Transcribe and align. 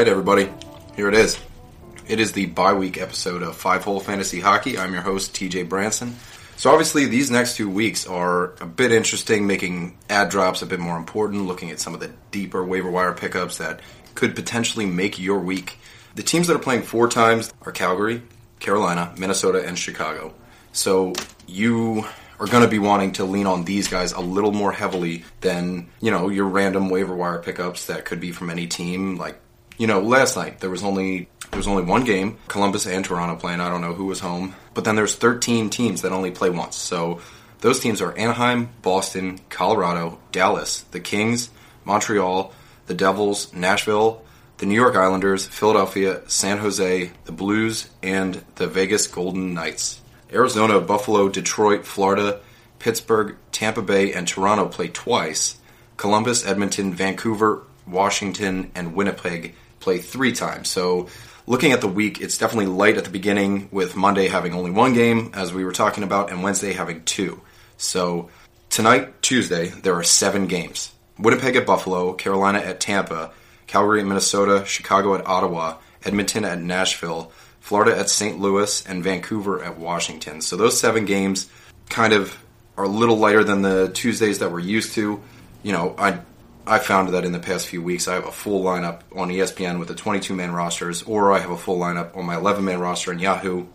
Right, 0.00 0.08
everybody, 0.08 0.48
here 0.96 1.08
it 1.08 1.14
is. 1.14 1.38
It 2.08 2.20
is 2.20 2.32
the 2.32 2.46
bye 2.46 2.72
week 2.72 2.96
episode 2.96 3.42
of 3.42 3.54
Five 3.54 3.84
Hole 3.84 4.00
Fantasy 4.00 4.40
Hockey. 4.40 4.78
I'm 4.78 4.94
your 4.94 5.02
host, 5.02 5.34
TJ 5.34 5.68
Branson. 5.68 6.16
So, 6.56 6.70
obviously, 6.70 7.04
these 7.04 7.30
next 7.30 7.56
two 7.56 7.68
weeks 7.68 8.06
are 8.06 8.54
a 8.62 8.66
bit 8.66 8.92
interesting, 8.92 9.46
making 9.46 9.98
ad 10.08 10.30
drops 10.30 10.62
a 10.62 10.66
bit 10.66 10.80
more 10.80 10.96
important, 10.96 11.44
looking 11.44 11.70
at 11.70 11.80
some 11.80 11.92
of 11.92 12.00
the 12.00 12.10
deeper 12.30 12.64
waiver 12.64 12.90
wire 12.90 13.12
pickups 13.12 13.58
that 13.58 13.80
could 14.14 14.34
potentially 14.34 14.86
make 14.86 15.18
your 15.18 15.38
week. 15.38 15.76
The 16.14 16.22
teams 16.22 16.46
that 16.46 16.56
are 16.56 16.60
playing 16.60 16.84
four 16.84 17.06
times 17.10 17.52
are 17.60 17.70
Calgary, 17.70 18.22
Carolina, 18.58 19.12
Minnesota, 19.18 19.68
and 19.68 19.78
Chicago. 19.78 20.32
So, 20.72 21.12
you 21.46 22.06
are 22.38 22.46
going 22.46 22.64
to 22.64 22.70
be 22.70 22.78
wanting 22.78 23.12
to 23.12 23.26
lean 23.26 23.46
on 23.46 23.64
these 23.64 23.88
guys 23.88 24.12
a 24.12 24.20
little 24.20 24.52
more 24.52 24.72
heavily 24.72 25.24
than, 25.42 25.90
you 26.00 26.10
know, 26.10 26.30
your 26.30 26.46
random 26.46 26.88
waiver 26.88 27.14
wire 27.14 27.38
pickups 27.38 27.88
that 27.88 28.06
could 28.06 28.18
be 28.18 28.32
from 28.32 28.48
any 28.48 28.66
team. 28.66 29.16
Like, 29.18 29.38
you 29.80 29.86
know, 29.86 30.00
last 30.02 30.36
night 30.36 30.60
there 30.60 30.68
was 30.68 30.84
only 30.84 31.30
there 31.50 31.56
was 31.56 31.66
only 31.66 31.82
one 31.82 32.04
game, 32.04 32.36
Columbus 32.48 32.86
and 32.86 33.02
Toronto 33.02 33.34
playing. 33.36 33.60
I 33.60 33.70
don't 33.70 33.80
know 33.80 33.94
who 33.94 34.04
was 34.04 34.20
home, 34.20 34.54
but 34.74 34.84
then 34.84 34.94
there's 34.94 35.14
13 35.14 35.70
teams 35.70 36.02
that 36.02 36.12
only 36.12 36.30
play 36.30 36.50
once. 36.50 36.76
So 36.76 37.22
those 37.60 37.80
teams 37.80 38.02
are 38.02 38.16
Anaheim, 38.16 38.68
Boston, 38.82 39.40
Colorado, 39.48 40.18
Dallas, 40.32 40.82
the 40.90 41.00
Kings, 41.00 41.48
Montreal, 41.86 42.52
the 42.88 42.94
Devils, 42.94 43.54
Nashville, 43.54 44.22
the 44.58 44.66
New 44.66 44.74
York 44.74 44.96
Islanders, 44.96 45.46
Philadelphia, 45.46 46.20
San 46.28 46.58
Jose, 46.58 47.10
the 47.24 47.32
Blues, 47.32 47.88
and 48.02 48.44
the 48.56 48.66
Vegas 48.66 49.06
Golden 49.06 49.54
Knights. 49.54 50.02
Arizona, 50.30 50.78
Buffalo, 50.78 51.30
Detroit, 51.30 51.86
Florida, 51.86 52.40
Pittsburgh, 52.80 53.34
Tampa 53.50 53.80
Bay, 53.80 54.12
and 54.12 54.28
Toronto 54.28 54.68
play 54.68 54.88
twice. 54.88 55.58
Columbus, 55.96 56.46
Edmonton, 56.46 56.92
Vancouver, 56.92 57.62
Washington, 57.86 58.70
and 58.74 58.94
Winnipeg 58.94 59.54
play 59.80 59.98
three 59.98 60.32
times. 60.32 60.68
So, 60.68 61.08
looking 61.46 61.72
at 61.72 61.80
the 61.80 61.88
week, 61.88 62.20
it's 62.20 62.38
definitely 62.38 62.66
light 62.66 62.96
at 62.96 63.04
the 63.04 63.10
beginning, 63.10 63.68
with 63.72 63.96
Monday 63.96 64.28
having 64.28 64.54
only 64.54 64.70
one 64.70 64.94
game, 64.94 65.32
as 65.34 65.52
we 65.52 65.64
were 65.64 65.72
talking 65.72 66.04
about, 66.04 66.30
and 66.30 66.42
Wednesday 66.42 66.72
having 66.72 67.02
two. 67.04 67.40
So, 67.76 68.30
tonight, 68.68 69.22
Tuesday, 69.22 69.68
there 69.68 69.94
are 69.94 70.04
seven 70.04 70.46
games 70.46 70.92
Winnipeg 71.18 71.56
at 71.56 71.66
Buffalo, 71.66 72.12
Carolina 72.14 72.58
at 72.58 72.80
Tampa, 72.80 73.32
Calgary 73.66 74.00
at 74.00 74.06
Minnesota, 74.06 74.64
Chicago 74.66 75.14
at 75.14 75.26
Ottawa, 75.26 75.76
Edmonton 76.04 76.44
at 76.44 76.60
Nashville, 76.60 77.30
Florida 77.60 77.96
at 77.96 78.08
St. 78.08 78.40
Louis, 78.40 78.84
and 78.86 79.04
Vancouver 79.04 79.62
at 79.62 79.78
Washington. 79.78 80.40
So 80.40 80.56
those 80.56 80.80
seven 80.80 81.04
games 81.04 81.48
kind 81.88 82.12
of 82.12 82.36
are 82.76 82.84
a 82.84 82.88
little 82.88 83.16
lighter 83.16 83.44
than 83.44 83.62
the 83.62 83.90
Tuesdays 83.92 84.38
that 84.38 84.50
we're 84.50 84.60
used 84.60 84.94
to. 84.94 85.22
You 85.62 85.72
know, 85.72 85.94
I 85.98 86.20
I 86.66 86.78
found 86.78 87.08
that 87.10 87.24
in 87.24 87.32
the 87.32 87.38
past 87.38 87.68
few 87.68 87.82
weeks 87.82 88.06
I 88.06 88.14
have 88.14 88.26
a 88.26 88.32
full 88.32 88.62
lineup 88.62 89.00
on 89.14 89.28
ESPN 89.28 89.78
with 89.78 89.88
the 89.88 89.94
22 89.94 90.34
man 90.34 90.52
rosters, 90.52 91.02
or 91.02 91.32
I 91.32 91.38
have 91.38 91.50
a 91.50 91.56
full 91.56 91.78
lineup 91.78 92.16
on 92.16 92.26
my 92.26 92.36
11 92.36 92.64
man 92.64 92.80
roster 92.80 93.12
in 93.12 93.18
Yahoo, 93.18 93.66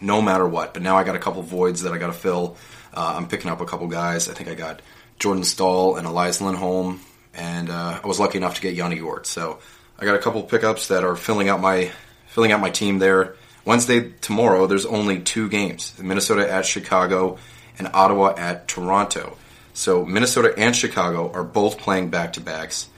no 0.00 0.22
matter 0.22 0.46
what. 0.46 0.74
But 0.74 0.82
now 0.82 0.96
I 0.96 1.04
got 1.04 1.16
a 1.16 1.18
couple 1.18 1.42
voids 1.42 1.82
that 1.82 1.92
I 1.92 1.98
got 1.98 2.08
to 2.08 2.12
fill. 2.12 2.56
Uh, 2.94 3.14
I'm 3.16 3.28
picking 3.28 3.50
up 3.50 3.60
a 3.60 3.66
couple 3.66 3.88
guys. 3.88 4.28
I 4.28 4.34
think 4.34 4.48
I 4.48 4.54
got 4.54 4.80
Jordan 5.18 5.44
Staal 5.44 5.96
and 5.96 6.06
Elias 6.06 6.40
Lindholm, 6.40 7.00
and 7.34 7.70
uh, 7.70 8.00
I 8.02 8.06
was 8.06 8.20
lucky 8.20 8.38
enough 8.38 8.54
to 8.56 8.60
get 8.60 8.74
Yanni 8.74 8.96
Gourde. 8.96 9.26
So 9.26 9.58
I 9.98 10.04
got 10.04 10.14
a 10.14 10.18
couple 10.18 10.42
pickups 10.42 10.88
that 10.88 11.04
are 11.04 11.16
filling 11.16 11.48
out 11.48 11.60
my 11.60 11.90
filling 12.28 12.52
out 12.52 12.60
my 12.60 12.70
team 12.70 12.98
there. 12.98 13.36
Wednesday, 13.64 14.12
tomorrow, 14.20 14.66
there's 14.66 14.86
only 14.86 15.20
two 15.20 15.48
games 15.48 15.98
Minnesota 15.98 16.50
at 16.50 16.66
Chicago 16.66 17.38
and 17.78 17.88
Ottawa 17.92 18.34
at 18.36 18.68
Toronto. 18.68 19.36
So 19.76 20.06
Minnesota 20.06 20.54
and 20.56 20.74
Chicago 20.74 21.30
are 21.32 21.44
both 21.44 21.76
playing 21.76 22.08
back 22.08 22.32
to 22.32 22.40
backs. 22.40 22.88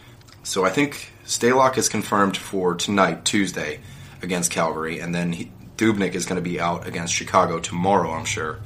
So 0.44 0.64
I 0.64 0.70
think 0.70 1.10
Stalock 1.26 1.76
is 1.76 1.88
confirmed 1.88 2.36
for 2.36 2.76
tonight, 2.76 3.24
Tuesday, 3.24 3.80
against 4.22 4.52
Calgary, 4.52 5.00
and 5.00 5.12
then 5.12 5.32
he, 5.32 5.50
Dubnyk 5.76 6.14
is 6.14 6.24
going 6.24 6.42
to 6.42 6.50
be 6.50 6.60
out 6.60 6.86
against 6.86 7.12
Chicago 7.12 7.58
tomorrow, 7.58 8.12
I'm 8.12 8.24
sure. 8.24 8.60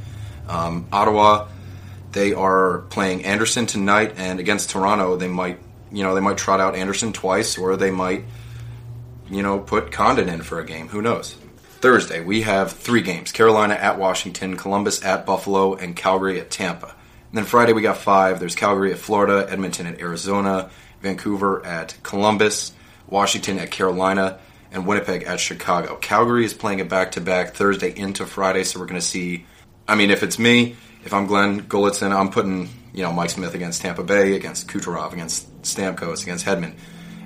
Um, 0.46 0.86
Ottawa, 0.92 1.48
they 2.12 2.34
are 2.34 2.80
playing 2.90 3.24
Anderson 3.24 3.64
tonight, 3.64 4.12
and 4.18 4.40
against 4.40 4.68
Toronto, 4.68 5.16
they 5.16 5.28
might, 5.28 5.58
you 5.90 6.02
know, 6.02 6.14
they 6.14 6.20
might 6.20 6.36
trot 6.36 6.60
out 6.60 6.74
Anderson 6.74 7.14
twice, 7.14 7.56
or 7.56 7.78
they 7.78 7.90
might 7.90 8.24
you 9.30 9.42
know, 9.42 9.58
put 9.58 9.90
Condon 9.90 10.28
in 10.28 10.42
for 10.42 10.60
a 10.60 10.66
game. 10.66 10.88
Who 10.88 11.00
knows? 11.00 11.34
Thursday, 11.80 12.20
we 12.20 12.42
have 12.42 12.72
three 12.72 13.00
games 13.00 13.32
Carolina 13.32 13.72
at 13.72 13.98
Washington, 13.98 14.58
Columbus 14.58 15.02
at 15.02 15.24
Buffalo, 15.24 15.74
and 15.74 15.96
Calgary 15.96 16.38
at 16.38 16.50
Tampa. 16.50 16.94
And 17.32 17.38
then 17.38 17.44
Friday, 17.46 17.72
we 17.72 17.80
got 17.82 17.96
five. 17.96 18.38
There's 18.38 18.54
Calgary 18.54 18.92
at 18.92 18.98
Florida, 18.98 19.46
Edmonton 19.50 19.86
at 19.86 20.00
Arizona, 20.00 20.70
Vancouver 21.00 21.64
at 21.64 21.96
Columbus, 22.02 22.72
Washington 23.08 23.58
at 23.58 23.70
Carolina, 23.70 24.38
and 24.70 24.86
Winnipeg 24.86 25.24
at 25.24 25.40
Chicago. 25.40 25.96
Calgary 25.96 26.44
is 26.44 26.54
playing 26.54 26.80
a 26.80 26.84
back 26.84 27.12
to 27.12 27.20
back 27.20 27.54
Thursday 27.54 27.96
into 27.96 28.26
Friday, 28.26 28.64
so 28.64 28.78
we're 28.78 28.86
going 28.86 29.00
to 29.00 29.06
see. 29.06 29.46
I 29.88 29.94
mean, 29.94 30.10
if 30.10 30.22
it's 30.22 30.38
me, 30.38 30.76
if 31.04 31.12
I'm 31.12 31.26
Glenn 31.26 31.62
Gulutzan, 31.62 32.14
I'm 32.14 32.30
putting 32.30 32.68
you 32.94 33.02
know 33.02 33.12
Mike 33.12 33.30
Smith 33.30 33.54
against 33.54 33.82
Tampa 33.82 34.04
Bay, 34.04 34.36
against 34.36 34.68
Kucherov, 34.68 35.12
against 35.12 35.62
Stamkos, 35.62 36.22
against 36.22 36.44
Hedman, 36.44 36.74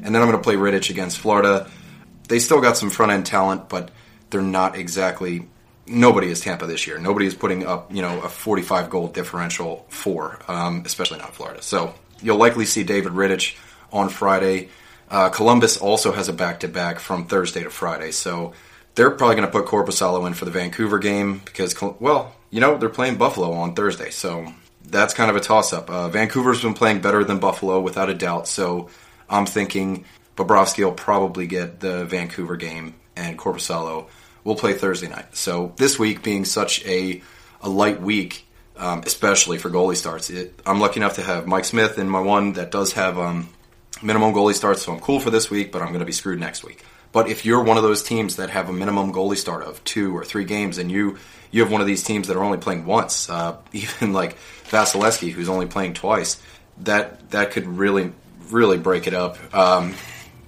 and 0.03 0.15
then 0.15 0.22
I'm 0.22 0.28
going 0.28 0.33
to 0.33 0.39
play 0.39 0.55
Rittich 0.55 0.89
against 0.89 1.19
Florida 1.19 1.69
they 2.28 2.39
still 2.39 2.61
got 2.61 2.77
some 2.77 2.91
front 2.91 3.12
end 3.12 3.27
talent, 3.27 3.69
but 3.69 3.91
they're 4.31 4.43
not 4.43 4.77
exactly. 4.77 5.49
Nobody 5.86 6.30
is 6.30 6.41
Tampa 6.41 6.66
this 6.66 6.86
year. 6.86 6.98
Nobody 6.98 7.26
is 7.26 7.34
putting 7.34 7.66
up, 7.66 7.92
you 7.94 8.02
know, 8.02 8.20
a 8.22 8.28
45 8.28 8.91
goal 8.91 9.08
differential 9.08 9.86
for, 9.88 10.41
um, 10.48 10.82
especially 10.84 11.19
not 11.19 11.34
Florida. 11.34 11.62
So 11.62 11.94
you'll 12.20 12.38
likely 12.38 12.64
see 12.66 12.82
David 12.82 13.12
Rittich 13.12 13.56
on 13.92 14.08
Friday. 14.08 14.69
Uh, 15.10 15.28
Columbus 15.28 15.76
also 15.76 16.12
has 16.12 16.28
a 16.28 16.32
back 16.32 16.60
to 16.60 16.69
back 16.69 16.98
from 16.98 17.26
Thursday 17.26 17.62
to 17.62 17.70
Friday, 17.70 18.10
so 18.10 18.52
they're 18.97 19.10
probably 19.10 19.36
going 19.36 19.47
to 19.47 19.52
put 19.52 19.66
Korpisalo 19.66 20.26
in 20.26 20.34
for 20.34 20.44
the 20.44 20.50
Vancouver 20.50 20.98
game 20.98 21.41
because, 21.44 21.80
well, 22.00 22.34
you 22.50 22.60
know, 22.60 22.76
they're 22.76 22.88
playing 22.88 23.16
Buffalo 23.16 23.53
on 23.53 23.74
Thursday, 23.74 24.10
so 24.10 24.53
that's 24.84 25.14
kind 25.14 25.30
of 25.30 25.36
a 25.36 25.41
toss 25.41 25.72
up. 25.72 25.88
Uh, 25.88 26.08
Vancouver's 26.08 26.62
been 26.62 26.74
playing 26.74 27.00
better 27.00 27.22
than 27.22 27.38
Buffalo 27.38 27.80
without 27.80 28.10
a 28.10 28.14
doubt, 28.14 28.48
so 28.48 28.88
I'm 29.30 29.47
thinking 29.47 30.04
Bobrovsky 30.36 30.84
will 30.84 30.92
probably 30.92 31.47
get 31.47 31.78
the 31.78 32.04
Vancouver 32.04 32.56
game, 32.56 32.94
and 33.14 33.38
Korpisalo 33.38 34.08
will 34.47 34.55
play 34.55 34.73
Thursday 34.75 35.09
night. 35.09 35.37
So 35.37 35.75
this 35.77 35.99
week 35.99 36.23
being 36.23 36.45
such 36.45 36.87
a 36.87 37.21
a 37.61 37.69
light 37.69 38.01
week, 38.01 38.47
um, 38.77 39.03
especially 39.05 39.59
for 39.59 39.71
goalie 39.71 39.97
starts, 39.97 40.31
it, 40.31 40.61
I'm 40.65 40.79
lucky 40.79 41.01
enough 41.01 41.17
to 41.17 41.23
have 41.23 41.47
Mike 41.49 41.65
Smith 41.65 41.99
in 41.99 42.09
my 42.09 42.21
one 42.21 42.53
that 42.53 42.71
does 42.71 42.93
have 42.93 43.19
um, 43.19 43.49
minimum 44.03 44.33
goalie 44.33 44.55
starts, 44.55 44.83
so 44.83 44.93
I'm 44.93 45.01
cool 45.01 45.19
for 45.19 45.31
this 45.31 45.51
week, 45.51 45.73
but 45.73 45.83
I'm 45.83 45.89
going 45.89 46.01
to 46.01 46.07
be 46.07 46.12
screwed 46.12 46.39
next 46.39 46.62
week. 46.62 46.84
But 47.11 47.29
if 47.29 47.45
you're 47.45 47.62
one 47.62 47.77
of 47.77 47.83
those 47.83 48.05
teams 48.05 48.37
that 48.37 48.51
have 48.51 48.69
a 48.69 48.73
minimum 48.73 49.12
goalie 49.12 49.37
start 49.37 49.65
of 49.65 49.83
two 49.83 50.17
or 50.17 50.25
three 50.25 50.45
games, 50.45 50.78
and 50.78 50.93
you 50.93 51.19
you 51.51 51.63
have 51.63 51.73
one 51.73 51.81
of 51.81 51.89
these 51.89 52.05
teams 52.05 52.28
that 52.28 52.37
are 52.37 52.45
only 52.45 52.59
playing 52.59 52.87
once, 52.87 53.28
uh, 53.28 53.57
even 53.72 54.13
like 54.13 54.37
Vasilevskiy, 54.69 55.33
who's 55.33 55.49
only 55.49 55.66
playing 55.66 55.95
twice, 55.95 56.41
that 56.83 57.31
that 57.31 57.51
could 57.51 57.66
really 57.66 58.13
really 58.51 58.78
break 58.78 59.09
it 59.09 59.15
up. 59.15 59.39
Um, 59.53 59.95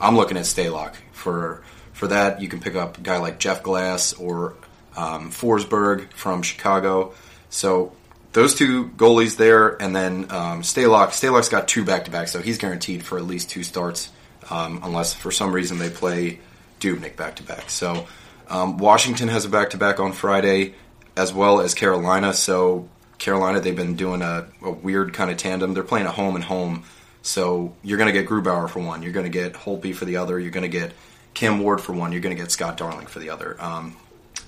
I'm 0.00 0.14
looking 0.14 0.36
at 0.36 0.44
Stalock 0.44 0.94
for 1.10 1.64
for 1.98 2.08
that. 2.08 2.40
You 2.40 2.48
can 2.48 2.60
pick 2.60 2.74
up 2.74 2.98
a 2.98 3.00
guy 3.00 3.18
like 3.18 3.38
Jeff 3.38 3.62
Glass 3.62 4.12
or 4.14 4.54
um, 4.96 5.30
Forsberg 5.30 6.12
from 6.12 6.42
Chicago. 6.42 7.14
So 7.50 7.92
those 8.32 8.54
two 8.54 8.88
goalies 8.90 9.36
there, 9.36 9.80
and 9.82 9.94
then 9.94 10.24
um, 10.30 10.62
Stalock. 10.62 11.08
Stalock's 11.08 11.48
got 11.48 11.68
two 11.68 11.84
back 11.84 12.04
to 12.06 12.10
back, 12.10 12.28
so 12.28 12.40
he's 12.40 12.58
guaranteed 12.58 13.02
for 13.02 13.18
at 13.18 13.24
least 13.24 13.50
two 13.50 13.62
starts, 13.62 14.10
um, 14.50 14.80
unless 14.82 15.14
for 15.14 15.30
some 15.30 15.52
reason 15.52 15.78
they 15.78 15.90
play 15.90 16.40
Dubnyk 16.80 17.16
back 17.16 17.36
to 17.36 17.42
back. 17.42 17.70
So 17.70 18.06
um, 18.48 18.78
Washington 18.78 19.28
has 19.28 19.44
a 19.44 19.48
back 19.48 19.70
to 19.70 19.76
back 19.76 20.00
on 20.00 20.12
Friday, 20.12 20.74
as 21.16 21.32
well 21.32 21.60
as 21.60 21.74
Carolina. 21.74 22.32
So 22.32 22.88
Carolina, 23.18 23.60
they've 23.60 23.74
been 23.74 23.96
doing 23.96 24.22
a, 24.22 24.46
a 24.62 24.70
weird 24.70 25.12
kind 25.14 25.30
of 25.30 25.36
tandem. 25.36 25.74
They're 25.74 25.82
playing 25.82 26.06
a 26.06 26.12
home 26.12 26.36
and 26.36 26.44
home 26.44 26.84
so 27.22 27.74
you're 27.82 27.98
going 27.98 28.12
to 28.12 28.18
get 28.18 28.26
Grubauer 28.26 28.68
for 28.68 28.80
one. 28.80 29.02
You're 29.02 29.12
going 29.12 29.24
to 29.24 29.30
get 29.30 29.52
Holtby 29.52 29.94
for 29.94 30.04
the 30.04 30.16
other. 30.16 30.38
You're 30.38 30.50
going 30.50 30.62
to 30.62 30.68
get 30.68 30.92
Cam 31.34 31.60
Ward 31.60 31.80
for 31.80 31.92
one. 31.92 32.12
You're 32.12 32.20
going 32.20 32.36
to 32.36 32.40
get 32.40 32.50
Scott 32.50 32.76
Darling 32.76 33.06
for 33.06 33.18
the 33.18 33.30
other. 33.30 33.56
Um, 33.60 33.96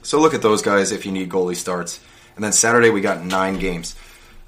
so 0.02 0.20
look 0.20 0.34
at 0.34 0.42
those 0.42 0.62
guys 0.62 0.92
if 0.92 1.06
you 1.06 1.12
need 1.12 1.28
goalie 1.28 1.56
starts. 1.56 2.00
And 2.34 2.44
then 2.44 2.52
Saturday 2.52 2.90
we 2.90 3.00
got 3.00 3.24
nine 3.24 3.58
games. 3.58 3.94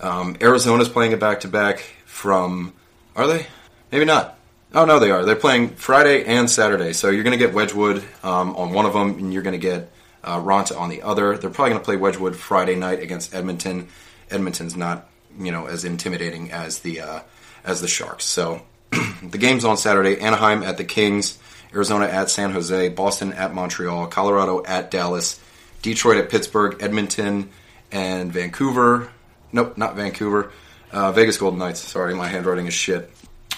Um, 0.01 0.37
Arizona's 0.41 0.89
playing 0.89 1.13
a 1.13 1.17
back 1.17 1.41
to 1.41 1.49
back 1.49 1.81
from. 2.07 2.73
Are 3.15 3.27
they? 3.27 3.47
Maybe 3.91 4.05
not. 4.05 4.39
Oh 4.75 4.87
no, 4.87 4.99
they 4.99 5.11
are. 5.11 5.25
They're 5.25 5.37
playing 5.37 5.71
Friday 5.71 6.25
and 6.25 6.51
Saturday. 6.51 6.95
So 6.95 7.11
you're 7.11 7.25
going 7.25 7.39
to 7.39 7.45
get 7.45 7.55
Wedgewood 7.55 8.03
um, 8.23 8.57
on 8.57 8.73
one 8.73 8.87
of 8.87 8.95
them, 8.95 9.19
and 9.19 9.33
you're 9.33 9.43
going 9.43 9.53
to 9.53 9.59
get 9.59 9.91
uh, 10.25 10.39
Raanta 10.39 10.79
on 10.79 10.89
the 10.89 11.03
other. 11.03 11.37
They're 11.37 11.51
probably 11.51 11.73
going 11.73 11.83
to 11.83 11.85
play 11.85 11.97
Wedgewood 11.97 12.37
Friday 12.37 12.75
night 12.75 13.01
against 13.01 13.35
Edmonton. 13.35 13.89
Edmonton's 14.31 14.77
not 14.77 15.09
you 15.39 15.53
know 15.53 15.67
as 15.67 15.85
intimidating 15.85 16.51
as 16.51 16.81
the 16.81 17.01
uh, 17.01 17.21
as 17.65 17.81
the 17.81 17.89
Sharks. 17.89 18.25
So 18.25 18.63
the 19.23 19.39
games 19.39 19.65
on 19.65 19.77
Saturday: 19.77 20.21
Anaheim 20.21 20.63
at 20.63 20.79
the 20.79 20.85
Kings, 20.85 21.39
Arizona 21.75 22.07
at 22.07 22.31
San 22.31 22.51
Jose, 22.53 22.89
Boston 22.91 23.33
at 23.33 23.55
Montreal, 23.55 24.07
Colorado 24.09 24.63
at 24.65 24.91
Dallas, 24.91 25.41
Detroit 25.81 26.19
at 26.19 26.31
Pittsburgh, 26.31 26.77
Edmonton 26.83 27.51
and 27.91 28.33
Vancouver. 28.33 29.11
Nope, 29.53 29.77
not 29.77 29.97
Vancouver. 29.97 30.53
Uh, 30.91 31.13
Vegas 31.13 31.37
Golden 31.39 31.59
Knights. 31.59 31.81
Sorry, 31.81 32.15
my 32.15 32.29
handwriting 32.29 32.67
is 32.67 32.75
shit. 32.75 33.11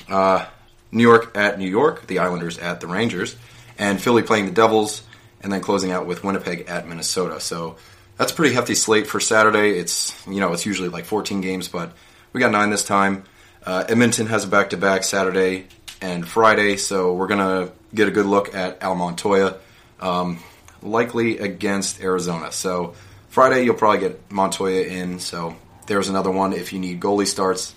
Uh, 0.09 0.47
New 0.93 1.03
York 1.03 1.37
at 1.37 1.59
New 1.59 1.69
York. 1.69 2.07
The 2.07 2.21
Islanders 2.21 2.59
at 2.59 2.81
the 2.81 2.87
Rangers. 2.87 3.37
and 3.79 4.01
Philly 4.01 4.23
playing 4.23 4.47
the 4.47 4.53
Devils, 4.53 5.03
and 5.41 5.53
then 5.53 5.61
closing 5.61 5.91
out 5.91 6.07
with 6.07 6.23
Winnipeg 6.23 6.67
at 6.69 6.87
Minnesota. 6.87 7.41
So 7.41 7.77
that's 8.17 8.31
a 8.31 8.35
pretty 8.35 8.55
hefty 8.55 8.75
slate 8.77 9.07
for 9.09 9.19
Saturday. 9.21 9.79
It's 9.79 10.15
you 10.27 10.41
know 10.41 10.53
it's 10.53 10.65
usually 10.67 10.89
like 10.89 11.05
14 11.05 11.41
games, 11.41 11.69
but 11.69 11.93
we 12.33 12.41
got 12.41 12.53
nine 12.53 12.71
this 12.71 12.85
time. 12.85 13.25
Uh, 13.67 13.85
Edmonton 13.89 14.27
has 14.27 14.45
a 14.45 14.49
back 14.49 14.71
to 14.71 14.77
back 14.77 15.03
Saturday 15.05 15.67
and 16.01 16.27
Friday, 16.27 16.77
so 16.77 17.15
we're 17.15 17.27
gonna 17.27 17.71
get 17.95 18.09
a 18.09 18.11
good 18.11 18.27
look 18.27 18.55
at 18.55 18.83
Al 18.83 18.95
Montoya, 18.95 19.57
um, 20.01 20.39
likely 20.83 21.39
against 21.39 22.01
Arizona. 22.01 22.53
So 22.53 22.95
Friday 23.29 23.65
you'll 23.65 23.75
probably 23.75 24.01
get 24.01 24.31
Montoya 24.31 24.85
in. 24.85 25.19
So 25.21 25.57
there's 25.87 26.09
another 26.09 26.31
one 26.31 26.53
if 26.53 26.73
you 26.73 26.79
need 26.79 27.01
goalie 27.01 27.27
starts, 27.27 27.75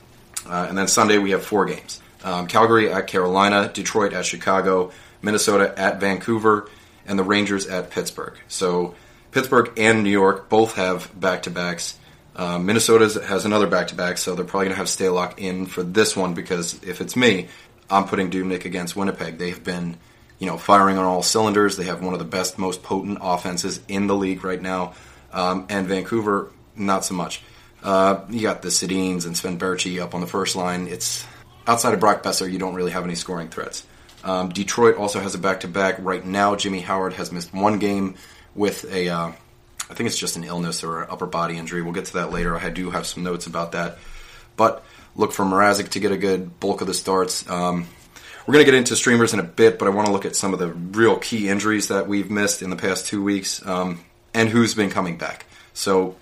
uh, 0.47 0.65
and 0.69 0.77
then 0.77 0.87
Sunday 0.87 1.17
we 1.17 1.31
have 1.31 1.43
four 1.43 1.65
games: 1.65 2.01
um, 2.23 2.47
Calgary 2.47 2.91
at 2.91 3.07
Carolina, 3.07 3.69
Detroit 3.73 4.13
at 4.13 4.25
Chicago, 4.25 4.91
Minnesota 5.21 5.73
at 5.77 5.99
Vancouver, 5.99 6.69
and 7.05 7.17
the 7.17 7.23
Rangers 7.23 7.67
at 7.67 7.89
Pittsburgh. 7.89 8.37
So 8.47 8.95
Pittsburgh 9.31 9.71
and 9.77 10.03
New 10.03 10.09
York 10.09 10.49
both 10.49 10.75
have 10.75 11.17
back 11.19 11.43
to 11.43 11.51
backs. 11.51 11.97
Uh, 12.35 12.59
Minnesota 12.59 13.23
has 13.25 13.45
another 13.45 13.65
back 13.65 13.87
to 13.87 13.95
back, 13.95 14.19
so 14.19 14.35
they're 14.35 14.45
probably 14.45 14.67
going 14.67 14.75
to 14.75 14.77
have 14.77 14.87
Stalock 14.87 15.39
in 15.39 15.65
for 15.65 15.81
this 15.81 16.15
one 16.15 16.35
because 16.35 16.75
if 16.83 17.01
it's 17.01 17.15
me, 17.15 17.47
I'm 17.89 18.05
putting 18.05 18.29
Dubnyk 18.29 18.65
against 18.65 18.95
Winnipeg. 18.95 19.37
They 19.37 19.49
have 19.49 19.63
been, 19.63 19.97
you 20.39 20.47
know, 20.47 20.57
firing 20.57 20.97
on 20.97 21.05
all 21.05 21.23
cylinders. 21.23 21.77
They 21.77 21.85
have 21.85 22.01
one 22.01 22.13
of 22.13 22.19
the 22.19 22.25
best, 22.25 22.57
most 22.57 22.83
potent 22.83 23.19
offenses 23.21 23.79
in 23.87 24.07
the 24.07 24.15
league 24.15 24.43
right 24.43 24.61
now. 24.61 24.93
Um, 25.31 25.65
and 25.69 25.87
Vancouver, 25.87 26.51
not 26.75 27.05
so 27.05 27.13
much. 27.13 27.41
Uh, 27.83 28.21
you 28.29 28.41
got 28.41 28.61
the 28.61 28.69
Sedins 28.69 29.25
and 29.25 29.37
Sven 29.37 29.59
Baertschi 29.59 30.01
up 30.01 30.15
on 30.15 30.21
the 30.21 30.27
first 30.27 30.55
line. 30.55 30.87
It's 30.87 31.25
outside 31.67 31.93
of 31.93 31.99
Brock 31.99 32.23
Boeser, 32.23 32.51
you 32.51 32.59
don't 32.59 32.73
really 32.73 32.91
have 32.91 33.03
any 33.03 33.15
scoring 33.15 33.49
threats. 33.49 33.85
Um, 34.23 34.49
Detroit 34.49 34.97
also 34.97 35.19
has 35.19 35.35
a 35.35 35.37
back 35.37 35.61
to 35.61 35.67
back 35.67 35.97
right 35.99 36.25
now. 36.25 36.55
Jimmy 36.55 36.81
Howard 36.81 37.13
has 37.13 37.31
missed 37.31 37.53
one 37.53 37.77
game 37.77 38.15
with 38.55 38.91
a, 38.91 39.09
uh, 39.09 39.31
I 39.89 39.93
think 39.93 40.07
it's 40.07 40.17
just 40.17 40.37
an 40.37 40.43
illness 40.43 40.83
or 40.83 41.03
an 41.03 41.09
upper 41.09 41.27
body 41.27 41.57
injury. 41.57 41.81
We'll 41.81 41.93
get 41.93 42.05
to 42.05 42.13
that 42.13 42.31
later. 42.31 42.57
I 42.57 42.69
do 42.69 42.89
have 42.89 43.05
some 43.05 43.23
notes 43.23 43.47
about 43.47 43.73
that. 43.73 43.99
But 44.55 44.83
look 45.17 45.33
for 45.33 45.43
Mrazek 45.43 45.89
to 45.89 45.99
get 45.99 46.11
a 46.11 46.17
good 46.17 46.59
bulk 46.59 46.79
of 46.81 46.87
the 46.87 46.93
starts. 46.93 47.47
Um, 47.49 47.87
we're 48.45 48.53
going 48.53 48.65
to 48.65 48.71
get 48.71 48.77
into 48.77 48.95
streamers 48.95 49.33
in 49.33 49.41
a 49.41 49.43
bit, 49.43 49.77
but 49.77 49.89
I 49.89 49.91
want 49.91 50.07
to 50.07 50.13
look 50.13 50.23
at 50.23 50.35
some 50.35 50.53
of 50.53 50.59
the 50.59 50.69
real 50.69 51.17
key 51.17 51.49
injuries 51.49 51.89
that 51.89 52.07
we've 52.07 52.31
missed 52.31 52.61
in 52.61 52.69
the 52.69 52.77
past 52.77 53.07
two 53.07 53.21
weeks 53.21 53.65
um, 53.65 54.05
and 54.33 54.47
who's 54.47 54.73
been 54.73 54.89
coming 54.89 55.17
back. 55.17 55.47
So 55.73 56.15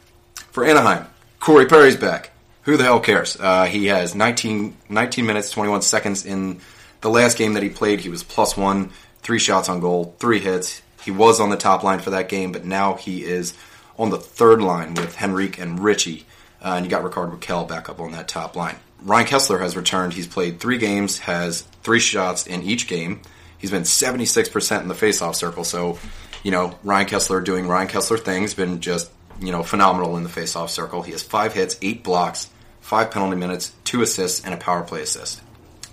for 0.51 0.65
Anaheim, 0.65 1.06
Corey 1.39 1.68
Perry's 1.68 1.97
back. 1.97 2.31
Who 2.63 2.77
the 2.77 2.83
hell 2.83 3.00
cares? 3.00 3.38
Uh, 3.39 3.65
he 3.65 3.86
has 3.88 4.15
19, 4.15 4.75
19 4.89 5.25
minutes, 5.25 5.51
21 5.51 5.83
seconds 5.83 6.25
in 6.25 6.62
the 7.01 7.12
last 7.12 7.38
game 7.38 7.53
that 7.53 7.62
he 7.62 7.69
played. 7.69 8.00
He 8.00 8.09
was 8.09 8.24
plus 8.24 8.57
one, 8.57 8.89
three 9.21 9.38
shots 9.38 9.69
on 9.69 9.80
goal, 9.80 10.15
three 10.18 10.39
hits. 10.39 10.81
He 11.03 11.12
was 11.12 11.39
on 11.39 11.51
the 11.51 11.57
top 11.57 11.83
line 11.83 12.00
for 12.00 12.09
that 12.09 12.27
game, 12.27 12.51
but 12.51 12.65
now 12.65 12.95
he 12.95 13.24
is 13.24 13.53
on 14.00 14.09
the 14.09 14.18
third 14.18 14.63
line 14.63 14.95
with 14.95 15.21
Henrique 15.21 15.59
and 15.59 15.80
Ritchie. 15.80 16.25
Uh, 16.59 16.74
and 16.77 16.86
you 16.86 16.89
got 16.89 17.03
Rickard 17.03 17.30
Rakell 17.30 17.68
back 17.68 17.88
up 17.88 18.00
on 18.00 18.13
that 18.13 18.27
top 18.27 18.56
line. 18.56 18.77
Ryan 19.01 19.27
Kesler 19.27 19.59
has 19.59 19.75
returned. 19.75 20.13
He's 20.13 20.27
played 20.27 20.59
three 20.59 20.77
games, 20.77 21.19
has 21.19 21.62
three 21.83 22.00
shots 22.00 22.47
in 22.47 22.63
each 22.63 22.88
game. 22.88 23.21
He's 23.57 23.71
been 23.71 23.83
76% 23.83 24.81
in 24.81 24.88
the 24.88 24.94
faceoff 24.94 25.36
circle. 25.36 25.63
So, 25.63 26.00
you 26.44 26.51
know, 26.51 26.77
Ryan 26.83 27.07
Kesler 27.07 27.44
doing 27.44 27.68
Ryan 27.68 27.88
Kesler 27.88 28.19
things, 28.19 28.53
been 28.53 28.81
just, 28.81 29.12
you 29.39 29.51
know, 29.51 29.63
phenomenal 29.63 30.18
in 30.18 30.24
the 30.24 30.30
faceoff 30.30 30.69
circle. 30.69 31.01
He 31.01 31.12
has 31.12 31.24
five 31.24 31.53
hits, 31.53 31.77
eight 31.81 32.03
blocks, 32.03 32.50
five 32.81 33.12
penalty 33.12 33.38
minutes, 33.38 33.71
two 33.83 34.01
assists, 34.01 34.44
and 34.45 34.53
a 34.53 34.57
power 34.57 34.83
play 34.83 35.01
assist. 35.01 35.41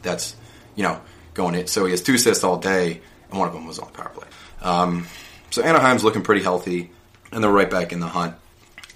That's, 0.02 0.37
you 0.75 0.82
know, 0.82 1.00
going 1.34 1.55
in. 1.55 1.66
So 1.66 1.84
he 1.84 1.90
has 1.93 2.02
two 2.02 2.14
assists 2.14 2.44
all 2.44 2.58
day, 2.58 3.00
and 3.31 3.38
one 3.38 3.48
of 3.48 3.55
them 3.55 3.66
was 3.66 3.78
on 3.78 3.90
the 3.93 3.98
power 3.98 4.10
play. 4.10 4.28
Um, 4.60 5.06
so 5.50 5.62
Anaheim's 5.62 6.05
looking 6.05 6.22
pretty 6.22 6.43
healthy, 6.43 6.90
and 7.31 7.43
they're 7.43 7.50
right 7.50 7.70
back 7.70 7.93
in 7.93 8.00
the 8.00 8.08
hunt. 8.08 8.34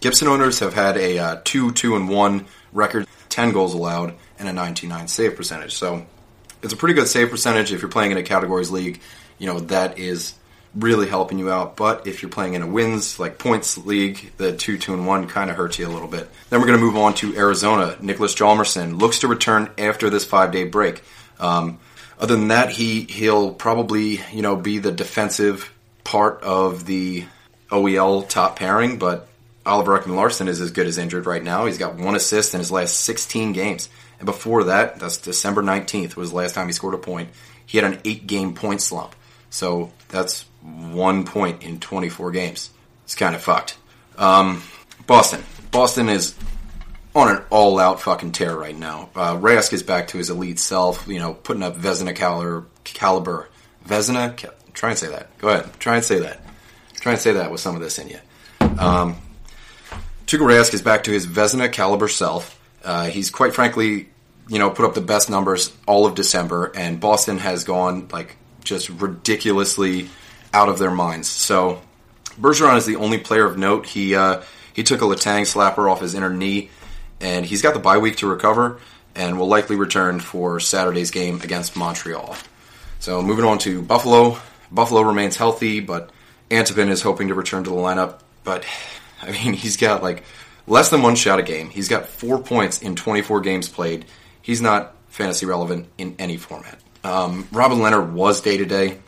Gibson 0.01 0.29
owners 0.29 0.59
have 0.61 0.75
had 0.75 0.97
a 0.97 1.19
uh, 1.19 1.41
2 1.45 1.73
2 1.73 1.97
and 1.97 2.09
1 2.09 2.47
record, 2.73 3.07
10 3.29 3.53
goals 3.53 3.75
allowed, 3.75 4.15
and 4.39 4.49
a 4.49 4.53
99 4.53 5.09
save 5.09 5.37
percentage. 5.37 5.75
So 5.75 6.07
it's 6.63 6.73
a 6.73 6.77
pretty 6.77 6.95
good 6.95 7.09
save 7.09 7.31
percentage 7.31 7.73
if 7.73 7.83
you're 7.83 7.91
playing 7.91 8.13
in 8.13 8.19
a 8.19 8.23
categories 8.23 8.71
league. 8.71 9.01
You 9.39 9.47
know, 9.47 9.61
that 9.61 9.99
is 9.99 10.35
really 10.75 11.09
helping 11.09 11.39
you 11.39 11.51
out. 11.51 11.77
But 11.77 12.07
if 12.07 12.23
you're 12.23 12.31
playing 12.31 12.55
in 12.55 12.63
a 12.63 12.67
wins, 12.67 13.19
like 13.19 13.39
points 13.39 13.79
league, 13.79 14.33
the 14.37 14.53
2 14.53 14.79
2 14.79 14.95
and 14.95 15.07
1 15.07 15.29
kind 15.29 15.51
of 15.51 15.57
hurts 15.57 15.79
you 15.79 15.87
a 15.87 15.91
little 15.91 16.09
bit. 16.09 16.29
Then 16.51 16.61
we're 16.61 16.67
going 16.67 16.79
to 16.79 16.85
move 16.85 16.97
on 16.97 17.15
to 17.15 17.37
Arizona. 17.37 17.97
Niklas 18.01 18.37
Hjalmarsson 18.37 19.01
looks 19.01 19.21
to 19.21 19.29
return 19.29 19.71
after 19.79 20.11
this 20.11 20.25
five 20.25 20.53
day 20.53 20.65
break. 20.65 21.03
Um, 21.39 21.79
other 22.19 22.37
than 22.37 22.49
that, 22.49 22.71
he 22.71 23.03
he'll 23.03 23.53
probably 23.53 24.21
you 24.33 24.43
know 24.43 24.57
be 24.57 24.79
the 24.79 24.93
defensive 24.93 25.73
part 26.05 26.43
of 26.43 26.87
the 26.87 27.25
OEL 27.71 28.29
top 28.29 28.59
pairing, 28.59 28.99
but 28.99 29.29
Oliver 29.67 29.99
Ekman-Larsson 29.99 30.49
is 30.49 30.61
as 30.61 30.71
good 30.71 30.87
as 30.87 30.97
injured 30.97 31.27
right 31.27 31.43
now. 31.43 31.67
He's 31.67 31.79
got 31.79 31.97
one 31.97 32.15
assist 32.15 32.55
in 32.55 32.61
his 32.61 32.71
last 32.71 33.01
16 33.01 33.53
games. 33.53 33.89
And 34.19 34.27
before 34.27 34.65
that, 34.65 34.99
that's 34.99 35.19
December 35.19 35.63
19th 35.63 36.17
was 36.17 36.31
the 36.31 36.37
last 36.37 36.55
time 36.55 36.67
he 36.67 36.73
scored 36.73 36.95
a 36.95 36.99
point. 36.99 37.31
He 37.67 37.79
had 37.79 37.93
an 37.93 38.01
eight 38.05 38.27
game 38.27 38.55
point 38.55 38.81
slump. 38.81 39.15
So 39.51 39.93
that's 40.09 40.45
one 40.63 41.25
point 41.25 41.63
in 41.63 41.81
24 41.81 42.31
games. 42.31 42.71
It's 43.05 43.15
kind 43.15 43.35
of 43.35 43.43
fucked. 43.43 43.77
Um, 44.17 44.63
Boston. 45.07 45.43
Boston 45.71 46.09
is 46.09 46.35
on 47.15 47.35
an 47.35 47.43
all 47.51 47.79
out 47.79 48.01
fucking 48.01 48.33
tear 48.33 48.57
right 48.57 48.77
now. 48.77 49.11
Uh, 49.15 49.37
Rask 49.37 49.73
is 49.73 49.83
back 49.83 50.09
to 50.09 50.19
his 50.19 50.31
elite 50.31 50.59
self, 50.59 51.07
you 51.09 51.19
know, 51.19 51.35
putting 51.35 51.63
up 51.63 51.77
Vezina 51.77 52.15
caliber. 52.15 52.67
caliber. 52.85 53.49
Vezina? 53.87 54.37
Try 54.75 54.91
and 54.91 54.99
say 54.99 55.09
that. 55.09 55.37
Go 55.39 55.49
ahead. 55.49 55.71
Try 55.79 55.97
and 55.97 56.05
say 56.05 56.21
that. 56.21 56.41
Try 56.95 57.13
and 57.13 57.21
say 57.21 57.33
that 57.33 57.51
with 57.51 57.61
some 57.61 57.75
of 57.75 57.81
this 57.81 57.99
in 57.99 58.09
you. 58.09 58.19
Um, 58.79 59.17
Tuukka 60.27 60.41
Rask 60.41 60.75
is 60.75 60.83
back 60.83 61.05
to 61.05 61.13
his 61.13 61.25
Vezina 61.25 61.73
caliber 61.73 62.09
self. 62.09 62.61
Uh, 62.85 63.07
he's 63.07 63.31
quite 63.31 63.55
frankly, 63.55 64.09
you 64.49 64.59
know, 64.59 64.71
put 64.71 64.85
up 64.85 64.95
the 64.95 65.01
best 65.01 65.31
numbers 65.31 65.73
all 65.87 66.05
of 66.05 66.17
December, 66.17 66.73
and 66.75 66.99
Boston 66.99 67.39
has 67.39 67.63
gone 67.63 68.09
like 68.09 68.37
just 68.65 68.89
ridiculously 68.89 70.09
out 70.53 70.69
of 70.69 70.81
their 70.81 70.91
minds. 70.91 71.29
So 71.29 71.81
Bergeron 72.41 72.77
is 72.77 72.87
the 72.87 72.97
only 72.97 73.19
player 73.19 73.45
of 73.45 73.57
note. 73.57 73.87
He 73.87 74.17
uh, 74.17 74.43
he 74.73 74.83
took 74.83 75.01
a 75.01 75.05
Letang 75.05 75.43
slapper 75.43 75.89
off 75.91 76.01
his 76.01 76.15
inner 76.15 76.31
knee, 76.31 76.71
and 77.21 77.47
he's 77.47 77.63
got 77.63 77.75
the 77.75 77.81
bye 77.81 77.99
week 77.99 78.17
to 78.17 78.27
recover, 78.27 78.81
and 79.15 79.39
will 79.39 79.49
likely 79.49 79.77
return 79.77 80.19
for 80.19 80.59
Saturday's 80.59 81.13
game 81.13 81.41
against 81.43 81.77
Montreal. 81.77 82.37
So 82.99 83.23
moving 83.23 83.45
on 83.45 83.59
to 83.59 83.81
Buffalo. 83.81 84.39
Buffalo 84.73 85.03
remains 85.03 85.37
healthy, 85.37 85.79
but 85.79 86.11
Antipin 86.51 86.89
is 86.89 87.03
hoping 87.03 87.29
to 87.29 87.35
return 87.35 87.63
to 87.63 87.71
the 87.71 87.77
lineup. 87.77 88.21
But 88.43 88.65
I 89.23 89.33
mean, 89.33 89.53
he's 89.53 89.77
got 89.77 90.03
like 90.03 90.25
less 90.67 90.91
than 90.91 91.03
one 91.03 91.17
shot 91.17 91.39
a 91.39 91.43
game. 91.43 91.71
He's 91.71 91.89
got 91.89 92.07
four 92.07 92.39
points 92.39 92.83
in 92.83 92.97
24 92.97 93.41
games 93.41 93.69
played. 93.69 94.05
He's 94.43 94.61
not 94.61 94.95
fantasy 95.09 95.47
relevant 95.47 95.89
in 95.99 96.17
any 96.19 96.37
format. 96.37 96.79
Um, 97.03 97.49
Robin 97.53 97.81
Leonard 97.81 98.13
was 98.13 98.41
day 98.41 98.57
to 98.57 98.65
day 98.65 98.99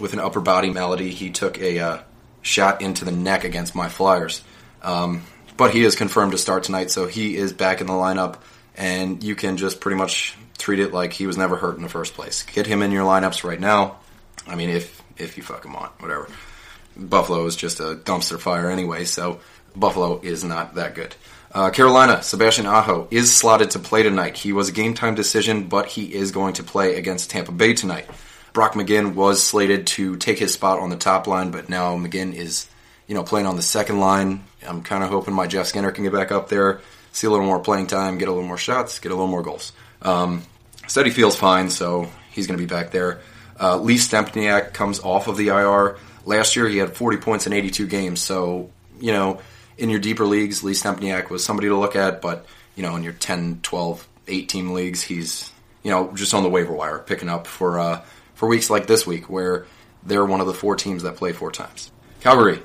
with 0.00 0.12
an 0.12 0.18
upper 0.18 0.40
body 0.40 0.70
malady. 0.70 1.10
He 1.10 1.30
took 1.30 1.58
a 1.58 1.78
uh, 1.78 1.98
shot 2.42 2.82
into 2.82 3.04
the 3.04 3.12
neck 3.12 3.44
against 3.44 3.74
my 3.74 3.88
Flyers. 3.88 4.42
Um, 4.82 5.22
but 5.56 5.72
he 5.72 5.84
is 5.84 5.94
confirmed 5.94 6.32
to 6.32 6.38
start 6.38 6.64
tonight, 6.64 6.90
so 6.90 7.06
he 7.06 7.36
is 7.36 7.52
back 7.52 7.80
in 7.80 7.86
the 7.86 7.92
lineup, 7.92 8.38
and 8.76 9.22
you 9.22 9.36
can 9.36 9.56
just 9.56 9.80
pretty 9.80 9.96
much 9.96 10.36
treat 10.58 10.80
it 10.80 10.92
like 10.92 11.12
he 11.12 11.26
was 11.26 11.36
never 11.36 11.56
hurt 11.56 11.76
in 11.76 11.82
the 11.82 11.88
first 11.88 12.14
place. 12.14 12.42
Get 12.42 12.66
him 12.66 12.82
in 12.82 12.90
your 12.90 13.04
lineups 13.04 13.44
right 13.44 13.60
now. 13.60 13.98
I 14.46 14.56
mean, 14.56 14.70
if 14.70 15.02
if 15.16 15.36
you 15.36 15.42
fuck 15.42 15.64
him 15.64 15.76
on, 15.76 15.90
whatever. 16.00 16.28
Buffalo 16.96 17.44
is 17.46 17.56
just 17.56 17.80
a 17.80 17.94
dumpster 17.94 18.38
fire 18.38 18.70
anyway, 18.70 19.04
so 19.04 19.40
Buffalo 19.76 20.20
is 20.22 20.44
not 20.44 20.74
that 20.74 20.94
good. 20.94 21.14
Uh, 21.52 21.70
Carolina, 21.70 22.20
Sebastian 22.20 22.66
Aho 22.66 23.06
is 23.12 23.32
slotted 23.32 23.70
to 23.70 23.78
play 23.78 24.02
tonight. 24.02 24.36
He 24.36 24.52
was 24.52 24.68
a 24.68 24.72
game 24.72 24.94
time 24.94 25.14
decision, 25.14 25.68
but 25.68 25.86
he 25.86 26.12
is 26.12 26.32
going 26.32 26.54
to 26.54 26.64
play 26.64 26.96
against 26.96 27.30
Tampa 27.30 27.52
Bay 27.52 27.74
tonight. 27.74 28.08
Brock 28.52 28.74
McGinn 28.74 29.14
was 29.14 29.42
slated 29.42 29.86
to 29.88 30.16
take 30.16 30.38
his 30.38 30.52
spot 30.52 30.80
on 30.80 30.90
the 30.90 30.96
top 30.96 31.26
line, 31.26 31.52
but 31.52 31.68
now 31.68 31.96
McGinn 31.96 32.34
is, 32.34 32.68
you 33.06 33.14
know, 33.14 33.22
playing 33.22 33.46
on 33.46 33.54
the 33.54 33.62
second 33.62 34.00
line. 34.00 34.44
I'm 34.66 34.82
kind 34.82 35.04
of 35.04 35.10
hoping 35.10 35.32
my 35.32 35.46
Jeff 35.46 35.66
Skinner 35.66 35.92
can 35.92 36.02
get 36.02 36.12
back 36.12 36.32
up 36.32 36.48
there, 36.48 36.80
see 37.12 37.28
a 37.28 37.30
little 37.30 37.46
more 37.46 37.60
playing 37.60 37.86
time, 37.86 38.18
get 38.18 38.28
a 38.28 38.32
little 38.32 38.46
more 38.46 38.58
shots, 38.58 38.98
get 38.98 39.12
a 39.12 39.14
little 39.14 39.30
more 39.30 39.42
goals. 39.42 39.72
Um, 40.02 40.42
said 40.88 41.06
he 41.06 41.12
feels 41.12 41.36
fine, 41.36 41.70
so 41.70 42.10
he's 42.32 42.48
going 42.48 42.58
to 42.58 42.64
be 42.64 42.72
back 42.72 42.90
there. 42.90 43.20
Uh, 43.60 43.78
Lee 43.78 43.96
Stempniak 43.96 44.72
comes 44.72 44.98
off 45.00 45.28
of 45.28 45.36
the 45.36 45.48
IR. 45.48 45.98
Last 46.24 46.56
year 46.56 46.68
he 46.68 46.78
had 46.78 46.96
40 46.96 47.18
points 47.18 47.46
in 47.46 47.52
82 47.52 47.86
games, 47.86 48.20
so, 48.20 48.70
you 49.00 49.12
know, 49.12 49.40
in 49.78 49.90
your 49.90 50.00
deeper 50.00 50.26
leagues, 50.26 50.62
Lee 50.62 50.72
Stempniak 50.72 51.30
was 51.30 51.44
somebody 51.44 51.68
to 51.68 51.76
look 51.76 51.96
at, 51.96 52.20
but, 52.20 52.46
you 52.76 52.82
know, 52.82 52.96
in 52.96 53.02
your 53.02 53.12
10, 53.12 53.60
12, 53.62 54.08
18 54.28 54.74
leagues, 54.74 55.02
he's, 55.02 55.50
you 55.82 55.90
know, 55.90 56.12
just 56.14 56.34
on 56.34 56.42
the 56.42 56.48
waiver 56.48 56.72
wire, 56.72 56.98
picking 56.98 57.28
up 57.28 57.46
for, 57.46 57.78
uh, 57.78 58.02
for 58.34 58.48
weeks 58.48 58.70
like 58.70 58.86
this 58.86 59.06
week, 59.06 59.28
where 59.28 59.66
they're 60.04 60.24
one 60.24 60.40
of 60.40 60.46
the 60.46 60.54
four 60.54 60.76
teams 60.76 61.02
that 61.02 61.16
play 61.16 61.32
four 61.32 61.50
times. 61.50 61.90
Calgary, 62.20 62.62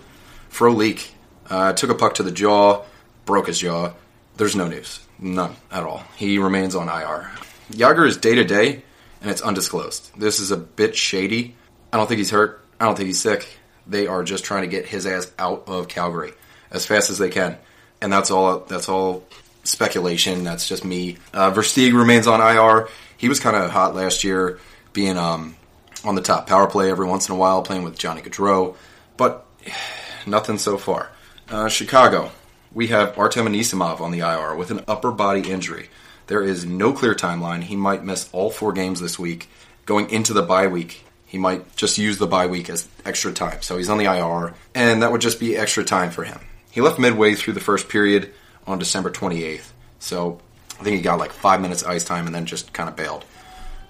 Frolik, 0.52 1.10
uh, 1.50 1.74
took 1.74 1.90
a 1.90 1.96
puck 1.96 2.16
to 2.16 2.24
the 2.24 2.32
jaw, 2.32 2.84
broke 3.26 3.48
his 3.48 3.60
jaw. 3.60 3.94
There's 4.38 4.56
no 4.56 4.68
news. 4.68 5.00
None 5.18 5.56
at 5.72 5.84
all. 5.84 6.04
He 6.16 6.38
remains 6.38 6.76
on 6.76 6.88
IR. 6.88 7.30
Jagr 7.72 8.08
is 8.08 8.18
day 8.18 8.36
to 8.36 8.44
day, 8.44 8.84
and 9.22 9.30
it's 9.30 9.42
undisclosed. 9.42 10.12
This 10.18 10.40
is 10.40 10.52
a 10.52 10.58
bit 10.58 10.96
shady. 10.96 11.56
I 11.92 11.98
don't 11.98 12.08
think 12.08 12.20
he's 12.20 12.30
hurt. 12.30 12.64
I 12.80 12.86
don't 12.86 12.96
think 12.96 13.08
he's 13.08 13.20
sick. 13.20 13.48
They 13.86 14.08
are 14.08 14.24
just 14.24 14.46
trying 14.46 14.62
to 14.62 14.68
get 14.68 14.86
his 14.86 15.06
ass 15.06 15.32
out 15.38 15.64
of 15.68 15.88
Calgary 15.88 16.34
as 16.72 16.86
fast 16.86 17.10
as 17.10 17.18
they 17.18 17.30
can, 17.30 17.58
and 18.02 18.12
that's 18.12 18.32
all. 18.32 18.60
That's 18.60 18.90
all 18.90 19.24
speculation. 19.64 20.44
That's 20.44 20.68
just 20.68 20.84
me. 20.84 21.18
Uh, 21.34 21.52
Versteeg 21.52 21.94
remains 21.94 22.28
on 22.28 22.42
IR. 22.42 22.88
He 23.18 23.30
was 23.30 23.40
kind 23.40 23.56
of 23.56 23.70
hot 23.70 23.96
last 23.96 24.24
year, 24.24 24.60
being 24.94 25.18
um, 25.18 25.56
on 26.04 26.16
the 26.16 26.22
top 26.22 26.48
power 26.48 26.68
play 26.68 26.90
every 26.90 27.08
once 27.08 27.28
in 27.28 27.36
a 27.36 27.38
while, 27.38 27.62
playing 27.62 27.84
with 27.84 27.98
Johnny 27.98 28.22
Gaudreau, 28.22 28.76
but 29.18 29.46
nothing 30.28 30.58
so 30.58 30.78
far. 30.78 31.12
Uh, 31.50 31.68
Chicago, 31.68 32.32
we 32.74 32.88
have 32.88 33.18
Artem 33.18 33.48
Anisimov 33.48 34.02
on 34.02 34.12
the 34.12 34.20
IR 34.20 34.56
with 34.56 34.72
an 34.72 34.84
upper 34.88 35.12
body 35.12 35.50
injury. 35.50 35.90
There 36.28 36.44
is 36.44 36.66
no 36.66 36.94
clear 36.94 37.16
timeline. 37.16 37.64
He 37.64 37.76
might 37.76 38.04
miss 38.04 38.30
all 38.32 38.52
four 38.52 38.72
games 38.72 39.00
this 39.00 39.18
week. 39.18 39.50
Going 39.86 40.12
into 40.12 40.34
the 40.34 40.44
bye 40.44 40.68
week, 40.68 41.04
he 41.26 41.40
might 41.40 41.76
just 41.76 41.98
use 41.98 42.20
the 42.20 42.28
bye 42.28 42.46
week 42.46 42.70
as 42.70 42.88
extra 43.04 43.32
time. 43.32 43.64
So 43.64 43.78
he's 43.78 43.90
on 43.90 43.98
the 43.98 44.06
IR, 44.06 44.54
and 44.76 45.02
that 45.02 45.12
would 45.12 45.22
just 45.22 45.40
be 45.40 45.58
extra 45.58 45.84
time 45.84 46.12
for 46.12 46.24
him. 46.24 46.40
He 46.72 46.82
left 46.82 47.00
midway 47.00 47.36
through 47.36 47.54
the 47.54 47.60
first 47.60 47.90
period 47.90 48.34
on 48.68 48.80
December 48.80 49.10
28th. 49.10 49.72
So 50.00 50.40
I 50.80 50.84
think 50.84 50.96
he 50.96 51.02
got 51.02 51.20
like 51.20 51.32
five 51.32 51.62
minutes 51.62 51.84
ice 51.84 52.04
time 52.04 52.26
and 52.26 52.36
then 52.36 52.46
just 52.46 52.74
kind 52.74 52.90
of 52.90 52.96
bailed. 52.96 53.26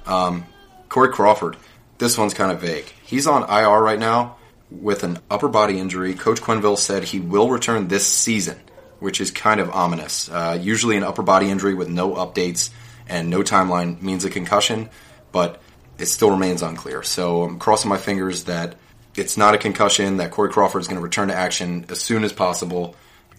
Um, 0.05 0.45
Corey 0.87 1.11
Crawford, 1.11 1.57
this 1.97 2.17
one's 2.17 2.33
kind 2.33 2.51
of 2.51 2.61
vague. 2.61 2.85
He's 3.03 3.27
on 3.27 3.43
IR 3.43 3.81
right 3.81 3.99
now 3.99 4.37
with 4.71 5.03
an 5.03 5.19
upper 5.29 5.47
body 5.49 5.79
injury. 5.79 6.13
Coach 6.13 6.41
Quenneville 6.41 6.77
said 6.77 7.03
he 7.03 7.19
will 7.19 7.49
return 7.49 7.87
this 7.87 8.07
season 8.07 8.59
which 8.99 9.21
is 9.21 9.31
kind 9.31 9.59
of 9.59 9.69
ominous. 9.71 10.29
Uh, 10.29 10.57
usually, 10.61 10.97
an 10.97 11.03
upper 11.03 11.23
body 11.23 11.49
injury 11.49 11.73
with 11.73 11.89
no 11.89 12.13
updates 12.15 12.69
and 13.07 13.29
no 13.29 13.41
timeline 13.41 14.01
means 14.01 14.25
a 14.25 14.29
concussion, 14.29 14.89
but 15.31 15.61
it 15.97 16.05
still 16.05 16.31
remains 16.31 16.61
unclear. 16.61 17.03
So 17.03 17.43
I'm 17.43 17.59
crossing 17.59 17.89
my 17.89 17.97
fingers 17.97 18.45
that 18.45 18.75
it's 19.19 19.37
not 19.37 19.55
a 19.55 19.57
concussion, 19.57 20.17
that 20.17 20.31
Corey 20.31 20.49
Crawford 20.49 20.81
is 20.81 20.87
going 20.87 20.97
to 20.97 21.03
return 21.03 21.27
to 21.27 21.35
action 21.35 21.85
as 21.89 21.99
soon 21.99 22.23
as 22.23 22.33
possible 22.33 22.95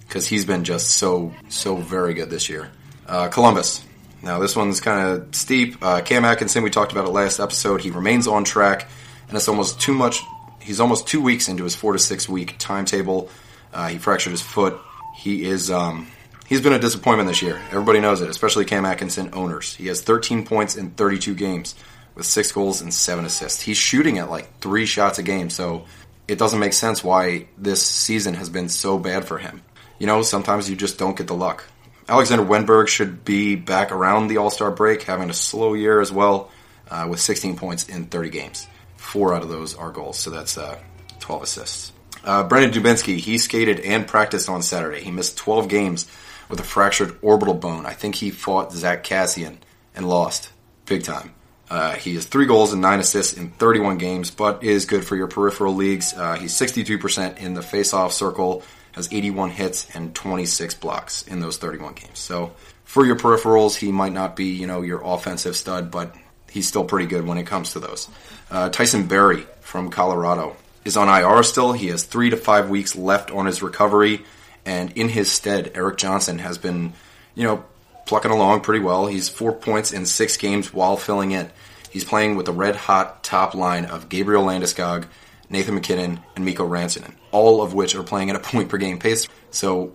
because 0.07 0.27
he's 0.27 0.45
been 0.45 0.65
just 0.65 0.93
so, 0.93 1.33
so 1.49 1.77
very 1.77 2.15
good 2.15 2.31
this 2.31 2.49
year. 2.49 2.71
Uh, 3.07 3.29
Columbus. 3.29 3.85
Now, 4.23 4.39
this 4.39 4.55
one's 4.55 4.81
kind 4.81 5.09
of 5.09 5.35
steep. 5.35 5.83
Uh, 5.83 6.03
Cam 6.03 6.25
Atkinson, 6.25 6.63
we 6.63 6.71
talked 6.71 6.93
about 6.93 7.07
it 7.07 7.11
last 7.11 7.41
episode. 7.41 7.81
He 7.81 7.91
remains 7.91 8.27
on 8.27 8.45
track, 8.45 8.89
and 9.29 9.37
it's 9.37 9.49
almost 9.49 9.81
too 9.81 9.95
much. 9.95 10.21
He's 10.61 10.79
almost 10.79 11.07
two 11.07 11.23
weeks 11.23 11.49
into 11.49 11.65
his 11.65 11.75
four 11.75 11.95
to 11.95 11.99
six 11.99 12.29
week 12.29 12.57
timetable. 12.59 13.31
Uh, 13.73 13.89
he 13.89 13.99
fractured 13.99 14.33
his 14.33 14.43
foot 14.43 14.79
he 15.21 15.45
is 15.45 15.71
um, 15.71 16.11
he's 16.47 16.61
been 16.61 16.73
a 16.73 16.79
disappointment 16.79 17.29
this 17.29 17.43
year. 17.43 17.61
Everybody 17.71 18.01
knows 18.01 18.23
it, 18.23 18.31
especially 18.31 18.65
Cam 18.65 18.87
Atkinson 18.87 19.31
owners. 19.35 19.75
He 19.75 19.87
has 19.89 20.01
13 20.01 20.47
points 20.47 20.77
in 20.77 20.91
32 20.93 21.35
games 21.35 21.75
with 22.21 22.27
six 22.27 22.53
goals 22.53 22.83
and 22.83 22.93
seven 22.93 23.25
assists. 23.25 23.63
He's 23.63 23.79
shooting 23.79 24.19
at 24.19 24.29
like 24.29 24.59
three 24.59 24.85
shots 24.85 25.19
a 25.19 25.23
game, 25.23 25.49
so 25.49 25.87
it 26.29 26.39
doesn't 26.39 26.61
make 26.61 26.75
sense 26.75 27.03
why 27.03 27.47
this 27.57 27.83
season 27.83 28.35
has 28.35 28.51
been 28.51 28.69
so 28.69 28.99
bad 28.99 29.25
for 29.25 29.39
him. 29.39 29.63
You 29.99 30.07
know, 30.07 30.21
sometimes 30.21 30.69
you 30.69 30.77
just 30.77 30.99
don't 30.99 31.17
get 31.17 31.29
the 31.29 31.35
luck. 31.35 31.65
Alexander 32.11 32.45
Wennberg 32.45 32.89
should 32.89 33.25
be 33.25 33.57
back 33.57 33.91
around 33.91 34.29
the 34.29 34.37
All 34.37 34.51
Star 34.51 34.71
break, 34.71 35.05
having 35.05 35.31
a 35.31 35.33
slow 35.33 35.73
year 35.73 36.03
as 36.03 36.13
well, 36.13 36.51
uh, 36.91 37.07
with 37.09 37.21
16 37.21 37.57
points 37.57 37.89
in 37.89 38.05
30 38.05 38.29
games. 38.29 38.67
Four 38.99 39.33
out 39.33 39.41
of 39.41 39.49
those 39.49 39.75
are 39.75 39.91
goals, 39.91 40.19
so 40.19 40.29
that's 40.29 40.59
uh, 40.59 40.79
12 41.21 41.45
assists. 41.45 41.93
Uh, 42.23 42.45
Brandon 42.45 42.71
Dubinsky, 42.71 43.17
he 43.17 43.39
skated 43.39 43.81
and 43.81 44.07
practiced 44.07 44.51
on 44.51 44.61
Saturday. 44.61 45.01
He 45.01 45.11
missed 45.11 45.39
12 45.39 45.71
games 45.71 46.07
with 46.51 46.61
a 46.61 46.65
fractured 46.65 47.17
orbital 47.23 47.55
bone. 47.55 47.87
I 47.87 47.95
think 47.95 48.17
he 48.17 48.31
fought 48.31 48.75
Zack 48.75 49.05
Kassian 49.05 49.57
and 49.95 50.07
lost 50.07 50.51
big 50.85 51.03
time. 51.03 51.33
Uh, 51.71 51.93
he 51.93 52.17
has 52.17 52.27
three 52.27 52.47
goals 52.47 52.73
and 52.73 52.83
nine 52.83 52.99
assists 52.99 53.35
in 53.35 53.51
31 53.51 53.97
games, 53.99 54.33
but 54.33 54.65
is 54.65 54.87
good 54.87 55.05
for 55.05 55.15
your 55.15 55.29
peripheral 55.29 55.75
leagues. 55.75 56.13
Uh, 56.13 56.35
he's 56.35 56.53
62% 56.53 57.39
in 57.39 57.55
the 57.55 57.63
face-off 57.63 58.13
circle, 58.13 58.65
has 58.93 59.09
81 59.13 59.51
hits 59.51 59.89
and 59.95 60.13
26 60.13 60.75
blocks 60.75 61.23
in 61.29 61.39
those 61.39 61.59
31 61.59 61.95
games. 61.95 62.19
So 62.19 62.53
for 62.85 63.07
your 63.07 63.15
peripherals, 63.15 63.77
he 63.77 63.93
might 63.93 64.13
not 64.13 64.35
be, 64.35 64.47
you 64.47 64.67
know, 64.67 64.83
your 64.83 65.01
offensive 65.05 65.55
stud, 65.55 65.93
but 65.93 66.13
he's 66.51 66.67
still 66.67 66.85
pretty 66.85 67.07
good 67.07 67.25
when 67.25 67.39
it 67.39 67.47
comes 67.47 67.73
to 67.75 67.79
those. 67.79 68.09
Uh, 68.51 68.69
Tyson 68.69 69.07
Barrie 69.07 69.47
from 69.61 69.91
Colorado 69.91 70.57
is 70.85 70.97
on 70.97 71.09
IR 71.09 71.45
still. 71.45 71.73
He 71.73 71.87
has 71.87 72.03
three 72.03 72.31
to 72.31 72.37
five 72.37 72.69
weeks 72.69 72.97
left 72.97 73.31
on 73.31 73.47
his 73.47 73.63
recovery, 73.63 74.25
and 74.67 74.91
in 74.97 75.09
his 75.09 75.31
stead, 75.31 75.71
Erik 75.77 75.99
Johnson 75.99 76.41
has 76.41 76.59
been, 76.59 76.95
you 77.37 77.45
know, 77.45 77.65
plucking 78.11 78.33
along 78.33 78.61
pretty 78.61 78.85
well. 78.85 79.07
He's 79.07 79.29
four 79.29 79.53
points 79.53 79.93
in 79.93 80.05
six 80.05 80.37
games 80.37 80.75
while 80.75 80.97
filling 80.97 81.31
in. 81.31 81.49
He's 81.91 82.05
playing 82.05 82.35
with 82.35 82.47
the 82.47 82.53
red 82.53 82.75
hot 82.75 83.23
top 83.23 83.55
line 83.55 83.85
of 83.85 84.09
Gabriel 84.09 84.45
Landeskog, 84.45 85.07
Nathan 85.49 85.77
MacKinnon, 85.77 86.21
and 86.35 86.45
Mikko 86.45 86.69
Rantanen, 86.69 87.15
all 87.31 87.63
of 87.63 87.73
which 87.73 87.95
are 87.95 88.03
playing 88.03 88.29
at 88.29 88.35
a 88.35 88.39
point 88.51 88.69
per 88.69 88.79
game 88.79 88.99
pace. 88.99 89.29
So, 89.53 89.93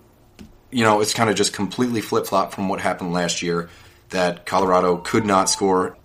you 0.72 0.86
know, 0.86 1.02
it's 1.02 1.14
kind 1.14 1.30
of 1.30 1.36
just 1.36 1.52
completely 1.52 2.00
flip 2.00 2.26
flop 2.26 2.54
from 2.54 2.70
what 2.70 2.80
happened 2.80 3.12
last 3.12 3.42
year 3.42 3.70
that 4.12 4.46
Colorado 4.46 4.96
could 4.96 5.26
not 5.26 5.50
score 5.50 5.98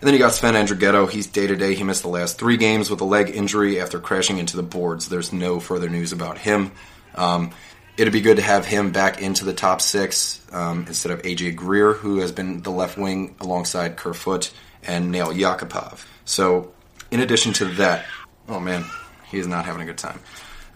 and 0.00 0.06
then 0.06 0.12
you 0.12 0.18
got 0.20 0.34
Sven 0.34 0.52
Andrighetto. 0.52 1.10
He's 1.10 1.26
day 1.26 1.46
to 1.46 1.56
day. 1.56 1.74
He 1.74 1.82
missed 1.82 2.02
the 2.02 2.08
last 2.08 2.38
three 2.38 2.58
games 2.58 2.90
with 2.90 3.00
a 3.00 3.04
leg 3.04 3.34
injury 3.34 3.80
after 3.80 3.98
crashing 3.98 4.36
into 4.36 4.56
the 4.56 4.62
boards. 4.62 5.08
There's 5.08 5.32
no 5.32 5.58
further 5.58 5.88
news 5.88 6.12
about 6.12 6.36
him. 6.36 6.72
Um, 7.14 7.52
it'd 7.96 8.12
be 8.12 8.20
good 8.20 8.36
to 8.36 8.42
have 8.42 8.66
him 8.66 8.92
back 8.92 9.22
into 9.22 9.44
the 9.44 9.52
top 9.52 9.80
six 9.80 10.40
um, 10.52 10.84
instead 10.86 11.12
of 11.12 11.22
AJ 11.22 11.56
Greer, 11.56 11.94
who 11.94 12.18
has 12.18 12.32
been 12.32 12.62
the 12.62 12.70
left 12.70 12.98
wing 12.98 13.34
alongside 13.40 13.96
Kerfoot 13.96 14.52
and 14.82 15.10
Nail 15.10 15.28
Yakupov. 15.28 16.04
So, 16.24 16.72
in 17.10 17.20
addition 17.20 17.52
to 17.54 17.64
that, 17.76 18.06
oh 18.48 18.60
man, 18.60 18.84
he 19.30 19.38
is 19.38 19.46
not 19.46 19.64
having 19.64 19.82
a 19.82 19.86
good 19.86 19.98
time. 19.98 20.20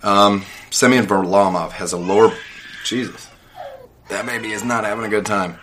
Um, 0.03 0.45
Semyon 0.71 1.07
Varlamov 1.07 1.73
has 1.73 1.93
a 1.93 1.99
lower. 1.99 2.33
Jesus, 2.85 3.29
that 4.09 4.25
baby 4.25 4.53
is 4.53 4.65
not 4.65 4.85
having 4.85 5.05
a 5.05 5.09
good 5.09 5.27
time. 5.27 5.59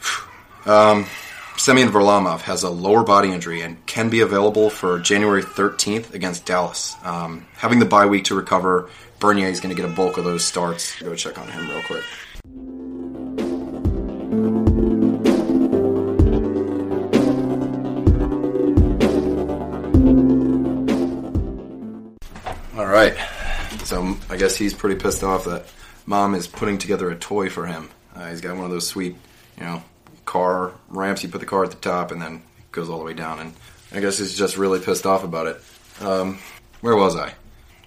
um, 0.66 1.06
Semyon 1.56 1.88
Varlamov 1.88 2.42
has 2.42 2.62
a 2.62 2.70
lower 2.70 3.02
body 3.02 3.32
injury 3.32 3.62
and 3.62 3.84
can 3.86 4.10
be 4.10 4.20
available 4.20 4.70
for 4.70 5.00
January 5.00 5.42
13th 5.42 6.14
against 6.14 6.44
Dallas. 6.44 6.94
Um, 7.02 7.46
having 7.54 7.78
the 7.78 7.86
bye 7.86 8.06
week 8.06 8.24
to 8.24 8.34
recover, 8.34 8.90
Bernier 9.18 9.48
is 9.48 9.60
going 9.60 9.74
to 9.74 9.80
get 9.80 9.90
a 9.90 9.94
bulk 9.94 10.18
of 10.18 10.24
those 10.24 10.44
starts. 10.44 11.00
Go 11.00 11.14
check 11.14 11.38
on 11.38 11.48
him 11.48 11.68
real 11.68 11.82
quick. 11.82 12.04
All 22.76 22.86
right. 22.86 23.16
So 23.84 24.16
I 24.28 24.36
guess 24.36 24.56
he's 24.56 24.74
pretty 24.74 24.96
pissed 24.96 25.22
off 25.22 25.44
that 25.44 25.66
mom 26.04 26.34
is 26.34 26.46
putting 26.46 26.78
together 26.78 27.10
a 27.10 27.16
toy 27.16 27.48
for 27.48 27.66
him. 27.66 27.88
Uh, 28.14 28.28
he's 28.28 28.40
got 28.40 28.56
one 28.56 28.64
of 28.64 28.70
those 28.70 28.86
sweet, 28.86 29.16
you 29.58 29.64
know, 29.64 29.82
car 30.24 30.72
ramps. 30.88 31.22
You 31.22 31.28
put 31.28 31.40
the 31.40 31.46
car 31.46 31.64
at 31.64 31.70
the 31.70 31.76
top, 31.76 32.10
and 32.10 32.20
then 32.20 32.42
it 32.58 32.72
goes 32.72 32.88
all 32.88 32.98
the 32.98 33.04
way 33.04 33.14
down. 33.14 33.40
And 33.40 33.54
I 33.92 34.00
guess 34.00 34.18
he's 34.18 34.36
just 34.36 34.56
really 34.56 34.80
pissed 34.80 35.06
off 35.06 35.24
about 35.24 35.46
it. 35.46 35.60
Um, 36.00 36.38
where 36.80 36.96
was 36.96 37.16
I? 37.16 37.32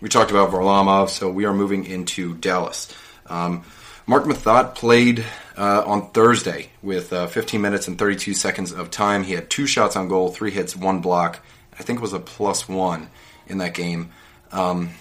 We 0.01 0.07
talked 0.07 0.31
about 0.31 0.51
Varlamov, 0.51 1.09
so 1.09 1.29
we 1.29 1.43
are 1.43 1.53
moving 1.53 1.85
into 1.85 2.33
Dallas. 2.35 2.87
Um, 3.27 3.65
Marc 4.07 4.23
Methot 4.23 4.73
played 4.73 5.25
uh, 5.57 5.83
on 5.85 6.11
Thursday 6.11 6.69
with 6.81 7.11
uh, 7.11 7.27
15 7.27 7.59
minutes 7.59 7.89
and 7.89 7.99
32 7.99 8.33
seconds 8.33 8.71
of 8.71 8.89
time. 8.89 9.23
He 9.23 9.33
had 9.33 9.49
two 9.49 9.67
shots 9.67 9.97
on 9.97 10.07
goal, 10.07 10.29
three 10.29 10.51
hits, 10.51 10.73
one 10.73 11.01
block. 11.01 11.41
I 11.77 11.83
think 11.83 11.99
it 11.99 12.01
was 12.01 12.13
a 12.13 12.19
plus 12.19 12.67
one 12.69 13.09
in 13.47 13.57
that 13.57 13.73
game. 13.73 14.11
Um, 14.53 14.91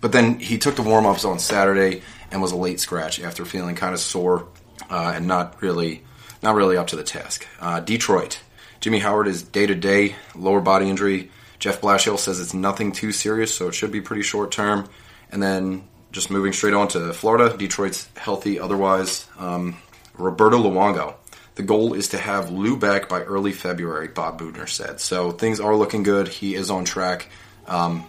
but 0.00 0.12
then 0.12 0.38
he 0.38 0.58
took 0.58 0.76
the 0.76 0.82
warm 0.82 1.06
ups 1.06 1.24
on 1.24 1.40
Saturday 1.40 2.02
and 2.30 2.40
was 2.40 2.52
a 2.52 2.56
late 2.56 2.78
scratch 2.78 3.20
after 3.20 3.44
feeling 3.44 3.74
kind 3.74 3.94
of 3.94 4.00
sore 4.00 4.46
uh, 4.88 5.12
and 5.16 5.26
not 5.26 5.60
really 5.60 6.04
not 6.40 6.54
really 6.54 6.76
up 6.76 6.86
to 6.88 6.96
the 6.96 7.02
task. 7.02 7.48
Uh, 7.58 7.80
Detroit. 7.80 8.40
Jimmy 8.78 9.00
Howard 9.00 9.26
is 9.26 9.42
day 9.42 9.66
to 9.66 9.74
day, 9.74 10.14
lower 10.36 10.60
body 10.60 10.88
injury. 10.88 11.30
Jeff 11.58 11.80
Blashill 11.80 12.18
says 12.18 12.40
it's 12.40 12.54
nothing 12.54 12.92
too 12.92 13.12
serious, 13.12 13.54
so 13.54 13.68
it 13.68 13.74
should 13.74 13.92
be 13.92 14.00
pretty 14.00 14.22
short 14.22 14.52
term. 14.52 14.88
And 15.30 15.42
then 15.42 15.88
just 16.12 16.30
moving 16.30 16.52
straight 16.52 16.74
on 16.74 16.88
to 16.88 17.12
Florida, 17.12 17.56
Detroit's 17.56 18.08
healthy 18.16 18.58
otherwise. 18.60 19.26
Um, 19.38 19.76
Roberto 20.14 20.58
Luongo. 20.58 21.14
The 21.56 21.62
goal 21.62 21.94
is 21.94 22.08
to 22.08 22.18
have 22.18 22.50
Lou 22.50 22.76
back 22.76 23.08
by 23.08 23.22
early 23.22 23.52
February, 23.52 24.08
Bob 24.08 24.38
Boughner 24.38 24.68
said. 24.68 25.00
So 25.00 25.30
things 25.30 25.58
are 25.58 25.74
looking 25.74 26.02
good. 26.02 26.28
He 26.28 26.54
is 26.54 26.70
on 26.70 26.84
track. 26.84 27.28
Um, 27.66 28.04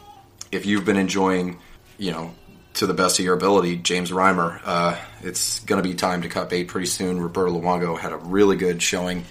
if 0.52 0.66
you've 0.66 0.86
been 0.86 0.98
enjoying, 0.98 1.60
you 1.98 2.12
know, 2.12 2.34
to 2.78 2.86
the 2.86 2.94
best 2.94 3.20
of 3.20 3.26
your 3.26 3.34
ability, 3.34 3.78
James 3.78 4.12
Reimer. 4.12 4.62
Uh, 4.64 4.98
it's 5.22 5.60
going 5.62 5.82
to 5.82 5.88
be 5.88 5.96
time 5.96 6.22
to 6.22 6.30
cut 6.30 6.50
bait 6.50 6.66
pretty 6.66 6.86
soon. 6.88 7.20
Roberto 7.20 7.52
Luongo 7.52 7.98
had 7.98 8.12
a 8.12 8.18
really 8.18 8.56
good 8.56 8.82
showing 8.82 9.26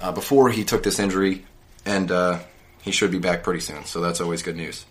uh, 0.00 0.12
before 0.12 0.50
he 0.50 0.64
took 0.64 0.82
this 0.82 0.98
injury, 0.98 1.44
and 1.84 2.10
uh, 2.10 2.40
he 2.82 2.90
should 2.90 3.10
be 3.10 3.18
back 3.18 3.42
pretty 3.42 3.60
soon. 3.60 3.84
So 3.84 4.00
that's 4.00 4.20
always 4.20 4.42
good 4.42 4.56
news. 4.56 4.84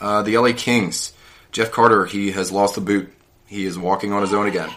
Uh, 0.00 0.22
the 0.22 0.36
LA 0.36 0.52
Kings, 0.54 1.12
Jeff 1.52 1.70
Carter, 1.70 2.06
he 2.06 2.32
has 2.32 2.50
lost 2.50 2.74
the 2.74 2.80
boot. 2.80 3.12
He 3.46 3.66
is 3.66 3.78
walking 3.78 4.12
on 4.12 4.22
his 4.22 4.32
own 4.32 4.46
again. 4.46 4.70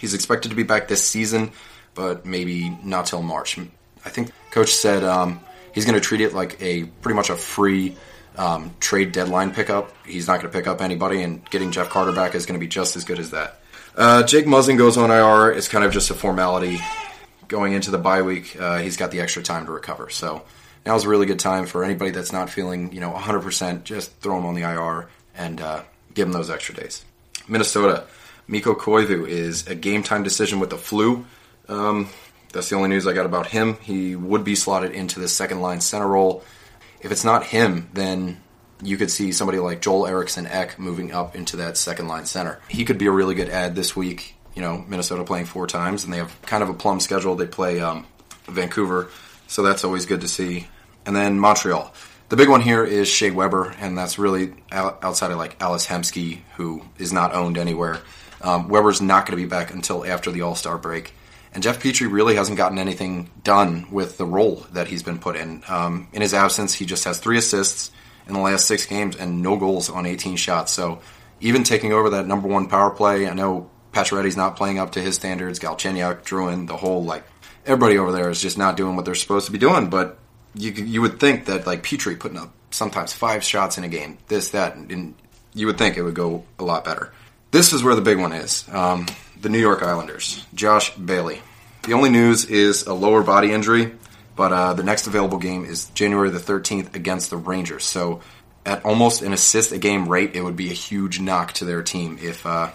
He's 0.00 0.14
expected 0.14 0.48
to 0.48 0.54
be 0.56 0.62
back 0.62 0.88
this 0.88 1.06
season, 1.06 1.52
but 1.94 2.26
maybe 2.26 2.76
not 2.82 3.06
till 3.06 3.22
March. 3.22 3.58
I 4.04 4.08
think 4.08 4.32
coach 4.50 4.74
said 4.74 5.04
um, 5.04 5.40
he's 5.72 5.84
going 5.84 5.94
to 5.94 6.00
treat 6.00 6.20
it 6.20 6.34
like 6.34 6.60
a 6.60 6.84
pretty 6.84 7.16
much 7.16 7.30
a 7.30 7.36
free 7.36 7.96
um, 8.36 8.74
trade 8.80 9.12
deadline 9.12 9.52
pickup. 9.52 9.92
He's 10.06 10.26
not 10.26 10.40
going 10.40 10.50
to 10.50 10.58
pick 10.58 10.66
up 10.66 10.80
anybody, 10.80 11.22
and 11.22 11.48
getting 11.50 11.70
Jeff 11.70 11.90
Carter 11.90 12.12
back 12.12 12.34
is 12.34 12.46
going 12.46 12.58
to 12.58 12.64
be 12.64 12.68
just 12.68 12.96
as 12.96 13.04
good 13.04 13.18
as 13.18 13.30
that. 13.30 13.60
Uh, 13.96 14.22
Jake 14.24 14.46
Muzzin 14.46 14.76
goes 14.76 14.96
on 14.96 15.10
IR. 15.10 15.52
It's 15.52 15.68
kind 15.68 15.84
of 15.84 15.92
just 15.92 16.10
a 16.10 16.14
formality 16.14 16.80
going 17.46 17.74
into 17.74 17.90
the 17.90 17.98
bye 17.98 18.22
week. 18.22 18.56
Uh, 18.58 18.78
he's 18.78 18.96
got 18.96 19.10
the 19.10 19.20
extra 19.20 19.42
time 19.42 19.66
to 19.66 19.72
recover, 19.72 20.10
so 20.10 20.42
now's 20.86 21.04
a 21.04 21.08
really 21.08 21.26
good 21.26 21.38
time 21.38 21.66
for 21.66 21.84
anybody 21.84 22.10
that's 22.10 22.32
not 22.32 22.50
feeling 22.50 22.92
you 22.92 23.00
know 23.00 23.12
100%. 23.12 23.84
Just 23.84 24.12
throw 24.20 24.36
them 24.36 24.46
on 24.46 24.54
the 24.54 24.62
IR 24.62 25.08
and 25.36 25.60
uh, 25.60 25.82
give 26.14 26.26
them 26.26 26.32
those 26.32 26.50
extra 26.50 26.74
days. 26.74 27.04
Minnesota, 27.48 28.04
Mikko 28.46 28.74
Koivu 28.74 29.26
is 29.28 29.66
a 29.66 29.74
game 29.74 30.02
time 30.02 30.22
decision 30.22 30.60
with 30.60 30.70
the 30.70 30.78
flu. 30.78 31.24
Um, 31.68 32.08
that's 32.52 32.68
the 32.68 32.76
only 32.76 32.88
news 32.88 33.06
I 33.06 33.12
got 33.12 33.26
about 33.26 33.48
him. 33.48 33.76
He 33.82 34.14
would 34.14 34.44
be 34.44 34.54
slotted 34.54 34.92
into 34.92 35.18
the 35.18 35.28
second 35.28 35.60
line 35.60 35.80
center 35.80 36.06
role. 36.06 36.44
If 37.00 37.10
it's 37.10 37.24
not 37.24 37.44
him, 37.44 37.90
then 37.92 38.40
you 38.82 38.96
could 38.96 39.10
see 39.10 39.32
somebody 39.32 39.58
like 39.58 39.80
Joel 39.80 40.06
Eriksson 40.06 40.46
Ek 40.46 40.78
moving 40.78 41.12
up 41.12 41.34
into 41.34 41.56
that 41.56 41.76
second 41.76 42.08
line 42.08 42.26
center. 42.26 42.60
He 42.68 42.84
could 42.84 42.98
be 42.98 43.06
a 43.06 43.10
really 43.10 43.34
good 43.34 43.48
ad 43.48 43.74
this 43.74 43.96
week. 43.96 44.36
You 44.54 44.62
know, 44.62 44.84
Minnesota 44.86 45.24
playing 45.24 45.46
four 45.46 45.66
times, 45.66 46.04
and 46.04 46.12
they 46.12 46.18
have 46.18 46.40
kind 46.42 46.62
of 46.62 46.68
a 46.68 46.74
plum 46.74 47.00
schedule. 47.00 47.34
They 47.34 47.46
play 47.46 47.80
um, 47.80 48.06
Vancouver, 48.46 49.10
so 49.48 49.62
that's 49.62 49.84
always 49.84 50.06
good 50.06 50.20
to 50.20 50.28
see. 50.28 50.68
And 51.06 51.14
then 51.14 51.38
Montreal. 51.38 51.92
The 52.30 52.36
big 52.36 52.48
one 52.48 52.62
here 52.62 52.84
is 52.84 53.06
Shea 53.08 53.30
Weber, 53.30 53.74
and 53.78 53.96
that's 53.96 54.18
really 54.18 54.54
outside 54.72 55.30
of 55.30 55.38
like 55.38 55.62
Ales 55.62 55.86
Hemsky, 55.86 56.40
who 56.56 56.82
is 56.98 57.12
not 57.12 57.34
owned 57.34 57.58
anywhere. 57.58 58.00
Um, 58.40 58.68
Weber's 58.68 59.00
not 59.00 59.26
going 59.26 59.38
to 59.38 59.44
be 59.44 59.48
back 59.48 59.72
until 59.72 60.04
after 60.04 60.30
the 60.30 60.42
All 60.42 60.54
Star 60.54 60.78
break. 60.78 61.14
And 61.52 61.62
Jeff 61.62 61.80
Petry 61.80 62.10
really 62.10 62.34
hasn't 62.34 62.58
gotten 62.58 62.78
anything 62.78 63.30
done 63.44 63.86
with 63.92 64.18
the 64.18 64.26
role 64.26 64.66
that 64.72 64.88
he's 64.88 65.04
been 65.04 65.18
put 65.18 65.36
in. 65.36 65.62
Um, 65.68 66.08
in 66.12 66.20
his 66.20 66.34
absence, 66.34 66.74
he 66.74 66.84
just 66.84 67.04
has 67.04 67.20
three 67.20 67.38
assists 67.38 67.92
in 68.26 68.34
the 68.34 68.40
last 68.40 68.66
six 68.66 68.86
games 68.86 69.14
and 69.14 69.40
no 69.40 69.56
goals 69.56 69.88
on 69.88 70.04
18 70.04 70.36
shots. 70.36 70.72
So 70.72 71.00
even 71.40 71.62
taking 71.62 71.92
over 71.92 72.10
that 72.10 72.26
number 72.26 72.48
one 72.48 72.66
power 72.66 72.90
play, 72.90 73.28
I 73.28 73.34
know 73.34 73.70
Pacioretty's 73.92 74.36
not 74.36 74.56
playing 74.56 74.78
up 74.78 74.92
to 74.92 75.00
his 75.00 75.14
standards. 75.14 75.60
Galchenyuk, 75.60 76.22
Drouin, 76.22 76.66
the 76.66 76.76
whole 76.76 77.04
like 77.04 77.24
everybody 77.64 77.98
over 77.98 78.10
there 78.10 78.30
is 78.30 78.42
just 78.42 78.58
not 78.58 78.76
doing 78.76 78.96
what 78.96 79.04
they're 79.04 79.14
supposed 79.14 79.46
to 79.46 79.52
be 79.52 79.58
doing. 79.58 79.88
But 79.88 80.18
you 80.54 80.72
you 80.72 81.00
would 81.02 81.20
think 81.20 81.46
that 81.46 81.66
like 81.66 81.82
Petry 81.82 82.18
putting 82.18 82.38
up 82.38 82.52
sometimes 82.70 83.12
five 83.12 83.44
shots 83.44 83.78
in 83.78 83.84
a 83.84 83.88
game, 83.88 84.18
this 84.28 84.50
that, 84.50 84.76
and 84.76 85.14
you 85.54 85.66
would 85.66 85.78
think 85.78 85.96
it 85.96 86.02
would 86.02 86.14
go 86.14 86.44
a 86.58 86.64
lot 86.64 86.84
better. 86.84 87.12
This 87.50 87.72
is 87.72 87.84
where 87.84 87.94
the 87.94 88.02
big 88.02 88.18
one 88.18 88.32
is. 88.32 88.68
Um, 88.70 89.06
the 89.40 89.48
New 89.48 89.60
York 89.60 89.82
Islanders, 89.82 90.44
Josh 90.54 90.94
Bailey. 90.96 91.40
The 91.84 91.92
only 91.92 92.10
news 92.10 92.46
is 92.46 92.86
a 92.86 92.94
lower 92.94 93.22
body 93.22 93.52
injury, 93.52 93.94
but 94.36 94.52
uh, 94.52 94.74
the 94.74 94.82
next 94.82 95.06
available 95.06 95.38
game 95.38 95.64
is 95.64 95.86
January 95.90 96.30
the 96.30 96.38
13th 96.38 96.94
against 96.94 97.30
the 97.30 97.36
Rangers. 97.36 97.84
So, 97.84 98.22
at 98.66 98.84
almost 98.84 99.20
an 99.20 99.34
assist 99.34 99.72
a 99.72 99.78
game 99.78 100.08
rate, 100.08 100.34
it 100.34 100.42
would 100.42 100.56
be 100.56 100.70
a 100.70 100.74
huge 100.74 101.20
knock 101.20 101.52
to 101.54 101.66
their 101.66 101.82
team 101.82 102.18
if 102.20 102.46
uh, 102.46 102.70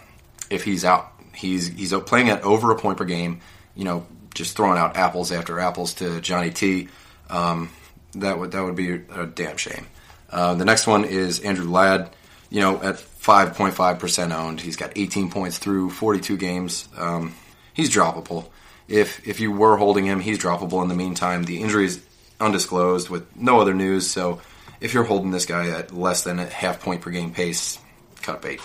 if 0.50 0.64
he's 0.64 0.86
out. 0.86 1.12
He's 1.34 1.68
he's 1.68 1.94
playing 2.06 2.30
at 2.30 2.44
over 2.44 2.72
a 2.72 2.76
point 2.76 2.98
per 2.98 3.06
game. 3.06 3.42
You 3.76 3.86
know, 3.86 4.06
just 4.36 4.56
throwing 4.56 4.78
out 4.78 4.98
apples 4.98 5.32
after 5.32 5.60
apples 5.60 5.96
to 5.96 6.22
Johnny 6.22 6.52
T. 6.52 6.90
Um, 7.30 7.70
that 8.14 8.40
would 8.40 8.52
that 8.52 8.64
would 8.64 8.76
be 8.76 8.94
a 8.94 9.26
damn 9.26 9.58
shame. 9.58 9.88
Uh, 10.30 10.54
the 10.56 10.66
next 10.66 10.88
one 10.88 11.06
is 11.06 11.40
Andrew 11.40 11.70
Ladd 11.70 12.12
you 12.50 12.62
know, 12.62 12.82
at 12.82 12.96
5.5% 12.96 14.36
owned. 14.36 14.62
He's 14.62 14.76
got 14.76 14.94
18 14.96 15.30
points 15.30 15.58
through 15.58 15.92
42 15.92 16.38
games. 16.38 16.88
Um, 16.98 17.36
he's 17.74 17.94
droppable. 17.94 18.50
If 18.88 19.28
if 19.28 19.40
you 19.40 19.52
were 19.52 19.78
holding 19.78 20.06
him, 20.06 20.20
he's 20.20 20.40
droppable 20.40 20.82
in 20.82 20.90
the 20.90 20.96
meantime. 20.96 21.44
The 21.44 21.62
injury 21.62 21.86
is 21.86 22.02
undisclosed 22.40 23.10
with 23.10 23.36
no 23.36 23.60
other 23.60 23.76
news, 23.76 24.10
so 24.10 24.42
if 24.82 24.96
you're 24.96 25.04
holding 25.04 25.30
this 25.30 25.46
guy 25.46 25.70
at 25.70 25.94
less 25.94 26.24
than 26.24 26.40
a 26.40 26.46
half 26.48 26.82
point 26.82 27.02
per 27.02 27.12
game 27.12 27.32
pace, 27.32 27.78
cut 28.24 28.42
bait. 28.42 28.60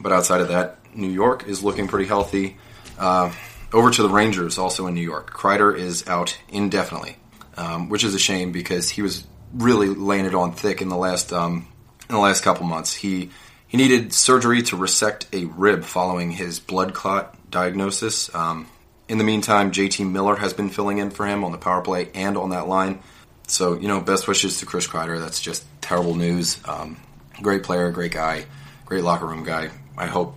But 0.00 0.12
outside 0.12 0.40
of 0.40 0.48
that, 0.48 0.78
New 0.94 1.10
York 1.10 1.48
is 1.48 1.64
looking 1.64 1.88
pretty 1.88 2.06
healthy. 2.06 2.56
Uh, 2.96 3.32
over 3.72 3.90
to 3.90 4.02
the 4.04 4.08
Rangers, 4.08 4.58
also 4.58 4.86
in 4.86 4.94
New 4.94 5.00
York. 5.00 5.32
Kreider 5.32 5.76
is 5.76 6.06
out 6.06 6.38
indefinitely, 6.48 7.16
um, 7.56 7.88
which 7.88 8.04
is 8.04 8.14
a 8.14 8.18
shame 8.18 8.52
because 8.52 8.88
he 8.88 9.02
was 9.02 9.26
really 9.52 9.88
laying 9.88 10.24
it 10.24 10.34
on 10.34 10.52
thick 10.52 10.82
in 10.82 10.88
the 10.88 10.96
last 10.96 11.32
um, 11.32 11.66
in 12.08 12.14
the 12.14 12.20
last 12.20 12.42
couple 12.42 12.66
months. 12.66 12.94
He 12.94 13.30
he 13.66 13.76
needed 13.76 14.12
surgery 14.12 14.62
to 14.62 14.76
resect 14.76 15.26
a 15.32 15.44
rib 15.46 15.84
following 15.84 16.30
his 16.30 16.60
blood 16.60 16.94
clot 16.94 17.36
diagnosis. 17.50 18.34
Um, 18.34 18.68
in 19.08 19.18
the 19.18 19.24
meantime, 19.24 19.70
JT 19.70 20.10
Miller 20.10 20.36
has 20.36 20.52
been 20.54 20.70
filling 20.70 20.98
in 20.98 21.10
for 21.10 21.26
him 21.26 21.44
on 21.44 21.52
the 21.52 21.58
power 21.58 21.82
play 21.82 22.10
and 22.14 22.36
on 22.36 22.50
that 22.50 22.68
line. 22.68 23.00
So 23.46 23.74
you 23.74 23.88
know, 23.88 24.00
best 24.00 24.26
wishes 24.26 24.60
to 24.60 24.66
Chris 24.66 24.86
Kreider. 24.86 25.20
That's 25.20 25.40
just 25.40 25.64
terrible 25.80 26.14
news. 26.14 26.58
Um, 26.64 26.96
great 27.42 27.62
player, 27.62 27.90
great 27.90 28.12
guy, 28.12 28.46
great 28.86 29.04
locker 29.04 29.26
room 29.26 29.44
guy. 29.44 29.70
I 29.96 30.06
hope 30.06 30.34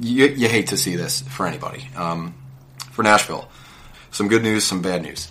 you, 0.00 0.26
you 0.26 0.48
hate 0.48 0.68
to 0.68 0.76
see 0.76 0.96
this 0.96 1.22
for 1.22 1.46
anybody. 1.46 1.88
Um, 1.96 2.34
for 2.90 3.02
Nashville, 3.02 3.48
some 4.10 4.28
good 4.28 4.42
news, 4.42 4.64
some 4.64 4.82
bad 4.82 5.02
news. 5.02 5.30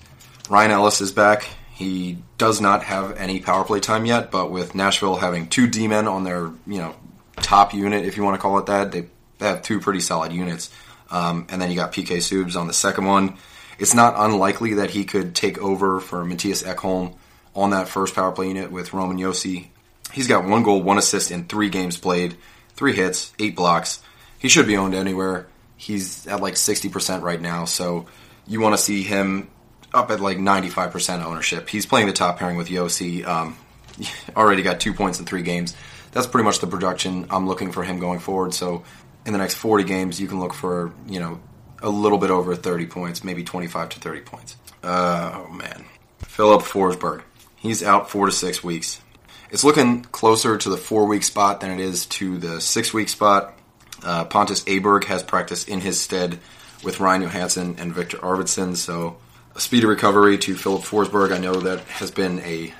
Ryan 0.49 0.71
Ellis 0.71 1.01
is 1.01 1.11
back. 1.11 1.47
He 1.73 2.17
does 2.37 2.61
not 2.61 2.83
have 2.83 3.17
any 3.17 3.39
power 3.39 3.63
play 3.63 3.79
time 3.79 4.05
yet, 4.05 4.29
but 4.29 4.51
with 4.51 4.75
Nashville 4.75 5.15
having 5.15 5.47
two 5.47 5.67
D 5.67 5.87
men 5.87 6.07
on 6.07 6.23
their 6.23 6.51
you 6.67 6.79
know 6.79 6.95
top 7.37 7.73
unit, 7.73 8.05
if 8.05 8.17
you 8.17 8.23
want 8.23 8.35
to 8.35 8.41
call 8.41 8.59
it 8.59 8.67
that, 8.67 8.91
they 8.91 9.07
have 9.39 9.61
two 9.61 9.79
pretty 9.79 9.99
solid 9.99 10.31
units. 10.31 10.69
Um, 11.09 11.47
and 11.49 11.61
then 11.61 11.69
you 11.69 11.75
got 11.75 11.91
PK 11.91 12.21
Subs 12.21 12.55
on 12.55 12.67
the 12.67 12.73
second 12.73 13.05
one. 13.05 13.37
It's 13.79 13.93
not 13.93 14.15
unlikely 14.17 14.75
that 14.75 14.91
he 14.91 15.03
could 15.05 15.35
take 15.35 15.57
over 15.57 15.99
for 15.99 16.23
Mattias 16.23 16.63
Ekholm 16.63 17.15
on 17.55 17.71
that 17.71 17.87
first 17.87 18.15
power 18.15 18.31
play 18.31 18.47
unit 18.47 18.71
with 18.71 18.93
Roman 18.93 19.17
Josi. 19.17 19.67
He's 20.11 20.27
got 20.27 20.45
one 20.45 20.63
goal, 20.63 20.81
one 20.81 20.97
assist 20.97 21.31
in 21.31 21.45
three 21.45 21.69
games 21.69 21.97
played, 21.97 22.35
three 22.75 22.95
hits, 22.95 23.33
eight 23.39 23.55
blocks. 23.55 24.01
He 24.39 24.47
should 24.47 24.67
be 24.67 24.77
owned 24.77 24.95
anywhere. 24.95 25.47
He's 25.75 26.27
at 26.27 26.41
like 26.41 26.53
60% 26.53 27.21
right 27.21 27.41
now, 27.41 27.65
so 27.65 28.05
you 28.47 28.61
want 28.61 28.75
to 28.75 28.81
see 28.81 29.03
him 29.03 29.49
up 29.93 30.11
at 30.11 30.19
like 30.19 30.37
95% 30.37 31.23
ownership. 31.23 31.69
He's 31.69 31.85
playing 31.85 32.07
the 32.07 32.13
top 32.13 32.39
pairing 32.39 32.57
with 32.57 32.67
Josi. 32.67 33.25
Um, 33.25 33.57
already 34.35 34.63
got 34.63 34.79
two 34.79 34.93
points 34.93 35.19
in 35.19 35.25
three 35.25 35.43
games. 35.43 35.75
That's 36.11 36.27
pretty 36.27 36.45
much 36.45 36.59
the 36.59 36.67
production 36.67 37.27
I'm 37.29 37.47
looking 37.47 37.71
for 37.71 37.83
him 37.83 37.99
going 37.99 38.19
forward. 38.19 38.53
So 38.53 38.83
in 39.25 39.33
the 39.33 39.39
next 39.39 39.55
40 39.55 39.83
games, 39.83 40.19
you 40.19 40.27
can 40.27 40.39
look 40.39 40.53
for, 40.53 40.93
you 41.07 41.19
know, 41.19 41.39
a 41.81 41.89
little 41.89 42.17
bit 42.17 42.29
over 42.29 42.55
30 42.55 42.85
points, 42.87 43.23
maybe 43.23 43.43
25 43.43 43.89
to 43.89 43.99
30 43.99 44.21
points. 44.21 44.55
Uh, 44.83 45.43
oh, 45.45 45.51
man. 45.51 45.85
Filip 46.19 46.61
Forsberg. 46.61 47.23
He's 47.55 47.83
out 47.83 48.09
four 48.09 48.25
to 48.25 48.31
six 48.31 48.63
weeks. 48.63 49.01
It's 49.49 49.63
looking 49.63 50.01
closer 50.03 50.57
to 50.57 50.69
the 50.69 50.77
four 50.77 51.05
week 51.05 51.23
spot 51.23 51.61
than 51.61 51.71
it 51.71 51.79
is 51.79 52.07
to 52.07 52.37
the 52.37 52.59
six 52.59 52.93
week 52.93 53.07
spot. 53.07 53.57
Uh, 54.03 54.25
Pontus 54.25 54.63
Aberg 54.65 55.05
has 55.05 55.23
practiced 55.23 55.69
in 55.69 55.79
his 55.79 55.99
stead 55.99 56.39
with 56.83 56.99
Ryan 56.99 57.23
Johansen 57.23 57.79
and 57.79 57.93
Viktor 57.93 58.17
Arvidsson, 58.17 58.75
so 58.75 59.17
a 59.55 59.59
speedy 59.59 59.85
recovery 59.85 60.37
to 60.39 60.55
Filip 60.55 60.81
Forsberg. 60.81 61.31
I 61.31 61.37
know 61.37 61.53
that 61.53 61.81
has 61.81 62.11
been 62.11 62.39
a 62.39 62.73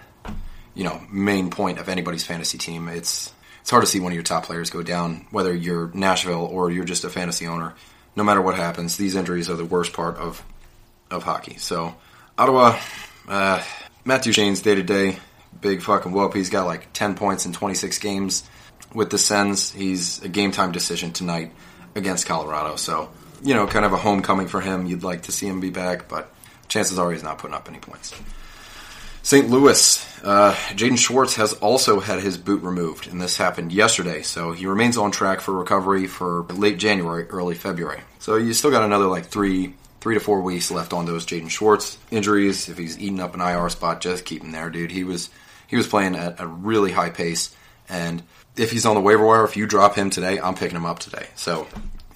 you 0.74 0.84
know 0.84 1.02
main 1.12 1.50
point 1.50 1.80
of 1.80 1.90
anybody's 1.90 2.24
fantasy 2.24 2.58
team. 2.58 2.88
It's 2.88 3.32
it's 3.62 3.70
hard 3.70 3.84
to 3.84 3.88
see 3.90 4.00
one 4.00 4.12
of 4.12 4.16
your 4.16 4.24
top 4.24 4.46
players 4.46 4.70
go 4.70 4.84
down, 4.84 5.28
whether 5.32 5.54
you're 5.54 5.92
Nashville 5.94 6.46
or 6.46 6.72
you're 6.72 6.84
just 6.84 7.04
a 7.04 7.10
fantasy 7.10 7.48
owner. 7.48 7.76
No 8.16 8.24
matter 8.24 8.42
what 8.42 8.56
happens, 8.56 8.98
these 8.98 9.16
injuries 9.16 9.50
are 9.50 9.56
the 9.56 9.66
worst 9.66 9.94
part 9.94 10.18
of 10.18 10.44
of 11.12 11.24
hockey. 11.24 11.58
So 11.58 11.96
Ottawa, 12.38 12.80
uh, 13.28 13.64
Duchene's 14.06 14.62
day 14.62 14.76
to 14.76 14.84
day, 14.84 15.20
big 15.62 15.82
fucking 15.82 16.12
whoop. 16.12 16.34
He's 16.34 16.50
got 16.50 16.66
like 16.66 16.92
ten 16.94 17.16
points 17.16 17.46
in 17.46 17.54
26 17.54 18.00
games 18.00 18.50
with 18.94 19.10
the 19.10 19.18
Sens. 19.18 19.72
He's 19.72 20.22
a 20.24 20.30
game 20.30 20.52
time 20.52 20.72
decision 20.72 21.12
tonight 21.12 21.52
against 21.96 22.26
Colorado. 22.26 22.76
So 22.78 23.12
you 23.44 23.54
know, 23.54 23.68
kind 23.68 23.86
of 23.86 23.94
a 23.94 23.98
homecoming 23.98 24.48
for 24.48 24.62
him. 24.62 24.86
You'd 24.86 25.04
like 25.04 25.24
to 25.24 25.32
see 25.32 25.48
him 25.48 25.60
be 25.60 25.70
back, 25.70 26.08
but 26.08 26.34
chances 26.74 26.98
are 26.98 27.12
he's 27.12 27.24
not 27.24 27.38
putting 27.38 27.54
up 27.54 27.70
any 27.70 27.80
points. 27.80 28.14
St. 29.22 29.50
Louis, 29.50 30.22
uh, 30.24 30.54
Jaden 30.72 30.98
Schwartz 30.98 31.36
has 31.36 31.54
also 31.54 32.02
had 32.02 32.20
his 32.20 32.38
boot 32.38 32.62
removed, 32.62 33.08
and 33.08 33.22
this 33.22 33.38
happened 33.38 33.72
yesterday. 33.72 34.22
So 34.22 34.52
he 34.52 34.66
remains 34.66 34.98
on 34.98 35.12
track 35.12 35.40
for 35.40 35.54
recovery 35.54 36.08
for 36.08 36.44
late 36.50 36.78
January, 36.78 37.26
early 37.30 37.56
February. 37.56 38.02
So 38.20 38.36
you 38.36 38.54
still 38.54 38.72
got 38.72 38.84
another 38.84 39.06
like 39.06 39.28
three, 39.28 39.76
three 40.02 40.16
to 40.16 40.20
four 40.20 40.42
weeks 40.42 40.72
left 40.72 40.92
on 40.92 41.06
those 41.06 41.26
Jaden 41.26 41.50
Schwartz 41.50 41.98
injuries. 42.12 42.68
If 42.68 42.78
he's 42.78 43.00
eating 43.00 43.22
up 43.22 43.34
an 43.34 43.40
IR 43.40 43.70
spot, 43.70 44.02
just 44.02 44.26
keep 44.26 44.44
him 44.44 44.52
there, 44.52 44.70
dude. 44.70 44.92
He 44.92 45.06
was 45.06 45.30
he 45.68 45.78
was 45.78 45.88
playing 45.88 46.16
at 46.16 46.42
a 46.42 46.48
really 46.48 46.92
high 46.92 47.12
pace, 47.12 47.56
and 47.88 48.24
if 48.58 48.72
he's 48.72 48.86
on 48.86 48.96
the 48.96 49.02
waiver 49.02 49.26
wire, 49.26 49.46
if 49.46 49.56
you 49.56 49.68
drop 49.68 49.96
him 49.96 50.10
today, 50.10 50.38
I'm 50.40 50.56
picking 50.56 50.76
him 50.76 50.86
up 50.86 51.00
today. 51.00 51.28
So 51.36 51.68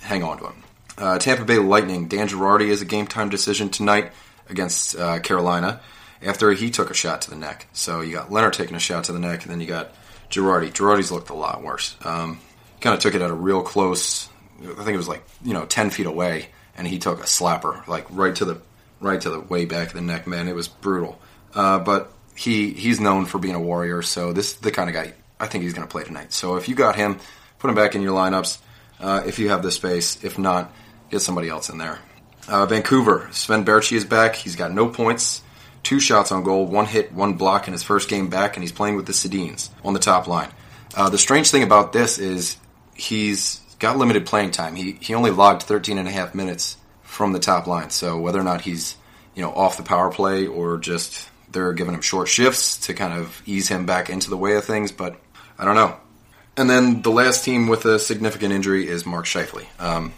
hang 0.02 0.24
on 0.24 0.40
to 0.40 0.48
him. 0.48 0.64
Uh, 0.98 1.20
Tampa 1.20 1.46
Bay 1.46 1.60
Lightning, 1.60 2.08
Dan 2.08 2.28
Girardi 2.28 2.68
is 2.68 2.82
a 2.82 2.86
game 2.86 3.08
time 3.08 3.30
decision 3.30 3.70
tonight 3.70 4.12
against 4.50 4.98
uh, 4.98 5.20
Carolina 5.20 5.82
after 6.22 6.52
he 6.52 6.70
took 6.70 6.90
a 6.90 6.94
shot 6.94 7.22
to 7.22 7.30
the 7.30 7.36
neck. 7.36 7.68
So 7.74 8.02
you 8.02 8.14
got 8.14 8.32
Leonard 8.32 8.54
taking 8.54 8.76
a 8.76 8.80
shot 8.80 9.06
to 9.06 9.14
the 9.14 9.20
neck, 9.20 9.44
and 9.44 9.52
then 9.52 9.62
you 9.62 9.68
got 9.68 9.92
Girardi. 10.30 10.72
Girardi's 10.72 11.12
looked 11.12 11.30
a 11.30 11.36
lot 11.36 11.64
worse. 11.64 11.96
Um, 12.04 12.40
kind 12.82 12.94
of 12.94 13.00
took 13.00 13.16
it 13.16 13.22
at 13.22 13.30
a 13.30 13.36
real 13.36 13.62
close. 13.62 14.30
I 14.62 14.84
think 14.84 14.90
it 14.90 14.98
was 14.98 15.08
like 15.08 15.24
you 15.44 15.54
know 15.54 15.66
ten 15.66 15.90
feet 15.90 16.08
away, 16.08 16.50
and 16.76 16.88
he 16.88 17.00
took 17.00 17.20
a 17.20 17.24
slapper 17.24 17.86
like 17.88 18.06
right 18.10 18.36
to 18.36 18.46
the 18.46 18.62
right 19.00 19.20
to 19.22 19.30
the 19.30 19.40
way 19.40 19.66
back 19.66 19.90
of 19.90 19.94
the 19.94 20.02
neck. 20.02 20.28
Man, 20.28 20.48
it 20.48 20.56
was 20.56 20.68
brutal. 20.68 21.20
Uh, 21.54 21.80
but 21.80 22.12
he 22.36 22.72
he's 22.72 23.00
known 23.00 23.26
for 23.26 23.40
being 23.40 23.56
a 23.56 23.60
warrior. 23.60 24.02
So 24.02 24.34
this 24.34 24.52
is 24.52 24.58
the 24.58 24.72
kind 24.72 24.90
of 24.90 24.94
guy 24.94 25.14
I 25.40 25.48
think 25.48 25.64
he's 25.64 25.74
going 25.74 25.88
to 25.88 25.92
play 25.92 26.04
tonight. 26.04 26.34
So 26.34 26.56
if 26.56 26.68
you 26.68 26.76
got 26.76 26.96
him, 26.96 27.20
put 27.60 27.70
him 27.70 27.76
back 27.76 27.96
in 27.96 28.02
your 28.02 28.16
lineups. 28.16 28.60
Uh, 29.00 29.24
if 29.26 29.38
you 29.40 29.50
have 29.50 29.62
the 29.62 29.72
space, 29.72 30.24
if 30.24 30.40
not, 30.40 30.74
get 31.12 31.20
somebody 31.20 31.50
else 31.50 31.70
in 31.70 31.78
there. 31.78 32.00
Uh, 32.48 32.66
Vancouver, 32.66 33.28
Sven 33.32 33.66
Baertschi 33.66 33.98
is 33.98 34.06
back. 34.06 34.36
He's 34.36 34.56
got 34.56 34.72
no 34.72 34.88
points, 34.88 35.42
two 35.84 36.00
shots 36.00 36.32
on 36.32 36.44
goal, 36.44 36.66
one 36.66 36.86
hit, 36.86 37.12
one 37.12 37.34
block 37.34 37.68
in 37.68 37.74
his 37.74 37.84
first 37.84 38.10
game 38.10 38.30
back, 38.30 38.56
and 38.56 38.64
he's 38.64 38.72
playing 38.72 38.96
with 38.96 39.06
the 39.06 39.14
Sedins 39.14 39.70
on 39.84 39.94
the 39.94 40.00
top 40.00 40.28
line. 40.28 40.50
Uh, 40.96 41.10
the 41.10 41.18
strange 41.18 41.52
thing 41.52 41.64
about 41.64 41.92
this 41.92 42.18
is 42.18 42.58
he's 42.94 43.62
got 43.80 43.98
limited 43.98 44.26
playing 44.26 44.52
time. 44.52 44.76
He 44.76 44.98
he 45.02 45.14
only 45.14 45.32
logged 45.32 45.64
13 45.64 45.98
and 45.98 46.08
a 46.08 46.12
half 46.12 46.34
minutes 46.34 46.78
from 47.04 47.34
the 47.34 47.40
top 47.40 47.68
line. 47.68 47.90
So 47.90 48.20
whether 48.20 48.40
or 48.40 48.44
not 48.44 48.62
he's 48.62 48.96
you 49.36 49.42
know 49.42 49.52
off 49.52 49.78
the 49.78 49.84
power 49.84 50.10
play 50.10 50.48
or 50.48 50.78
just 50.78 51.30
they're 51.52 51.74
giving 51.74 51.94
him 51.94 52.02
short 52.02 52.28
shifts 52.28 52.78
to 52.88 52.94
kind 52.94 53.14
of 53.14 53.42
ease 53.46 53.68
him 53.68 53.86
back 53.86 54.10
into 54.10 54.30
the 54.30 54.38
way 54.38 54.56
of 54.56 54.66
things, 54.66 54.92
but 54.92 55.20
I 55.60 55.66
don't 55.66 55.76
know. 55.76 55.98
And 56.56 56.70
then 56.70 57.02
the 57.02 57.12
last 57.12 57.44
team 57.46 57.68
with 57.68 57.86
a 57.86 58.00
significant 58.00 58.52
injury 58.52 58.88
is 58.88 59.06
Mark 59.06 59.26
Scheifele. 59.26 59.66
Um, 59.80 60.14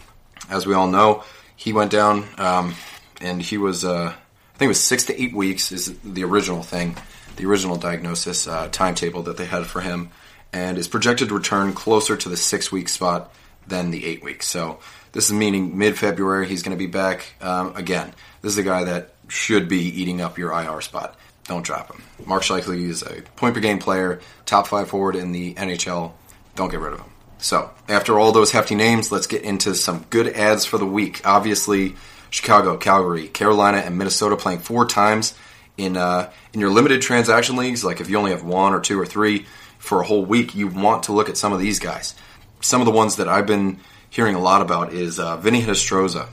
as 0.48 0.66
we 0.66 0.74
all 0.74 0.88
know, 0.88 1.22
he 1.60 1.74
went 1.74 1.90
down 1.90 2.26
um, 2.38 2.74
and 3.20 3.42
he 3.42 3.58
was 3.58 3.84
uh, 3.84 4.14
I 4.14 4.58
think 4.58 4.68
it 4.68 4.68
was 4.68 4.82
six 4.82 5.04
to 5.04 5.22
eight 5.22 5.34
weeks 5.34 5.72
is 5.72 5.98
the 6.00 6.24
original 6.24 6.62
thing, 6.62 6.96
the 7.36 7.44
original 7.44 7.76
diagnosis 7.76 8.48
uh, 8.48 8.68
timetable 8.72 9.22
that 9.24 9.36
they 9.36 9.44
had 9.44 9.66
for 9.66 9.82
him, 9.82 10.10
and 10.54 10.78
is 10.78 10.88
projected 10.88 11.28
to 11.28 11.34
return 11.34 11.74
closer 11.74 12.16
to 12.16 12.28
the 12.30 12.36
six 12.36 12.72
week 12.72 12.88
spot 12.88 13.32
than 13.66 13.90
the 13.90 14.06
eight 14.06 14.24
weeks. 14.24 14.48
So 14.48 14.78
this 15.12 15.26
is 15.26 15.34
meaning 15.34 15.76
mid 15.76 15.98
February 15.98 16.48
he's 16.48 16.62
going 16.62 16.76
to 16.76 16.82
be 16.82 16.90
back 16.90 17.34
um, 17.42 17.76
again. 17.76 18.14
This 18.40 18.52
is 18.52 18.58
a 18.58 18.62
guy 18.62 18.84
that 18.84 19.10
should 19.28 19.68
be 19.68 19.82
eating 20.00 20.22
up 20.22 20.38
your 20.38 20.52
IR 20.52 20.80
spot. 20.80 21.14
Don't 21.44 21.64
drop 21.64 21.92
him. 21.92 22.02
Mark 22.24 22.42
Scheifele 22.42 22.88
is 22.88 23.02
a 23.02 23.20
point 23.36 23.54
per 23.54 23.60
game 23.60 23.78
player, 23.78 24.20
top 24.46 24.66
five 24.66 24.88
forward 24.88 25.14
in 25.14 25.32
the 25.32 25.52
NHL. 25.54 26.12
Don't 26.54 26.70
get 26.70 26.80
rid 26.80 26.94
of 26.94 27.00
him. 27.00 27.10
So 27.40 27.70
after 27.88 28.18
all 28.18 28.32
those 28.32 28.50
hefty 28.52 28.74
names, 28.74 29.10
let's 29.10 29.26
get 29.26 29.42
into 29.42 29.74
some 29.74 30.04
good 30.10 30.28
ads 30.28 30.64
for 30.64 30.78
the 30.78 30.86
week. 30.86 31.22
Obviously, 31.24 31.96
Chicago, 32.30 32.76
Calgary, 32.76 33.28
Carolina, 33.28 33.78
and 33.78 33.98
Minnesota 33.98 34.36
playing 34.36 34.60
four 34.60 34.86
times 34.86 35.34
in 35.76 35.96
uh, 35.96 36.30
in 36.52 36.60
your 36.60 36.70
limited 36.70 37.02
transaction 37.02 37.56
leagues. 37.56 37.84
Like 37.84 38.00
if 38.00 38.10
you 38.10 38.18
only 38.18 38.30
have 38.30 38.44
one 38.44 38.72
or 38.72 38.80
two 38.80 39.00
or 39.00 39.06
three 39.06 39.46
for 39.78 40.00
a 40.00 40.06
whole 40.06 40.24
week, 40.24 40.54
you 40.54 40.68
want 40.68 41.04
to 41.04 41.12
look 41.12 41.28
at 41.28 41.36
some 41.36 41.52
of 41.52 41.60
these 41.60 41.78
guys. 41.78 42.14
Some 42.60 42.80
of 42.80 42.84
the 42.84 42.92
ones 42.92 43.16
that 43.16 43.28
I've 43.28 43.46
been 43.46 43.80
hearing 44.10 44.34
a 44.34 44.40
lot 44.40 44.60
about 44.60 44.92
is 44.92 45.18
uh, 45.18 45.36
Vinny 45.38 45.62
Hinostroza 45.62 46.28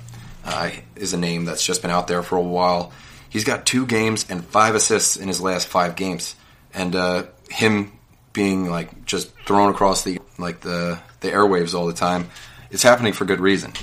uh, 0.45 0.71
is 0.95 1.13
a 1.13 1.17
name 1.17 1.45
that's 1.45 1.65
just 1.65 1.81
been 1.81 1.91
out 1.91 2.07
there 2.07 2.21
for 2.21 2.37
a 2.37 2.41
while. 2.41 2.91
He's 3.29 3.43
got 3.43 3.65
two 3.65 3.85
games 3.85 4.25
and 4.29 4.43
five 4.43 4.75
assists 4.75 5.15
in 5.15 5.27
his 5.27 5.41
last 5.41 5.67
five 5.67 5.95
games, 5.95 6.35
and 6.73 6.95
uh, 6.95 7.23
him 7.49 7.93
being 8.37 8.69
like 8.69 9.03
just 9.05 9.31
thrown 9.47 9.71
across 9.71 10.03
the 10.03 10.19
like 10.37 10.59
the 10.59 10.99
the 11.21 11.29
airwaves 11.29 11.73
all 11.73 11.87
the 11.87 11.93
time. 11.93 12.29
It's 12.69 12.83
happening 12.83 13.11
for 13.11 13.25
good 13.25 13.39
reason. 13.39 13.73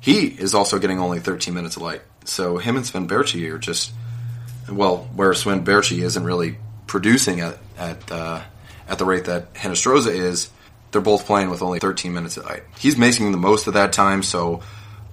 He 0.00 0.26
is 0.26 0.56
also 0.56 0.80
getting 0.80 0.98
only 0.98 1.20
13 1.20 1.54
minutes 1.54 1.76
of 1.76 1.82
light. 1.82 2.02
So 2.24 2.58
him 2.58 2.76
and 2.76 2.84
Sven 2.84 3.06
Baertschi 3.06 3.48
are 3.52 3.58
just 3.58 3.92
well, 4.68 5.08
where 5.14 5.32
Sven 5.34 5.64
Baertschi 5.64 6.02
isn't 6.02 6.24
really 6.24 6.56
producing 6.88 7.40
at 7.40 7.58
at 7.78 8.10
uh, 8.10 8.42
at 8.88 8.98
the 8.98 9.04
rate 9.04 9.26
that 9.26 9.54
Hinostroza 9.54 10.12
is. 10.12 10.50
They're 10.90 11.00
both 11.00 11.24
playing 11.24 11.48
with 11.48 11.62
only 11.62 11.78
13 11.78 12.12
minutes 12.12 12.36
of 12.36 12.44
light. 12.44 12.64
He's 12.78 12.98
making 12.98 13.30
the 13.30 13.38
most 13.38 13.68
of 13.68 13.74
that 13.74 13.92
time. 13.92 14.24
So 14.24 14.62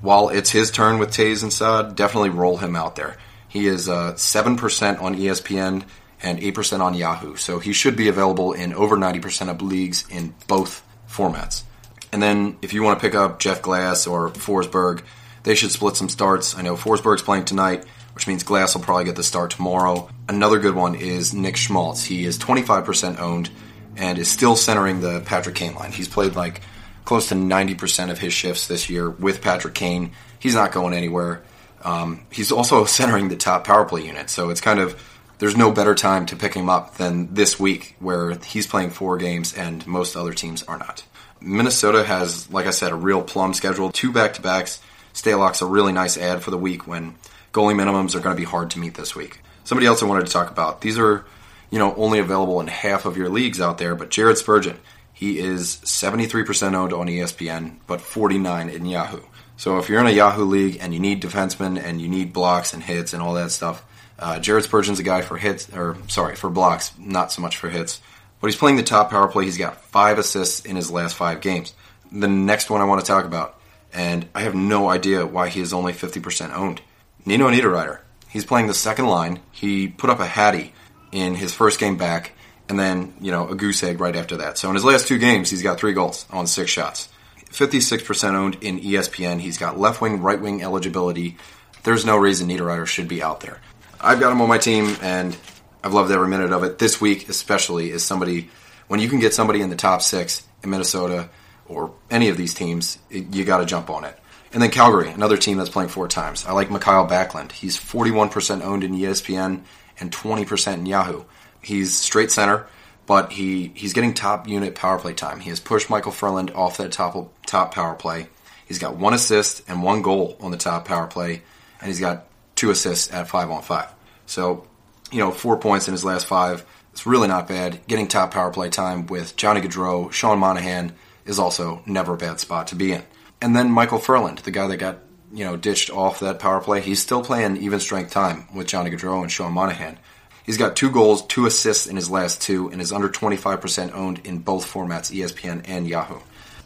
while 0.02 0.30
it's 0.30 0.50
his 0.50 0.72
turn 0.72 0.98
with 0.98 1.12
Toews 1.12 1.44
and 1.44 1.54
Saad, 1.54 1.96
definitely 1.96 2.32
roll 2.32 2.58
him 2.58 2.76
out 2.76 2.96
there. 2.96 3.18
He 3.48 3.68
is 3.68 3.88
uh, 3.88 4.14
7% 4.14 5.02
on 5.02 5.16
ESPN 5.16 5.84
and 6.22 6.40
8% 6.40 6.82
on 6.82 6.94
Yahoo. 6.94 7.36
So 7.36 7.60
he 7.60 7.74
should 7.74 7.96
be 7.96 8.08
available 8.08 8.54
in 8.54 8.74
over 8.74 8.98
90% 8.98 9.50
of 9.50 9.62
leagues 9.62 10.06
in 10.10 10.34
both 10.48 10.84
formats. 11.10 11.64
And 12.12 12.22
then 12.22 12.58
if 12.62 12.74
you 12.74 12.84
want 12.84 13.00
to 13.00 13.06
pick 13.06 13.16
up 13.16 13.40
Jeff 13.40 13.62
Glass 13.62 14.08
or 14.08 14.30
Forsberg, 14.30 15.04
they 15.44 15.56
should 15.56 15.72
split 15.72 15.96
some 15.96 16.10
starts. 16.10 16.58
I 16.58 16.62
know 16.62 16.76
Forsberg's 16.76 17.22
playing 17.22 17.46
tonight, 17.46 17.86
which 18.14 18.28
means 18.28 18.44
Glass 18.44 18.76
will 18.76 18.82
probably 18.82 19.06
get 19.06 19.16
the 19.16 19.24
start 19.24 19.52
tomorrow. 19.52 20.10
Another 20.28 20.60
good 20.60 20.76
one 20.76 20.96
is 20.96 21.34
Nick 21.34 21.56
Schmaltz. 21.56 22.04
He 22.04 22.26
is 22.26 22.38
25% 22.38 23.20
owned 23.20 23.50
and 23.96 24.18
is 24.18 24.30
still 24.30 24.56
centering 24.56 25.02
the 25.02 25.22
Patrick 25.22 25.56
Kane 25.56 25.76
line. 25.76 25.92
He's 25.92 26.08
played 26.08 26.36
like 26.36 26.62
close 27.06 27.30
to 27.30 27.36
90% 27.36 28.12
of 28.12 28.20
his 28.20 28.34
shifts 28.34 28.68
this 28.68 28.90
year 28.90 29.10
with 29.10 29.42
Patrick 29.42 29.74
Kane. 29.74 30.12
He's 30.40 30.56
not 30.56 30.72
going 30.72 30.94
anywhere. 30.94 31.44
Um, 31.84 32.26
he's 32.32 32.52
also 32.52 32.86
centering 33.00 33.30
the 33.30 33.38
top 33.38 33.66
power 33.66 33.86
play 33.86 34.06
unit, 34.06 34.30
so 34.30 34.50
it's 34.50 34.62
kind 34.62 34.80
of 34.80 35.02
there's 35.40 35.58
no 35.58 35.72
better 35.72 35.96
time 35.96 36.26
to 36.28 36.36
pick 36.36 36.54
him 36.54 36.70
up 36.70 36.96
than 36.98 37.34
this 37.34 37.60
week 37.60 37.96
where 38.00 38.38
he's 38.40 38.68
playing 38.68 38.92
four 38.92 39.18
games 39.18 39.54
and 39.54 39.86
most 39.88 40.16
other 40.16 40.34
teams 40.34 40.64
are 40.64 40.78
not. 40.78 41.04
Minnesota 41.42 42.04
has, 42.04 42.52
like 42.52 42.68
I 42.68 42.72
said, 42.72 42.92
a 42.92 42.96
real 42.96 43.24
plum 43.24 43.54
schedule, 43.54 43.92
two 43.92 44.12
back 44.12 44.34
to 44.34 44.42
backs. 44.42 44.82
Stalock's 45.14 45.62
a 45.62 45.66
really 45.66 45.94
nice 45.94 46.18
ad 46.18 46.44
for 46.44 46.52
the 46.52 46.58
week 46.58 46.86
when 46.86 47.16
goalie 47.54 47.74
minimums 47.74 48.16
are 48.16 48.20
going 48.20 48.36
to 48.36 48.40
be 48.40 48.46
hard 48.46 48.70
to 48.72 48.80
meet 48.80 48.96
this 48.96 49.16
week. 49.16 49.40
Somebody 49.64 49.88
else 49.88 50.04
I 50.04 50.08
wanted 50.08 50.26
to 50.26 50.32
talk 50.32 50.52
about. 50.52 50.82
These 50.82 51.00
are, 51.00 51.26
you 51.72 51.80
know, 51.80 51.96
only 51.96 52.20
available 52.20 52.60
in 52.60 52.68
half 52.68 53.06
of 53.06 53.16
your 53.16 53.30
leagues 53.30 53.62
out 53.62 53.78
there, 53.78 53.96
but 53.96 54.10
Jared 54.10 54.38
Spurgeon. 54.38 54.78
He 55.14 55.40
is 55.40 55.78
73% 55.84 56.76
owned 56.76 56.94
on 56.94 57.08
ESPN, 57.08 57.76
but 57.88 58.00
49 58.00 58.70
in 58.70 58.86
Yahoo. 58.86 59.22
So 59.58 59.78
if 59.78 59.90
you're 59.90 60.00
in 60.00 60.08
a 60.08 60.12
Yahoo 60.12 60.46
league 60.46 60.78
and 60.80 60.94
you 60.94 61.00
need 61.02 61.22
defensemen 61.22 61.82
and 61.82 62.02
you 62.02 62.08
need 62.08 62.32
blocks 62.32 62.74
and 62.74 62.82
hits 62.82 63.14
and 63.14 63.22
all 63.22 63.34
that 63.34 63.52
stuff, 63.52 63.84
uh, 64.20 64.40
Jared 64.40 64.66
Spurgeon's 64.66 65.00
a 65.00 65.04
guy 65.04 65.22
for 65.22 65.38
hits, 65.38 65.70
or 65.74 65.98
sorry, 66.08 66.36
for 66.36 66.50
blocks, 66.50 66.94
not 66.98 67.32
so 67.32 67.42
much 67.42 67.58
for 67.58 67.70
hits. 67.70 68.02
But 68.42 68.48
he's 68.48 68.56
playing 68.56 68.78
the 68.78 68.84
top 68.84 69.10
power 69.10 69.28
play. 69.28 69.46
He's 69.46 69.58
got 69.58 69.82
five 69.86 70.18
assists 70.18 70.66
in 70.66 70.76
his 70.76 70.92
last 70.92 71.16
five 71.16 71.42
games. 71.42 71.74
The 72.12 72.28
next 72.28 72.70
one 72.70 72.82
I 72.82 72.86
want 72.86 73.02
to 73.02 73.08
talk 73.08 73.26
about, 73.26 73.60
and 73.94 74.28
I 74.34 74.42
have 74.42 74.56
no 74.56 74.90
idea 74.90 75.26
why 75.26 75.50
he 75.50 75.62
is 75.62 75.74
only 75.74 75.94
50% 75.94 76.54
owned. 76.54 76.82
Nino 77.26 77.50
Niederreiter. 77.50 78.00
He's 78.30 78.46
playing 78.46 78.68
the 78.68 78.74
second 78.74 79.08
line. 79.08 79.40
He 79.52 79.88
put 79.88 80.10
up 80.10 80.20
a 80.20 80.26
hattie 80.26 80.74
in 81.12 81.36
his 81.36 81.54
first 81.54 81.80
game 81.80 81.98
back, 81.98 82.34
and 82.68 82.80
then, 82.80 83.14
you 83.20 83.32
know, 83.32 83.48
a 83.50 83.56
goose 83.56 83.84
egg 83.84 84.00
right 84.00 84.16
after 84.16 84.38
that. 84.38 84.58
So 84.58 84.70
in 84.70 84.76
his 84.76 84.86
last 84.86 85.08
two 85.08 85.18
games, 85.18 85.50
he's 85.50 85.64
got 85.64 85.80
three 85.80 85.94
goals 85.94 86.26
on 86.30 86.48
six 86.48 86.70
shots. 86.70 87.10
56% 87.52 88.36
owned 88.36 88.58
in 88.62 88.80
ESPN. 88.80 89.40
He's 89.40 89.58
got 89.58 89.80
left 89.80 90.02
wing, 90.02 90.22
right 90.22 90.40
wing 90.40 90.62
eligibility. 90.62 91.38
There's 91.84 92.06
no 92.06 92.18
reason 92.18 92.50
Niederreiter 92.50 92.86
should 92.86 93.08
be 93.08 93.24
out 93.24 93.40
there. 93.40 93.60
I've 94.02 94.20
got 94.20 94.32
him 94.32 94.42
on 94.42 94.48
my 94.48 94.58
team, 94.58 94.96
and 95.02 95.36
I've 95.84 95.94
loved 95.94 96.12
every 96.12 96.28
minute 96.28 96.52
of 96.52 96.64
it. 96.64 96.78
This 96.78 97.02
week, 97.02 97.30
especially, 97.30 97.92
is 97.92 98.04
somebody 98.04 98.50
when 98.90 99.00
you 99.00 99.08
can 99.08 99.20
get 99.20 99.34
somebody 99.34 99.62
in 99.62 99.70
the 99.70 99.76
top 99.76 100.02
six 100.02 100.46
in 100.64 100.72
Minnesota 100.72 101.30
or 101.68 101.94
any 102.10 102.30
of 102.30 102.38
these 102.38 102.54
teams, 102.54 102.98
it, 103.10 103.34
you 103.34 103.46
got 103.46 103.60
to 103.60 103.66
jump 103.66 103.90
on 103.90 104.04
it. 104.04 104.18
And 104.52 104.62
then 104.64 104.72
Calgary, 104.72 105.10
another 105.12 105.38
team 105.38 105.58
that's 105.58 105.70
playing 105.70 105.90
four 105.90 106.08
times. 106.08 106.44
I 106.46 106.54
like 106.54 106.72
Mikael 106.72 107.08
Backlund. 107.08 107.52
He's 107.52 107.78
41% 107.78 108.64
owned 108.64 108.84
in 108.84 108.94
ESPN 108.94 109.62
and 110.00 110.12
20% 110.12 110.74
in 110.74 110.86
Yahoo. 110.88 111.24
He's 111.62 111.96
straight 111.96 112.32
center, 112.32 112.66
but 113.06 113.32
he, 113.32 113.72
he's 113.76 113.94
getting 113.94 114.16
top 114.16 114.48
unit 114.48 114.74
power 114.74 114.98
play 114.98 115.14
time. 115.14 115.40
He 115.40 115.52
has 115.52 115.60
pushed 115.60 115.88
Micheal 115.88 116.12
Ferland 116.12 116.50
off 116.52 116.78
that 116.78 116.92
top 116.92 117.32
top 117.46 117.76
power 117.76 117.94
play. 117.94 118.30
He's 118.66 118.80
got 118.80 118.96
one 118.96 119.14
assist 119.14 119.62
and 119.68 119.84
one 119.84 120.02
goal 120.02 120.36
on 120.40 120.50
the 120.50 120.58
top 120.58 120.86
power 120.86 121.06
play, 121.06 121.44
and 121.80 121.88
he's 121.88 122.00
got 122.00 122.26
two 122.60 122.70
assists 122.72 123.12
at 123.14 123.30
five 123.30 123.50
on 123.50 123.62
five. 123.62 123.88
So, 124.26 124.68
you 125.12 125.20
know, 125.20 125.32
four 125.32 125.58
points 125.58 125.88
in 125.88 125.94
his 125.94 126.04
last 126.04 126.28
five. 126.28 126.66
It's 126.92 127.06
really 127.06 127.30
not 127.30 127.48
bad. 127.48 127.80
Getting 127.88 128.10
top 128.10 128.32
power 128.32 128.52
play 128.52 128.70
time 128.70 129.08
with 129.08 129.38
Johnny 129.38 129.62
Gaudreau, 129.62 130.12
Sean 130.12 130.40
Monahan 130.40 130.92
is 131.26 131.40
also 131.40 131.82
never 131.86 132.16
a 132.16 132.18
bad 132.18 132.42
spot 132.42 132.68
to 132.68 132.76
be 132.76 132.92
in. 132.92 133.04
And 133.42 133.56
then 133.56 133.70
Micheal 133.70 134.02
Ferland, 134.02 134.40
the 134.40 134.52
guy 134.52 134.68
that 134.68 134.78
got 134.78 135.00
you 135.32 135.46
know 135.46 135.56
ditched 135.56 135.90
off 135.90 136.20
that 136.20 136.40
power 136.40 136.60
play, 136.60 136.82
he's 136.82 137.02
still 137.02 137.24
playing 137.24 137.58
even 137.58 137.80
strength 137.80 138.12
time 138.12 138.46
with 138.54 138.68
Johnny 138.68 138.92
Gaudreau 138.92 139.22
and 139.22 139.32
Sean 139.32 139.54
Monahan. 139.54 139.98
He's 140.46 140.58
got 140.58 140.76
two 140.76 140.92
goals, 140.92 141.26
two 141.28 141.46
assists 141.46 141.88
in 141.88 141.96
his 141.96 142.10
last 142.10 142.42
two, 142.42 142.70
and 142.70 142.82
is 142.82 142.92
under 142.92 143.08
25% 143.08 143.94
owned 143.94 144.26
in 144.26 144.40
both 144.40 144.70
formats, 144.70 145.16
ESPN 145.16 145.62
and 145.66 145.88
Yahoo. 145.88 146.20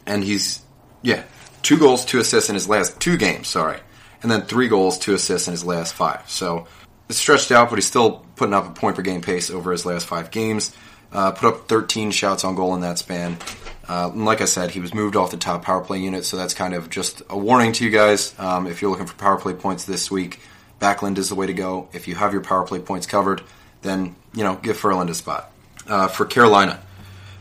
And 0.06 0.24
he's, 0.24 0.62
yeah, 1.02 1.22
two 1.62 1.78
goals, 1.78 2.04
two 2.04 2.18
assists 2.18 2.48
in 2.48 2.54
his 2.54 2.68
last 2.68 2.98
two 2.98 3.16
games, 3.18 3.46
sorry. 3.46 3.78
And 4.24 4.30
then 4.30 4.42
three 4.42 4.68
goals, 4.68 4.98
two 4.98 5.12
assists 5.12 5.48
in 5.48 5.52
his 5.52 5.64
last 5.64 5.92
five. 5.92 6.28
So 6.30 6.66
it's 7.10 7.18
stretched 7.18 7.52
out, 7.52 7.68
but 7.68 7.76
he's 7.76 7.86
still 7.86 8.24
putting 8.36 8.54
up 8.54 8.66
a 8.66 8.70
point 8.70 8.96
per 8.96 9.02
game 9.02 9.20
pace 9.20 9.50
over 9.50 9.70
his 9.70 9.84
last 9.84 10.06
five 10.06 10.30
games. 10.30 10.74
Uh, 11.12 11.30
put 11.30 11.46
up 11.46 11.68
13 11.68 12.10
shots 12.10 12.42
on 12.42 12.54
goal 12.54 12.74
in 12.74 12.80
that 12.80 12.98
span. 12.98 13.36
Uh, 13.86 14.08
like 14.08 14.40
I 14.40 14.46
said, 14.46 14.70
he 14.70 14.80
was 14.80 14.94
moved 14.94 15.14
off 15.14 15.30
the 15.30 15.36
top 15.36 15.62
power 15.62 15.82
play 15.82 15.98
unit, 15.98 16.24
so 16.24 16.38
that's 16.38 16.54
kind 16.54 16.72
of 16.72 16.88
just 16.88 17.20
a 17.28 17.36
warning 17.36 17.72
to 17.74 17.84
you 17.84 17.90
guys. 17.90 18.34
Um, 18.38 18.66
if 18.66 18.80
you're 18.80 18.90
looking 18.90 19.06
for 19.06 19.14
power 19.16 19.36
play 19.36 19.52
points 19.52 19.84
this 19.84 20.10
week, 20.10 20.40
Backlund 20.80 21.18
is 21.18 21.28
the 21.28 21.34
way 21.34 21.46
to 21.46 21.52
go. 21.52 21.90
If 21.92 22.08
you 22.08 22.14
have 22.14 22.32
your 22.32 22.42
power 22.42 22.66
play 22.66 22.78
points 22.78 23.06
covered, 23.06 23.42
then 23.82 24.16
you 24.32 24.42
know 24.42 24.56
give 24.56 24.78
Ferland 24.78 25.10
a 25.10 25.14
spot. 25.14 25.52
Uh, 25.86 26.08
for 26.08 26.24
Carolina, 26.24 26.80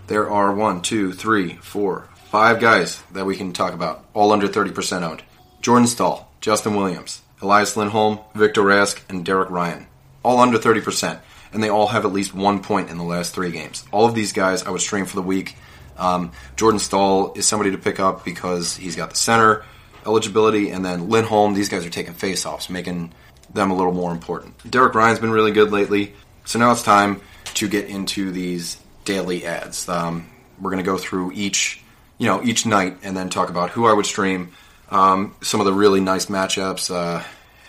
there 0.07 0.29
are 0.29 0.53
one, 0.53 0.81
two, 0.81 1.13
three, 1.13 1.53
four, 1.61 2.09
five 2.25 2.59
guys 2.59 3.01
that 3.13 3.25
we 3.25 3.37
can 3.37 3.53
talk 3.53 3.73
about, 3.73 4.03
all 4.13 4.33
under 4.33 4.49
30% 4.49 5.01
owned. 5.01 5.23
Jordan 5.61 5.87
Staal, 5.87 6.29
Justin 6.43 6.75
Williams, 6.75 7.21
Elias 7.41 7.77
Lindholm, 7.77 8.19
Victor 8.35 8.61
Rask, 8.61 9.01
and 9.07 9.23
Derek 9.23 9.49
Ryan, 9.49 9.87
all 10.23 10.39
under 10.39 10.57
30%. 10.59 11.17
and 11.53 11.63
they 11.63 11.69
all 11.69 11.87
have 11.87 12.03
at 12.03 12.11
least 12.11 12.33
one 12.33 12.61
point 12.61 12.89
in 12.89 12.97
the 12.97 13.03
last 13.03 13.33
three 13.33 13.49
games. 13.49 13.85
All 13.93 14.05
of 14.05 14.13
these 14.13 14.33
guys 14.33 14.61
I 14.63 14.69
would 14.69 14.81
stream 14.81 15.05
for 15.05 15.15
the 15.15 15.21
week. 15.21 15.55
Um, 15.97 16.33
Jordan 16.57 16.79
Staal 16.79 17.31
is 17.35 17.47
somebody 17.47 17.71
to 17.71 17.77
pick 17.77 17.97
up 17.97 18.25
because 18.25 18.75
he's 18.75 18.97
got 18.97 19.11
the 19.11 19.15
center 19.15 19.63
eligibility, 20.05 20.71
and 20.71 20.83
then 20.83 21.09
Lindholm. 21.09 21.53
These 21.53 21.69
guys 21.69 21.85
are 21.85 21.89
taking 21.89 22.13
faceoffs, 22.13 22.69
making 22.69 23.13
them 23.53 23.71
a 23.71 23.75
little 23.75 23.93
more 23.93 24.11
important. 24.11 24.69
Derek 24.69 24.95
Ryan's 24.95 25.19
been 25.19 25.31
really 25.31 25.51
good 25.53 25.71
lately, 25.71 26.13
so 26.43 26.59
now 26.59 26.73
it's 26.73 26.83
time 26.83 27.21
to 27.53 27.69
get 27.69 27.85
into 27.87 28.31
these 28.31 28.75
daily 29.05 29.45
ads. 29.45 29.87
Um, 29.87 30.27
we're 30.59 30.71
going 30.71 30.83
to 30.83 30.91
go 30.91 30.97
through 30.97 31.31
each, 31.31 31.81
you 32.17 32.27
know, 32.27 32.43
each 32.43 32.65
night, 32.65 32.97
and 33.01 33.15
then 33.15 33.29
talk 33.29 33.49
about 33.49 33.69
who 33.69 33.85
I 33.85 33.93
would 33.93 34.05
stream. 34.05 34.51
Um, 34.93 35.35
some 35.41 35.59
of 35.59 35.65
the 35.65 35.73
really 35.73 35.99
nice 35.99 36.27
matchups. 36.27 36.93
Uh, 36.93 37.23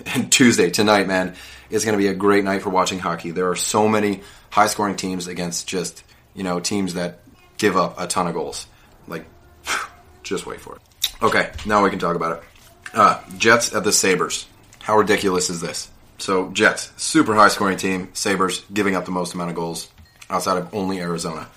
and 0.15 0.31
Tuesday 0.31 0.71
tonight, 0.71 1.09
man, 1.09 1.35
is 1.71 1.85
going 1.85 1.95
to 1.95 2.03
be 2.03 2.09
a 2.09 2.15
great 2.15 2.45
night 2.45 2.63
for 2.63 2.71
watching 2.71 2.99
hockey. 2.99 3.31
There 3.31 3.51
are 3.51 3.57
so 3.57 3.89
many 3.89 4.21
high-scoring 4.51 4.97
teams 4.97 5.27
against 5.27 5.67
just 5.67 6.05
you 6.35 6.45
know 6.45 6.61
teams 6.61 6.95
that 6.95 7.21
give 7.57 7.77
up 7.77 7.99
a 7.99 8.07
ton 8.07 8.27
of 8.29 8.35
goals. 8.35 8.67
Like, 9.09 9.25
just 10.23 10.47
wait 10.47 10.61
for 10.61 10.77
it. 10.77 10.83
Okay, 11.23 11.51
now 11.65 11.83
we 11.83 11.91
can 11.91 11.99
talk 11.99 12.15
about 12.15 12.39
it. 12.39 12.45
Uh, 12.93 13.23
Jets 13.39 13.75
at 13.75 13.85
the 13.85 13.93
Sabres. 13.93 14.47
How 14.83 14.99
ridiculous 14.99 15.49
is 15.49 15.63
this? 15.63 15.91
So, 16.19 16.51
Jets, 16.51 16.93
super 16.97 17.35
high 17.35 17.49
scoring 17.49 17.79
team. 17.79 18.11
Sabres 18.13 18.63
giving 18.73 18.95
up 18.95 19.07
the 19.07 19.11
most 19.11 19.33
amount 19.35 19.51
of 19.51 19.57
goals 19.57 19.89
outside 20.29 20.59
of 20.59 20.73
only 20.75 21.01
Arizona. 21.01 21.49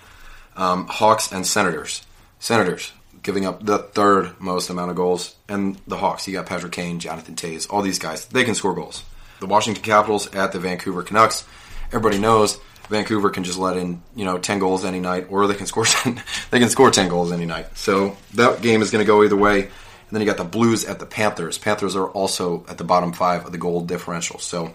Um, 0.56 0.88
Hawks 0.88 1.32
and 1.32 1.45
Senators. 1.45 2.03
Senators 2.39 2.91
giving 3.27 3.45
up 3.45 3.61
the 3.61 3.77
third 3.77 4.39
most 4.39 4.69
amount 4.69 4.89
of 4.89 4.95
goals. 4.95 5.35
And 5.49 5.77
the 5.85 5.97
Hawks, 5.97 6.25
you 6.29 6.33
got 6.33 6.45
Patrick 6.45 6.71
Kane, 6.71 6.97
Jonathan 6.97 7.35
Toews, 7.35 7.67
all 7.69 7.81
these 7.81 7.99
guys. 7.99 8.25
They 8.25 8.45
can 8.45 8.55
score 8.55 8.73
goals. 8.73 9.03
The 9.41 9.47
Washington 9.47 9.83
Capitals 9.83 10.33
at 10.33 10.53
the 10.53 10.59
Vancouver 10.59 11.03
Canucks. 11.03 11.45
Everybody 11.87 12.19
knows 12.19 12.57
Vancouver 12.89 13.29
can 13.29 13.43
just 13.43 13.59
let 13.59 13.75
in, 13.75 14.01
you 14.15 14.23
know, 14.23 14.37
10 14.37 14.59
goals 14.59 14.85
any 14.85 15.01
night, 15.01 15.27
or 15.29 15.45
they 15.45 15.55
can 15.55 15.65
score 15.73 15.83
10, 15.83 16.23
they 16.51 16.59
can 16.59 16.69
score 16.69 16.89
10 16.89 17.09
goals 17.09 17.33
any 17.33 17.45
night. 17.45 17.77
So 17.77 18.15
that 18.35 18.61
game 18.61 18.81
is 18.81 18.91
going 18.91 19.03
to 19.03 19.07
go 19.07 19.21
either 19.25 19.35
way. 19.35 19.63
And 19.63 19.71
then 20.09 20.21
you 20.21 20.25
got 20.25 20.37
the 20.37 20.45
Blues 20.45 20.85
at 20.85 20.99
the 20.99 21.05
Panthers. 21.05 21.57
Panthers 21.57 21.97
are 21.97 22.07
also 22.07 22.65
at 22.69 22.77
the 22.77 22.85
bottom 22.85 23.11
five 23.11 23.45
of 23.45 23.51
the 23.51 23.57
goal 23.57 23.81
differential. 23.81 24.39
So 24.39 24.73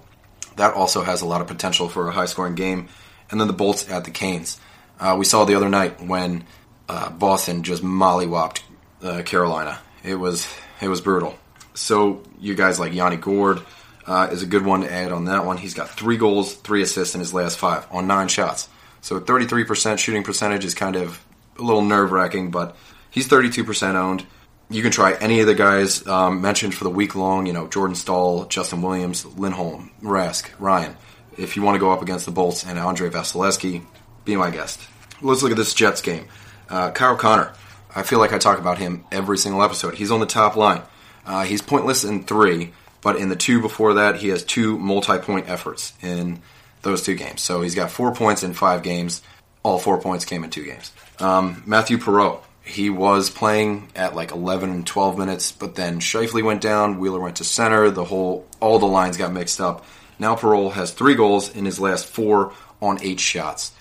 that 0.57 0.75
also 0.75 1.01
has 1.01 1.23
a 1.23 1.27
lot 1.27 1.41
of 1.41 1.47
potential 1.47 1.89
for 1.89 2.07
a 2.07 2.13
high 2.13 2.27
scoring 2.27 2.55
game. 2.55 2.91
And 3.31 3.41
then 3.41 3.47
the 3.47 3.55
Bolts 3.55 3.89
at 3.89 4.05
the 4.05 4.11
Canes. 4.11 4.61
Uh, 5.01 5.17
we 5.19 5.25
saw 5.25 5.47
the 5.47 5.55
other 5.55 5.71
night 5.71 6.03
when 6.03 6.45
uh, 6.93 7.11
Boston 7.11 7.63
just 7.63 7.83
mollywopped 7.83 8.61
uh, 9.03 9.23
Carolina. 9.23 9.79
It 10.05 10.17
was 10.17 10.47
it 10.83 10.89
was 10.89 11.01
brutal. 11.01 11.39
So 11.75 12.23
you 12.39 12.55
guys 12.55 12.79
like 12.79 12.93
Yanni 12.93 13.17
Gourde, 13.17 13.63
uh, 14.07 14.29
is 14.31 14.43
a 14.43 14.47
good 14.47 14.65
one 14.65 14.83
to 14.83 14.93
add 14.93 15.11
on 15.11 15.25
that 15.25 15.47
one. 15.47 15.57
He's 15.57 15.73
got 15.73 15.89
three 15.89 16.19
goals, 16.19 16.55
three 16.55 16.83
assists 16.83 17.15
in 17.15 17.21
his 17.21 17.33
last 17.33 17.59
five 17.59 17.87
on 17.91 18.07
nine 18.07 18.29
shots. 18.29 18.69
So 19.01 19.21
33% 19.21 19.99
shooting 19.99 20.23
percentage 20.23 20.65
is 20.65 20.75
kind 20.75 20.97
of 20.97 21.25
a 21.59 21.63
little 21.63 21.83
nerve 21.83 22.13
wracking, 22.13 22.51
but 22.51 22.77
he's 23.11 23.27
32% 23.27 23.95
owned. 23.95 24.27
You 24.69 24.83
can 24.83 24.93
try 24.93 25.15
any 25.15 25.41
of 25.41 25.47
the 25.47 25.55
guys 25.55 26.07
um, 26.07 26.41
mentioned 26.43 26.75
for 26.75 26.85
the 26.85 26.91
week 26.91 27.15
long, 27.15 27.47
you 27.47 27.53
know, 27.53 27.69
Jordan 27.69 27.97
Staal, 27.97 28.45
Justin 28.47 28.83
Williams, 28.83 29.25
Lindholm, 29.25 29.91
Rask, 30.03 30.49
Ryan. 30.59 30.97
If 31.39 31.57
you 31.57 31.63
want 31.63 31.77
to 31.77 31.81
go 31.81 31.91
up 31.91 32.03
against 32.03 32.27
the 32.27 32.33
Bolts 32.33 32.65
and 32.65 32.79
Andrei 32.79 33.09
Vasilevskiy, 33.09 33.85
be 34.25 34.37
my 34.37 34.51
guest. 34.51 34.81
Let's 35.21 35.43
look 35.43 35.53
at 35.53 35.57
this 35.57 35.75
Jets 35.75 36.03
game. 36.03 36.29
Uh, 36.73 36.91
Kyle 36.91 37.17
Connor. 37.17 37.53
I 37.95 38.03
feel 38.03 38.19
like 38.19 38.33
I 38.33 38.39
talk 38.39 38.59
about 38.59 38.79
him 38.79 39.05
every 39.13 39.37
single 39.37 39.63
episode. 39.63 39.95
He's 39.95 40.11
on 40.11 40.21
the 40.21 40.27
top 40.27 40.57
line. 40.57 40.81
Uh, 41.27 41.45
he's 41.45 41.61
pointless 41.61 42.03
in 42.03 42.25
three, 42.25 42.73
but 43.03 43.17
in 43.17 43.29
the 43.29 43.37
two 43.37 43.61
before 43.61 43.95
that, 43.95 44.17
he 44.17 44.29
has 44.29 44.43
two 44.43 44.79
multi-point 44.79 45.51
efforts 45.51 45.93
in 46.01 46.41
those 46.81 47.03
two 47.03 47.15
games. 47.15 47.43
So 47.43 47.61
he's 47.61 47.75
got 47.75 47.91
four 47.91 48.15
points 48.15 48.43
in 48.43 48.55
five 48.55 48.83
games. 48.83 49.21
All 49.63 49.79
four 49.79 50.01
points 50.01 50.25
came 50.25 50.45
in 50.45 50.51
two 50.51 50.65
games. 50.65 50.93
Um, 51.19 51.63
Matthew 51.67 51.99
Perreault, 51.99 52.41
he 52.65 52.89
was 52.89 53.29
playing 53.29 53.89
at 53.95 54.17
like 54.17 54.33
11 54.33 54.71
and 54.71 54.87
12 54.87 55.19
minutes, 55.19 55.53
but 55.53 55.75
then 55.75 56.01
Scheifele 56.01 56.43
went 56.43 56.63
down, 56.63 56.99
Wheeler 56.99 57.21
went 57.21 57.37
to 57.37 57.45
center, 57.45 57.91
the 57.91 58.05
whole 58.05 58.47
all 58.61 58.79
the 58.79 58.87
lines 58.87 59.19
got 59.19 59.31
mixed 59.31 59.61
up. 59.61 59.85
Now 60.19 60.37
Perreault 60.37 60.73
has 60.73 60.93
three 60.93 61.17
goals 61.17 61.55
in 61.55 61.67
his 61.67 61.79
last 61.79 62.07
four 62.07 62.55
on 62.81 62.99
eight 63.03 63.21
shots. 63.21 63.73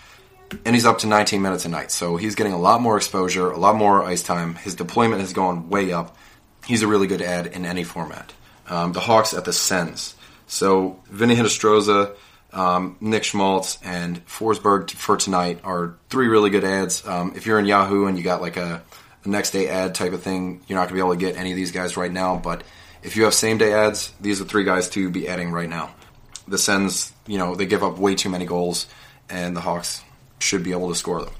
And 0.65 0.75
he's 0.75 0.85
up 0.85 0.99
to 0.99 1.07
19 1.07 1.41
minutes 1.41 1.65
a 1.65 1.69
night, 1.69 1.91
so 1.91 2.17
he's 2.17 2.35
getting 2.35 2.53
a 2.53 2.59
lot 2.59 2.81
more 2.81 2.97
exposure, 2.97 3.51
a 3.51 3.57
lot 3.57 3.75
more 3.75 4.03
ice 4.03 4.21
time. 4.21 4.55
His 4.55 4.75
deployment 4.75 5.21
has 5.21 5.33
gone 5.33 5.69
way 5.69 5.93
up. 5.93 6.17
He's 6.65 6.81
a 6.81 6.87
really 6.87 7.07
good 7.07 7.21
ad 7.21 7.47
in 7.47 7.65
any 7.65 7.83
format 7.83 8.33
um, 8.71 8.93
the 8.93 8.99
Hawks 8.99 9.33
at 9.33 9.45
the 9.45 9.53
Sens. 9.53 10.15
So 10.47 10.99
Vinny 11.09 11.35
Hinostroza, 11.35 12.15
um, 12.53 12.97
Nick 12.99 13.23
Schmaltz, 13.23 13.77
and 13.83 14.25
Forsberg 14.25 14.89
for 14.91 15.17
tonight 15.17 15.59
are 15.63 15.95
three 16.09 16.27
really 16.27 16.49
good 16.49 16.63
ads. 16.63 17.05
Um, 17.05 17.33
if 17.35 17.45
you're 17.45 17.59
in 17.59 17.65
Yahoo 17.65 18.05
and 18.05 18.17
you 18.17 18.23
got 18.23 18.41
like 18.41 18.57
a, 18.57 18.81
a 19.23 19.27
next 19.27 19.51
day 19.51 19.67
ad 19.67 19.93
type 19.93 20.13
of 20.13 20.23
thing, 20.23 20.61
you're 20.67 20.77
not 20.79 20.89
going 20.89 20.89
to 20.89 20.93
be 20.95 20.99
able 20.99 21.13
to 21.13 21.19
get 21.19 21.35
any 21.35 21.51
of 21.51 21.57
these 21.57 21.71
guys 21.71 21.97
right 21.97 22.11
now. 22.11 22.37
But 22.37 22.63
if 23.03 23.15
you 23.15 23.25
have 23.25 23.33
same 23.33 23.57
day 23.57 23.73
ads, 23.73 24.13
these 24.21 24.41
are 24.41 24.45
three 24.45 24.63
guys 24.63 24.89
to 24.91 25.09
be 25.09 25.27
adding 25.27 25.51
right 25.51 25.69
now. 25.69 25.93
The 26.47 26.57
Sens, 26.57 27.11
you 27.27 27.37
know, 27.37 27.55
they 27.55 27.65
give 27.65 27.83
up 27.83 27.97
way 27.97 28.15
too 28.15 28.29
many 28.29 28.45
goals, 28.45 28.87
and 29.29 29.55
the 29.55 29.61
Hawks 29.61 30.01
should 30.41 30.63
be 30.63 30.71
able 30.71 30.89
to 30.89 30.95
score 30.95 31.23
them. 31.23 31.33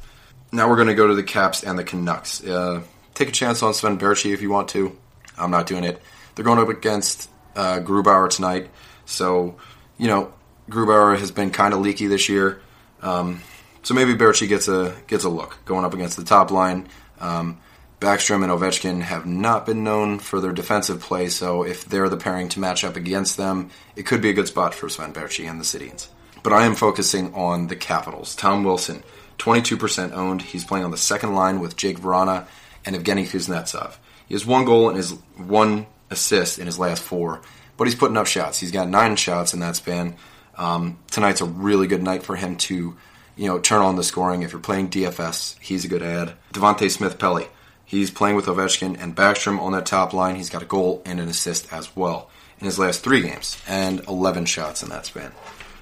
Now 0.52 0.70
we're 0.70 0.76
going 0.76 0.88
to 0.88 0.96
go 0.96 1.08
to 1.08 1.16
the 1.16 1.24
Caps 1.24 1.64
and 1.64 1.78
the 1.78 1.84
Canucks. 1.84 2.44
Uh, 2.44 2.82
take 3.14 3.30
a 3.30 3.32
chance 3.32 3.64
on 3.64 3.74
Sven 3.74 3.98
Baertschi 3.98 4.34
if 4.34 4.42
you 4.42 4.50
want 4.50 4.70
to. 4.70 4.98
I'm 5.38 5.52
not 5.52 5.68
doing 5.68 5.84
it. 5.84 6.02
They're 6.36 6.46
going 6.46 6.60
up 6.60 6.70
against 6.70 7.30
uh, 7.56 7.80
Grubauer 7.80 8.30
tonight. 8.30 8.70
So, 9.06 9.58
you 9.98 10.08
know, 10.08 10.34
Grubauer 10.70 11.18
has 11.18 11.32
been 11.32 11.52
kind 11.52 11.74
of 11.74 11.80
leaky 11.80 12.08
this 12.08 12.30
year. 12.30 12.62
Um, 13.02 13.42
so 13.84 13.94
maybe 13.94 14.14
Baertschi 14.14 14.48
gets 14.48 14.68
a 14.68 14.96
gets 15.08 15.24
a 15.24 15.30
look 15.30 15.58
going 15.66 15.86
up 15.86 15.94
against 15.94 16.18
the 16.18 16.24
top 16.24 16.52
line. 16.52 16.88
Um, 17.20 17.60
Backstrom 18.00 18.44
and 18.44 18.52
Ovechkin 18.52 19.02
have 19.02 19.28
not 19.28 19.66
been 19.66 19.84
known 19.84 20.18
for 20.18 20.42
their 20.42 20.52
defensive 20.52 21.02
play, 21.02 21.30
so 21.30 21.64
if 21.64 21.86
they're 21.86 22.10
the 22.10 22.18
pairing 22.18 22.50
to 22.50 22.60
match 22.60 22.84
up 22.84 22.96
against 22.96 23.38
them, 23.38 23.70
it 23.96 24.08
could 24.08 24.22
be 24.22 24.32
a 24.32 24.34
good 24.34 24.48
spot 24.48 24.74
for 24.74 24.90
Sven 24.90 25.14
Baertschi 25.14 25.48
and 25.48 25.60
the 25.60 25.64
Sedins. 25.64 26.08
But 26.44 26.54
I 26.54 26.66
am 26.66 26.76
focusing 26.76 27.34
on 27.34 27.68
the 27.68 27.76
Capitals. 27.76 28.36
Tom 28.36 28.64
Wilson, 28.64 29.04
22% 29.38 30.12
owned. 30.14 30.42
He's 30.42 30.66
playing 30.66 30.86
on 30.86 30.92
the 30.92 30.98
second 30.98 31.34
line 31.34 31.60
with 31.60 31.78
Jake 31.78 32.00
Vrana 32.00 32.48
and 32.86 32.96
Evgeny 32.96 33.26
Kuznetsov. 33.26 33.96
He 34.28 34.34
has 34.34 34.46
one 34.46 34.66
goal 34.66 34.88
and 34.88 34.98
his 34.98 35.12
one 35.38 35.88
assist 36.10 36.60
in 36.60 36.66
his 36.66 36.80
last 36.80 37.02
four, 37.02 37.42
but 37.78 37.86
he's 37.86 37.96
putting 37.96 38.18
up 38.18 38.28
shots. 38.28 38.60
He's 38.60 38.72
got 38.72 38.88
nine 38.88 39.16
shots 39.16 39.54
in 39.54 39.60
that 39.60 39.76
span. 39.76 40.16
Um, 40.58 41.00
tonight's 41.10 41.42
a 41.42 41.46
really 41.46 41.88
good 41.88 42.04
night 42.04 42.24
for 42.24 42.36
him 42.36 42.56
to, 42.58 42.98
you 43.36 43.48
know, 43.48 43.60
turn 43.60 43.82
on 43.82 43.96
the 43.96 44.04
scoring. 44.04 44.44
If 44.44 44.52
you're 44.52 44.62
playing 44.62 44.90
DFS, 44.90 45.58
he's 45.60 45.86
a 45.86 45.88
good 45.88 46.04
ad. 46.04 46.34
Devante 46.54 46.90
Smith 46.90 47.18
Pelly. 47.18 47.48
He's 47.86 48.10
playing 48.10 48.36
with 48.38 48.46
Ovechkin 48.46 49.02
and 49.02 49.16
Backstrom 49.16 49.60
on 49.60 49.74
that 49.74 49.86
top 49.86 50.14
line. 50.14 50.36
He's 50.36 50.50
got 50.50 50.62
a 50.62 50.66
goal 50.66 51.02
and 51.06 51.20
an 51.20 51.28
assist 51.28 51.72
as 51.74 51.94
well 51.96 52.30
in 52.60 52.66
his 52.66 52.80
last 52.80 53.04
three 53.04 53.22
games 53.22 53.58
and 53.68 54.00
11 54.08 54.46
shots 54.46 54.82
in 54.84 54.90
that 54.90 55.06
span. 55.06 55.32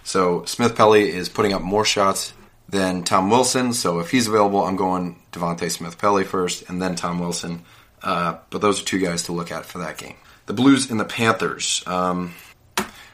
So 0.03 0.45
Smith 0.45 0.75
Pelly 0.75 1.09
is 1.09 1.29
putting 1.29 1.53
up 1.53 1.61
more 1.61 1.85
shots 1.85 2.33
than 2.67 3.03
Tom 3.03 3.29
Wilson. 3.29 3.73
So 3.73 3.99
if 3.99 4.11
he's 4.11 4.27
available, 4.27 4.63
I'm 4.63 4.75
going 4.75 5.19
Devante 5.31 5.69
Smith 5.69 5.97
Pelly 5.97 6.23
first 6.23 6.69
and 6.69 6.81
then 6.81 6.95
Tom 6.95 7.19
Wilson. 7.19 7.63
Uh, 8.01 8.37
but 8.49 8.61
those 8.61 8.81
are 8.81 8.85
two 8.85 8.99
guys 8.99 9.23
to 9.23 9.33
look 9.33 9.51
at 9.51 9.65
for 9.65 9.79
that 9.79 9.97
game. 9.97 10.15
The 10.45 10.53
Blues 10.53 10.89
and 10.89 10.99
the 10.99 11.05
Panthers. 11.05 11.83
Um, 11.85 12.33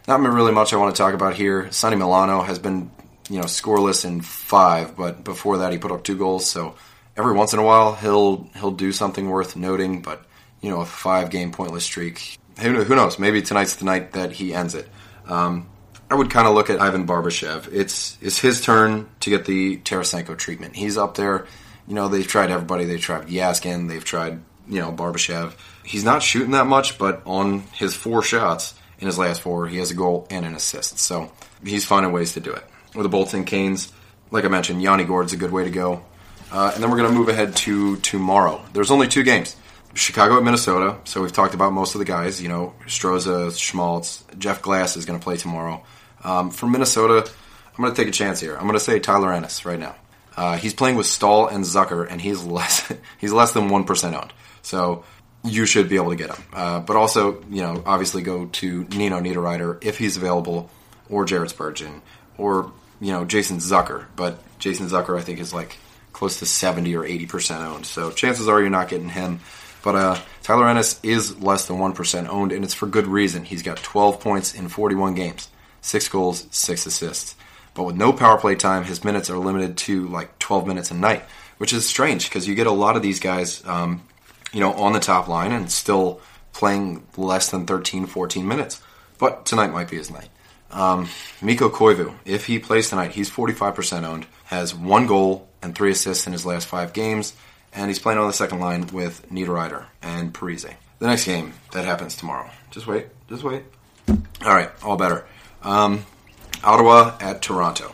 not 0.07 0.19
really 0.19 0.51
much 0.51 0.73
I 0.73 0.77
want 0.77 0.95
to 0.95 1.01
talk 1.01 1.13
about 1.13 1.35
here. 1.35 1.71
Sonny 1.71 1.95
Milano 1.95 2.41
has 2.43 2.59
been, 2.59 2.91
you 3.29 3.39
know, 3.39 3.45
scoreless 3.45 4.05
in 4.05 4.21
five, 4.21 4.95
but 4.95 5.23
before 5.23 5.59
that 5.59 5.71
he 5.71 5.77
put 5.77 5.91
up 5.91 6.03
two 6.03 6.17
goals. 6.17 6.47
So 6.49 6.75
every 7.17 7.33
once 7.33 7.53
in 7.53 7.59
a 7.59 7.63
while 7.63 7.95
he'll 7.95 8.49
he'll 8.55 8.71
do 8.71 8.91
something 8.91 9.29
worth 9.29 9.55
noting. 9.55 10.01
But 10.01 10.25
you 10.61 10.69
know, 10.69 10.81
a 10.81 10.85
five 10.85 11.29
game 11.29 11.51
pointless 11.51 11.83
streak. 11.83 12.37
Who, 12.59 12.83
who 12.83 12.95
knows? 12.95 13.19
Maybe 13.19 13.41
tonight's 13.41 13.75
the 13.75 13.85
night 13.85 14.13
that 14.13 14.31
he 14.31 14.53
ends 14.53 14.75
it. 14.75 14.87
Um, 15.27 15.67
I 16.09 16.15
would 16.15 16.29
kind 16.29 16.47
of 16.47 16.53
look 16.53 16.69
at 16.69 16.79
Ivan 16.79 17.07
Barbashev. 17.07 17.73
It's 17.73 18.17
it's 18.21 18.39
his 18.39 18.61
turn 18.61 19.09
to 19.21 19.29
get 19.29 19.45
the 19.45 19.77
Tarasenko 19.77 20.37
treatment. 20.37 20.75
He's 20.75 20.97
up 20.97 21.15
there. 21.15 21.47
You 21.87 21.95
know, 21.95 22.07
they've 22.07 22.27
tried 22.27 22.51
everybody. 22.51 22.85
They've 22.85 23.01
tried 23.01 23.27
Jaskin. 23.27 23.87
They've 23.87 24.03
tried 24.03 24.39
you 24.67 24.79
know, 24.79 24.91
Barbashev. 24.91 25.53
He's 25.83 26.03
not 26.03 26.23
shooting 26.23 26.51
that 26.51 26.67
much, 26.67 26.97
but 26.97 27.21
on 27.25 27.61
his 27.73 27.95
four 27.95 28.23
shots 28.23 28.73
in 28.99 29.07
his 29.07 29.17
last 29.17 29.41
four, 29.41 29.67
he 29.67 29.77
has 29.77 29.91
a 29.91 29.95
goal 29.95 30.27
and 30.29 30.45
an 30.45 30.55
assist. 30.55 30.99
So 30.99 31.31
he's 31.63 31.85
finding 31.85 32.11
ways 32.11 32.33
to 32.33 32.39
do 32.39 32.51
it. 32.51 32.63
With 32.93 33.03
the 33.03 33.09
Bolts 33.09 33.33
and 33.33 33.45
Canes, 33.45 33.91
like 34.31 34.45
I 34.45 34.47
mentioned, 34.47 34.81
Yanni 34.81 35.03
Gourde's 35.03 35.33
a 35.33 35.37
good 35.37 35.51
way 35.51 35.65
to 35.65 35.69
go. 35.69 36.03
Uh, 36.51 36.71
and 36.73 36.81
then 36.81 36.89
we're 36.89 36.97
going 36.97 37.11
to 37.11 37.17
move 37.17 37.27
ahead 37.27 37.55
to 37.55 37.97
tomorrow. 37.97 38.63
There's 38.73 38.91
only 38.91 39.07
two 39.07 39.23
games. 39.23 39.55
Chicago 39.95 40.37
at 40.37 40.43
Minnesota. 40.43 40.97
So 41.05 41.21
we've 41.21 41.33
talked 41.33 41.53
about 41.53 41.73
most 41.73 41.95
of 41.95 41.99
the 41.99 42.05
guys. 42.05 42.41
You 42.41 42.49
know, 42.49 42.73
Stroza, 42.85 43.57
Schmaltz, 43.57 44.23
Jeff 44.37 44.61
Glass 44.61 44.97
is 44.97 45.05
going 45.05 45.17
to 45.19 45.23
play 45.23 45.37
tomorrow. 45.37 45.83
Um, 46.23 46.51
for 46.51 46.67
Minnesota, 46.67 47.29
I'm 47.77 47.81
going 47.81 47.93
to 47.93 48.01
take 48.01 48.09
a 48.09 48.15
chance 48.15 48.39
here. 48.39 48.55
I'm 48.55 48.63
going 48.63 48.73
to 48.73 48.79
say 48.79 48.99
Tyler 48.99 49.33
Ennis 49.33 49.65
right 49.65 49.79
now. 49.79 49.95
Uh, 50.35 50.57
he's 50.57 50.73
playing 50.73 50.97
with 50.97 51.05
Staal 51.05 51.47
and 51.47 51.63
Zucker, 51.63 52.09
and 52.09 52.19
he's 52.19 52.43
less 52.45 52.91
he's 53.17 53.31
less 53.31 53.53
than 53.53 53.69
one 53.69 53.85
percent 53.85 54.15
owned. 54.15 54.33
So 54.61 55.03
you 55.43 55.65
should 55.65 55.87
be 55.89 55.95
able 55.95 56.09
to 56.09 56.15
get 56.15 56.35
him. 56.35 56.43
Uh, 56.53 56.79
but 56.79 56.95
also, 56.95 57.41
you 57.49 57.61
know, 57.61 57.81
obviously 57.85 58.21
go 58.21 58.45
to 58.47 58.83
Nino 58.85 59.19
Niederreiter 59.19 59.83
if 59.83 59.97
he's 59.97 60.17
available, 60.17 60.69
or 61.09 61.23
Jared 61.25 61.51
Spurgeon, 61.51 62.01
or 62.37 62.71
you 62.99 63.11
know 63.13 63.23
Jason 63.23 63.57
Zucker, 63.57 64.05
but 64.15 64.39
Jason 64.59 64.87
Zucker 64.87 65.17
I 65.17 65.21
think 65.21 65.39
is 65.39 65.53
like 65.53 65.77
close 66.11 66.39
to 66.39 66.45
seventy 66.45 66.95
or 66.95 67.05
eighty 67.05 67.27
percent 67.27 67.63
owned. 67.63 67.85
So 67.85 68.11
chances 68.11 68.49
are 68.49 68.59
you're 68.59 68.69
not 68.69 68.89
getting 68.89 69.09
him. 69.09 69.39
But 69.85 69.95
uh, 69.95 70.19
Tyler 70.41 70.67
Ennis 70.67 70.99
is 71.03 71.39
less 71.39 71.67
than 71.67 71.77
one 71.77 71.93
percent 71.93 72.27
owned, 72.27 72.51
and 72.51 72.65
it's 72.65 72.73
for 72.73 72.87
good 72.87 73.05
reason. 73.05 73.45
He's 73.45 73.61
got 73.61 73.77
twelve 73.77 74.19
points 74.19 74.55
in 74.55 74.67
forty-one 74.67 75.13
games, 75.13 75.47
six 75.81 76.09
goals, 76.09 76.47
six 76.49 76.87
assists. 76.87 77.35
But 77.75 77.83
with 77.83 77.95
no 77.95 78.11
power 78.11 78.39
play 78.39 78.55
time, 78.55 78.83
his 78.83 79.03
minutes 79.03 79.29
are 79.29 79.37
limited 79.37 79.77
to 79.77 80.07
like 80.07 80.39
twelve 80.39 80.65
minutes 80.65 80.89
a 80.89 80.95
night, 80.95 81.23
which 81.59 81.71
is 81.71 81.87
strange 81.87 82.27
because 82.27 82.47
you 82.47 82.55
get 82.55 82.65
a 82.65 82.71
lot 82.71 82.95
of 82.95 83.03
these 83.03 83.19
guys, 83.19 83.63
um, 83.67 84.01
you 84.51 84.59
know, 84.59 84.73
on 84.73 84.93
the 84.93 84.99
top 84.99 85.27
line 85.27 85.51
and 85.51 85.71
still 85.71 86.19
playing 86.51 87.05
less 87.15 87.51
than 87.51 87.67
13, 87.67 88.05
14 88.05 88.47
minutes. 88.47 88.81
But 89.19 89.45
tonight 89.45 89.71
might 89.73 89.89
be 89.89 89.97
his 89.97 90.09
night. 90.09 90.29
Um, 90.71 91.09
Mikko 91.41 91.69
Koivu, 91.69 92.15
if 92.25 92.47
he 92.47 92.59
plays 92.59 92.89
tonight, 92.89 93.11
he's 93.11 93.29
45% 93.29 94.03
owned, 94.03 94.25
has 94.45 94.73
one 94.73 95.05
goal 95.05 95.49
and 95.61 95.75
three 95.75 95.91
assists 95.91 96.25
in 96.25 96.33
his 96.33 96.45
last 96.45 96.65
five 96.65 96.93
games, 96.93 97.33
and 97.75 97.89
he's 97.89 97.99
playing 97.99 98.19
on 98.19 98.27
the 98.27 98.33
second 98.33 98.59
line 98.59 98.87
with 98.87 99.29
Niederreiter 99.29 99.85
and 100.01 100.33
Parise. 100.33 100.73
The 100.99 101.07
next 101.07 101.25
game 101.25 101.53
that 101.73 101.85
happens 101.85 102.15
tomorrow. 102.15 102.49
Just 102.71 102.87
wait, 102.87 103.07
just 103.29 103.43
wait. 103.43 103.63
All 104.07 104.53
right, 104.53 104.69
all 104.83 104.97
better. 104.97 105.25
Um, 105.61 106.05
Ottawa 106.63 107.17
at 107.19 107.41
Toronto. 107.41 107.93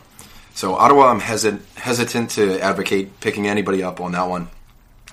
So 0.54 0.74
Ottawa, 0.74 1.08
I'm 1.10 1.20
hesit- 1.20 1.62
hesitant 1.74 2.30
to 2.32 2.60
advocate 2.60 3.20
picking 3.20 3.46
anybody 3.48 3.82
up 3.82 4.00
on 4.00 4.12
that 4.12 4.28
one, 4.28 4.48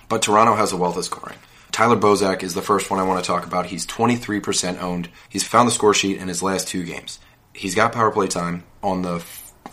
but 0.08 0.22
Toronto 0.22 0.56
has 0.56 0.72
a 0.72 0.78
wealth 0.78 0.98
of 0.98 1.06
scoring. 1.06 1.38
Tyler 1.72 1.96
Bozak 1.96 2.44
is 2.44 2.54
the 2.54 2.62
first 2.62 2.90
one 2.90 3.00
I 3.00 3.04
want 3.04 3.24
to 3.24 3.28
talk 3.28 3.46
about. 3.46 3.68
He's 3.68 3.86
23% 3.86 4.82
owned. 4.82 5.10
He's 5.30 5.44
found 5.44 5.68
the 5.68 5.72
score 5.72 5.94
sheet 5.94 6.18
in 6.18 6.28
his 6.28 6.44
last 6.44 6.68
two 6.68 6.84
games. 6.84 7.20
He's 7.54 7.76
got 7.76 7.94
power 7.94 8.12
play 8.12 8.28
time 8.28 8.64
on 8.84 9.02
the. 9.02 9.24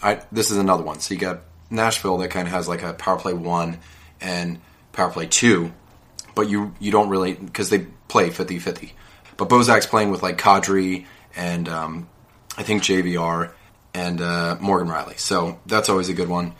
I, 0.03 0.21
this 0.31 0.51
is 0.51 0.57
another 0.57 0.83
one. 0.83 1.01
So 1.01 1.15
you 1.15 1.21
got 1.21 1.41
Nashville 1.71 2.19
that 2.19 2.29
kind 2.29 2.47
of 2.47 2.53
has 2.53 2.69
like 2.69 2.83
a 2.83 2.93
power 2.93 3.19
play 3.19 3.33
one 3.33 3.79
and 4.21 4.61
power 4.97 5.11
play 5.11 5.27
two, 5.27 5.73
but 6.35 6.49
you 6.49 6.75
you 6.81 6.91
don't 6.91 7.09
really 7.09 7.35
because 7.35 7.71
they 7.71 7.87
play 8.09 8.31
50-50. 8.31 8.93
But 9.37 9.49
Bozak's 9.49 9.87
playing 9.87 10.11
with 10.11 10.23
like 10.23 10.39
Kadri 10.39 11.07
and 11.37 11.69
um, 11.69 12.09
I 12.57 12.63
think 12.63 12.83
JVR 12.83 13.53
and 13.95 14.21
uh, 14.21 14.57
Morgan 14.61 14.89
Rielly, 14.89 15.19
So 15.19 15.61
that's 15.67 15.89
always 15.89 16.09
a 16.09 16.15
good 16.15 16.29
one. 16.29 16.55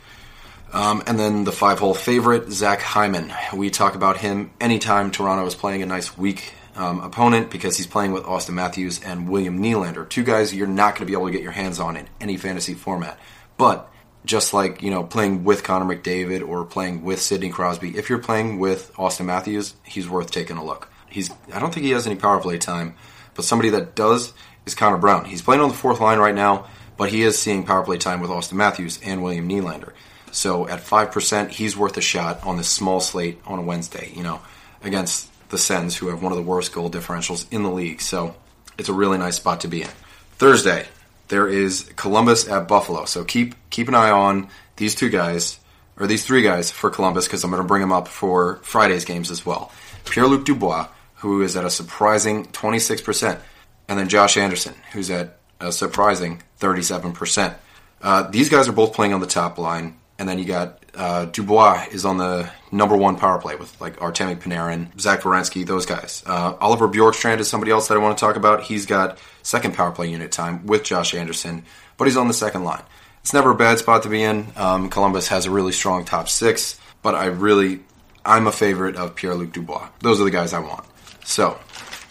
Um, 0.73 1.03
and 1.07 1.17
then 1.17 1.43
the 1.43 1.51
five 1.51 1.79
hole 1.79 1.93
favorite, 1.93 2.51
Zach 2.51 2.81
Hyman. 2.81 3.31
We 3.53 3.69
talk 3.69 3.95
about 3.95 4.17
him 4.17 4.51
anytime 4.59 5.11
Toronto 5.11 5.45
is 5.45 5.55
playing 5.55 5.81
a 5.81 5.85
nice 5.85 6.17
weak 6.17 6.53
um, 6.75 6.99
opponent 6.99 7.49
because 7.49 7.77
he's 7.77 7.87
playing 7.87 8.11
with 8.11 8.23
Auston 8.23 8.53
Matthews 8.53 9.01
and 9.03 9.29
William 9.29 9.61
Nylander. 9.61 10.07
Two 10.07 10.23
guys 10.23 10.53
you're 10.53 10.67
not 10.67 10.95
going 10.95 11.01
to 11.01 11.05
be 11.05 11.13
able 11.13 11.27
to 11.27 11.31
get 11.31 11.41
your 11.41 11.51
hands 11.51 11.79
on 11.79 11.95
in 11.95 12.07
any 12.19 12.37
fantasy 12.37 12.73
format. 12.73 13.17
But 13.57 13.91
just 14.27 14.53
like, 14.53 14.83
you 14.83 14.91
know, 14.91 15.03
playing 15.03 15.43
with 15.43 15.63
Connor 15.63 15.95
McDavid 15.95 16.47
or 16.47 16.65
playing 16.65 17.03
with 17.03 17.21
Sidney 17.21 17.49
Crosby, 17.49 17.97
if 17.97 18.09
you're 18.09 18.19
playing 18.19 18.59
with 18.59 18.93
Auston 18.93 19.25
Matthews, 19.25 19.73
he's 19.83 20.07
worth 20.07 20.29
taking 20.29 20.57
a 20.57 20.63
look. 20.63 20.89
He's 21.09 21.31
I 21.53 21.59
don't 21.59 21.73
think 21.73 21.85
he 21.85 21.93
has 21.93 22.05
any 22.05 22.15
power 22.15 22.39
play 22.39 22.57
time, 22.57 22.95
but 23.33 23.45
somebody 23.45 23.69
that 23.69 23.95
does 23.95 24.33
is 24.65 24.75
Connor 24.75 24.97
Brown. 24.97 25.25
He's 25.25 25.41
playing 25.41 25.61
on 25.61 25.69
the 25.69 25.75
fourth 25.75 25.99
line 25.99 26.19
right 26.19 26.35
now, 26.35 26.67
but 26.97 27.09
he 27.09 27.23
is 27.23 27.39
seeing 27.39 27.63
power 27.63 27.83
play 27.83 27.97
time 27.97 28.19
with 28.19 28.29
Auston 28.29 28.53
Matthews 28.53 28.99
and 29.03 29.23
William 29.23 29.47
Nylander. 29.47 29.93
So 30.31 30.67
at 30.67 30.81
5%, 30.81 31.49
he's 31.49 31.77
worth 31.77 31.97
a 31.97 32.01
shot 32.01 32.45
on 32.45 32.57
this 32.57 32.69
small 32.69 32.99
slate 32.99 33.39
on 33.45 33.59
a 33.59 33.61
Wednesday, 33.61 34.11
you 34.13 34.23
know, 34.23 34.41
against 34.83 35.31
the 35.49 35.57
Sens, 35.57 35.95
who 35.95 36.09
have 36.09 36.21
one 36.21 36.33
of 36.33 36.37
the 36.37 36.43
worst 36.43 36.73
goal 36.73 36.91
differentials 36.91 37.45
in 37.49 37.63
the 37.63 37.71
league. 37.71 38.01
So 38.01 38.35
it's 38.77 38.89
a 38.89 38.93
really 38.93 39.17
nice 39.17 39.37
spot 39.37 39.61
to 39.61 39.67
be 39.67 39.83
in. 39.83 39.89
Thursday, 40.33 40.85
there 41.27 41.47
is 41.47 41.89
Columbus 41.95 42.47
at 42.47 42.67
Buffalo. 42.67 43.05
So 43.05 43.23
keep 43.23 43.55
keep 43.69 43.87
an 43.87 43.95
eye 43.95 44.11
on 44.11 44.49
these 44.77 44.95
two 44.95 45.09
guys, 45.09 45.59
or 45.99 46.07
these 46.07 46.25
three 46.25 46.41
guys 46.41 46.71
for 46.71 46.89
Columbus, 46.89 47.25
because 47.25 47.43
I'm 47.43 47.51
going 47.51 47.61
to 47.61 47.67
bring 47.67 47.81
them 47.81 47.91
up 47.91 48.07
for 48.07 48.57
Friday's 48.63 49.05
games 49.05 49.31
as 49.31 49.45
well. 49.45 49.71
Pierre 50.05 50.27
Luc 50.27 50.45
Dubois, 50.45 50.87
who 51.15 51.41
is 51.41 51.57
at 51.57 51.65
a 51.65 51.69
surprising 51.69 52.45
26%, 52.47 53.39
and 53.87 53.99
then 53.99 54.07
Josh 54.07 54.37
Anderson, 54.37 54.75
who's 54.93 55.09
at 55.09 55.39
a 55.59 55.71
surprising 55.71 56.43
37%. 56.59 57.55
Uh, 58.01 58.29
these 58.29 58.49
guys 58.49 58.67
are 58.67 58.73
both 58.73 58.93
playing 58.93 59.13
on 59.13 59.19
the 59.19 59.27
top 59.27 59.57
line 59.57 59.97
and 60.19 60.27
then 60.27 60.39
you 60.39 60.45
got 60.45 60.79
uh, 60.97 61.25
Dubois 61.25 61.85
is 61.91 62.05
on 62.05 62.17
the 62.17 62.49
number 62.71 62.97
one 62.97 63.15
power 63.17 63.39
play 63.39 63.55
with 63.55 63.79
like 63.79 63.97
Artemi 63.97 64.35
Panarin, 64.35 64.99
Zach 64.99 65.21
Werenski, 65.21 65.65
those 65.65 65.85
guys. 65.85 66.23
Uh, 66.25 66.55
Oliver 66.59 66.87
Bjorkstrand 66.87 67.39
is 67.39 67.47
somebody 67.47 67.71
else 67.71 67.87
that 67.87 67.95
I 67.95 67.99
want 67.99 68.17
to 68.17 68.19
talk 68.19 68.35
about. 68.35 68.63
He's 68.63 68.85
got 68.85 69.19
second 69.43 69.75
power 69.75 69.91
play 69.91 70.09
unit 70.09 70.31
time 70.31 70.65
with 70.65 70.83
Josh 70.83 71.13
Anderson, 71.13 71.63
but 71.97 72.05
he's 72.05 72.17
on 72.17 72.27
the 72.27 72.33
second 72.33 72.63
line. 72.63 72.83
It's 73.21 73.33
never 73.33 73.51
a 73.51 73.55
bad 73.55 73.77
spot 73.77 74.03
to 74.03 74.09
be 74.09 74.23
in. 74.23 74.47
Um, 74.55 74.89
Columbus 74.89 75.27
has 75.27 75.45
a 75.45 75.51
really 75.51 75.71
strong 75.71 76.05
top 76.05 76.29
six, 76.29 76.79
but 77.01 77.13
I 77.13 77.25
really, 77.25 77.81
I'm 78.25 78.47
a 78.47 78.51
favorite 78.51 78.95
of 78.95 79.15
Pierre 79.15 79.35
Luc 79.35 79.51
Dubois. 79.51 79.89
Those 79.99 80.19
are 80.19 80.23
the 80.23 80.31
guys 80.31 80.53
I 80.53 80.59
want. 80.59 80.85
So, 81.25 81.59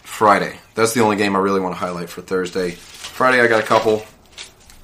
Friday. 0.02 0.58
That's 0.74 0.92
the 0.92 1.00
only 1.00 1.16
game 1.16 1.34
I 1.34 1.38
really 1.38 1.60
want 1.60 1.74
to 1.74 1.78
highlight 1.78 2.10
for 2.10 2.20
Thursday. 2.20 2.70
Friday, 2.72 3.40
I 3.40 3.46
got 3.46 3.62
a 3.62 3.66
couple. 3.66 4.04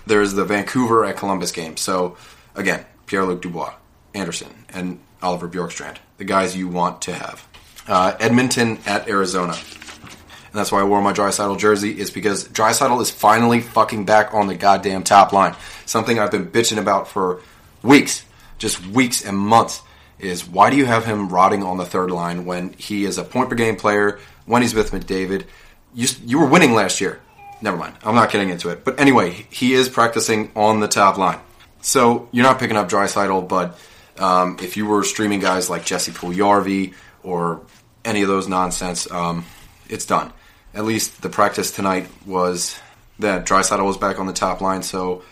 There's 0.07 0.33
the 0.33 0.45
Vancouver 0.45 1.05
at 1.05 1.17
Columbus 1.19 1.53
game. 1.53 1.77
So, 1.77 2.17
again, 2.55 2.85
Pierre 3.07 3.27
Luc 3.27 3.43
Dubois, 3.43 3.75
Anderson, 4.15 4.67
and 4.71 5.01
Oliver 5.23 5.49
Bjorkstrand, 5.49 5.97
the 6.19 6.25
guys 6.25 6.57
you 6.57 6.69
want 6.69 7.03
to 7.03 7.13
have. 7.13 7.47
Uh, 7.87 8.17
Edmonton 8.21 8.79
at 8.87 9.09
Arizona. 9.09 9.53
And 9.55 10.59
that's 10.59 10.71
why 10.71 10.81
I 10.81 10.85
wore 10.85 11.01
my 11.01 11.13
Draisaitl 11.13 11.59
jersey, 11.59 11.99
is 11.99 12.11
because 12.11 12.47
Draisaitl 12.49 13.01
is 13.01 13.11
finally 13.11 13.61
fucking 13.61 14.05
back 14.05 14.35
on 14.35 14.49
the 14.49 14.55
goddamn 14.55 15.03
top 15.03 15.33
line. 15.33 15.57
Something 15.87 16.19
I've 16.19 16.31
been 16.31 16.49
bitching 16.49 16.79
about 16.79 17.09
for 17.09 17.41
weeks, 17.83 18.25
just 18.59 18.87
weeks 18.87 19.25
and 19.25 19.37
months, 19.37 19.81
is 20.19 20.47
why 20.47 20.71
do 20.71 20.77
you 20.77 20.85
have 20.85 21.07
him 21.07 21.31
rotting 21.31 21.63
on 21.63 21.79
the 21.79 21.87
third 21.87 22.11
line 22.11 22.45
when 22.45 22.75
he 22.75 23.05
is 23.05 23.17
a 23.19 23.25
point 23.25 23.49
per 23.49 23.57
game 23.57 23.77
player, 23.77 24.21
when 24.45 24.63
he's 24.63 24.75
with 24.75 24.91
McDavid? 24.91 25.47
You, 25.95 26.07
you 26.25 26.39
were 26.39 26.47
winning 26.47 26.75
last 26.75 27.01
year. 27.01 27.21
Never 27.63 27.77
mind. 27.77 27.95
I'm 28.05 28.15
not 28.15 28.31
getting 28.31 28.51
into 28.51 28.69
it. 28.69 28.85
But 28.85 29.01
anyway, 29.01 29.47
he 29.51 29.73
is 29.73 29.89
practicing 29.89 30.51
on 30.55 30.81
the 30.81 30.89
top 30.89 31.17
line. 31.17 31.41
So 31.81 32.29
you're 32.31 32.45
not 32.45 32.59
picking 32.59 32.77
up 32.77 32.89
Draisaitl, 32.89 33.49
but 33.49 33.79
um, 34.23 34.57
if 34.63 34.77
you 34.77 34.87
were 34.87 35.03
streaming 35.03 35.41
guys 35.41 35.69
like 35.69 35.85
Jesse 35.85 36.13
Puljujarvi 36.13 36.95
or 37.25 37.61
any 38.05 38.23
of 38.23 38.29
those 38.29 38.47
nonsense, 38.47 39.11
um, 39.11 39.45
it's 39.89 40.07
done. 40.07 40.33
At 40.75 40.85
least 40.85 41.23
the 41.23 41.29
practice 41.29 41.73
tonight 41.73 42.07
was 42.25 42.79
that 43.19 43.45
Draisaitl 43.45 43.85
was 43.85 43.97
back 43.97 44.21
on 44.21 44.27
the 44.27 44.33
top 44.33 44.61
line, 44.61 44.85
so 44.85 45.23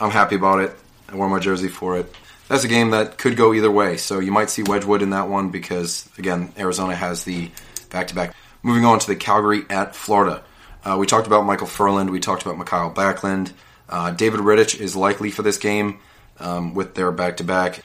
I'm 0.00 0.10
happy 0.10 0.36
about 0.36 0.60
it. 0.60 0.72
I 1.08 1.16
wore 1.16 1.28
my 1.28 1.38
jersey 1.38 1.68
for 1.68 1.98
it. 1.98 2.12
That's 2.48 2.64
a 2.64 2.68
game 2.68 2.92
that 2.92 3.18
could 3.18 3.36
go 3.36 3.52
either 3.52 3.70
way, 3.70 3.98
so 3.98 4.20
you 4.20 4.32
might 4.32 4.48
see 4.48 4.62
Wedgewood 4.62 5.02
in 5.02 5.10
that 5.10 5.28
one 5.28 5.50
because, 5.50 6.08
again, 6.16 6.50
Arizona 6.56 6.94
has 6.94 7.24
the 7.24 7.50
back 7.90 8.08
to 8.08 8.14
back. 8.14 8.34
Moving 8.62 8.86
on 8.86 9.00
to 9.00 9.06
the 9.06 9.16
Calgary 9.16 9.64
at 9.68 9.94
Florida. 9.94 10.42
Uh, 10.82 10.96
we 10.98 11.06
talked 11.06 11.26
about 11.26 11.44
Micheal 11.44 11.68
Ferland, 11.68 12.08
we 12.08 12.20
talked 12.20 12.40
about 12.40 12.56
Mikael 12.56 12.90
Backlund. 12.90 13.52
Uh, 13.86 14.12
David 14.12 14.40
Rittich 14.40 14.80
is 14.80 14.96
likely 14.96 15.30
for 15.30 15.42
this 15.42 15.58
game 15.58 15.98
um, 16.40 16.74
with 16.74 16.94
their 16.94 17.12
back 17.12 17.38
to 17.38 17.44
back. 17.44 17.82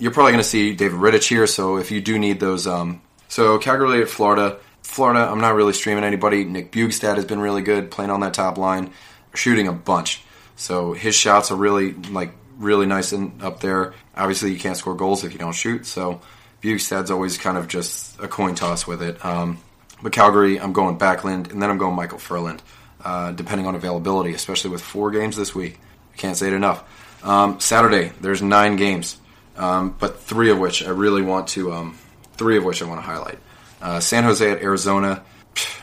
You're 0.00 0.12
probably 0.12 0.30
going 0.30 0.42
to 0.42 0.48
see 0.48 0.74
David 0.74 1.00
Rittich 1.00 1.28
here, 1.28 1.48
so 1.48 1.76
if 1.76 1.90
you 1.90 2.00
do 2.00 2.20
need 2.20 2.38
those. 2.38 2.68
Um, 2.68 3.02
so 3.26 3.58
Calgary 3.58 4.00
at 4.00 4.08
Florida. 4.08 4.58
Florida, 4.82 5.28
I'm 5.28 5.40
not 5.40 5.54
really 5.54 5.72
streaming 5.72 6.04
anybody. 6.04 6.44
Nick 6.44 6.70
Bjugstad 6.70 7.16
has 7.16 7.24
been 7.24 7.40
really 7.40 7.62
good 7.62 7.90
playing 7.90 8.12
on 8.12 8.20
that 8.20 8.32
top 8.32 8.58
line, 8.58 8.92
shooting 9.34 9.66
a 9.66 9.72
bunch. 9.72 10.22
So 10.54 10.92
his 10.92 11.16
shots 11.16 11.50
are 11.50 11.56
really 11.56 11.94
like 11.94 12.32
really 12.58 12.86
nice 12.86 13.12
and 13.12 13.42
up 13.42 13.60
there. 13.60 13.92
Obviously, 14.16 14.52
you 14.52 14.58
can't 14.58 14.76
score 14.76 14.94
goals 14.94 15.24
if 15.24 15.32
you 15.32 15.38
don't 15.38 15.52
shoot. 15.52 15.84
So 15.84 16.20
Bjugstad's 16.62 17.10
always 17.10 17.36
kind 17.36 17.58
of 17.58 17.66
just 17.66 18.20
a 18.20 18.28
coin 18.28 18.54
toss 18.54 18.86
with 18.86 19.02
it. 19.02 19.22
Um, 19.24 19.58
but 20.00 20.12
Calgary, 20.12 20.60
I'm 20.60 20.72
going 20.72 20.96
Backlund, 20.96 21.50
and 21.50 21.60
then 21.60 21.70
I'm 21.70 21.78
going 21.78 21.96
Micheal 21.96 22.20
Ferland 22.20 22.62
uh, 23.04 23.32
depending 23.32 23.66
on 23.66 23.74
availability, 23.74 24.32
especially 24.32 24.70
with 24.70 24.80
four 24.80 25.10
games 25.10 25.36
this 25.36 25.56
week. 25.56 25.80
Can't 26.16 26.36
say 26.36 26.46
it 26.46 26.52
enough. 26.52 26.84
Um, 27.22 27.60
Saturday, 27.60 28.12
there's 28.20 28.42
nine 28.42 28.76
games, 28.76 29.18
um, 29.56 29.94
but 29.98 30.20
three 30.20 30.50
of 30.50 30.58
which 30.58 30.84
I 30.84 30.90
really 30.90 31.22
want 31.22 31.48
to, 31.48 31.72
um, 31.72 31.98
three 32.34 32.56
of 32.56 32.64
which 32.64 32.82
I 32.82 32.86
want 32.86 32.98
to 32.98 33.06
highlight. 33.06 33.38
Uh, 33.80 34.00
San 34.00 34.24
Jose 34.24 34.48
at 34.50 34.62
Arizona. 34.62 35.22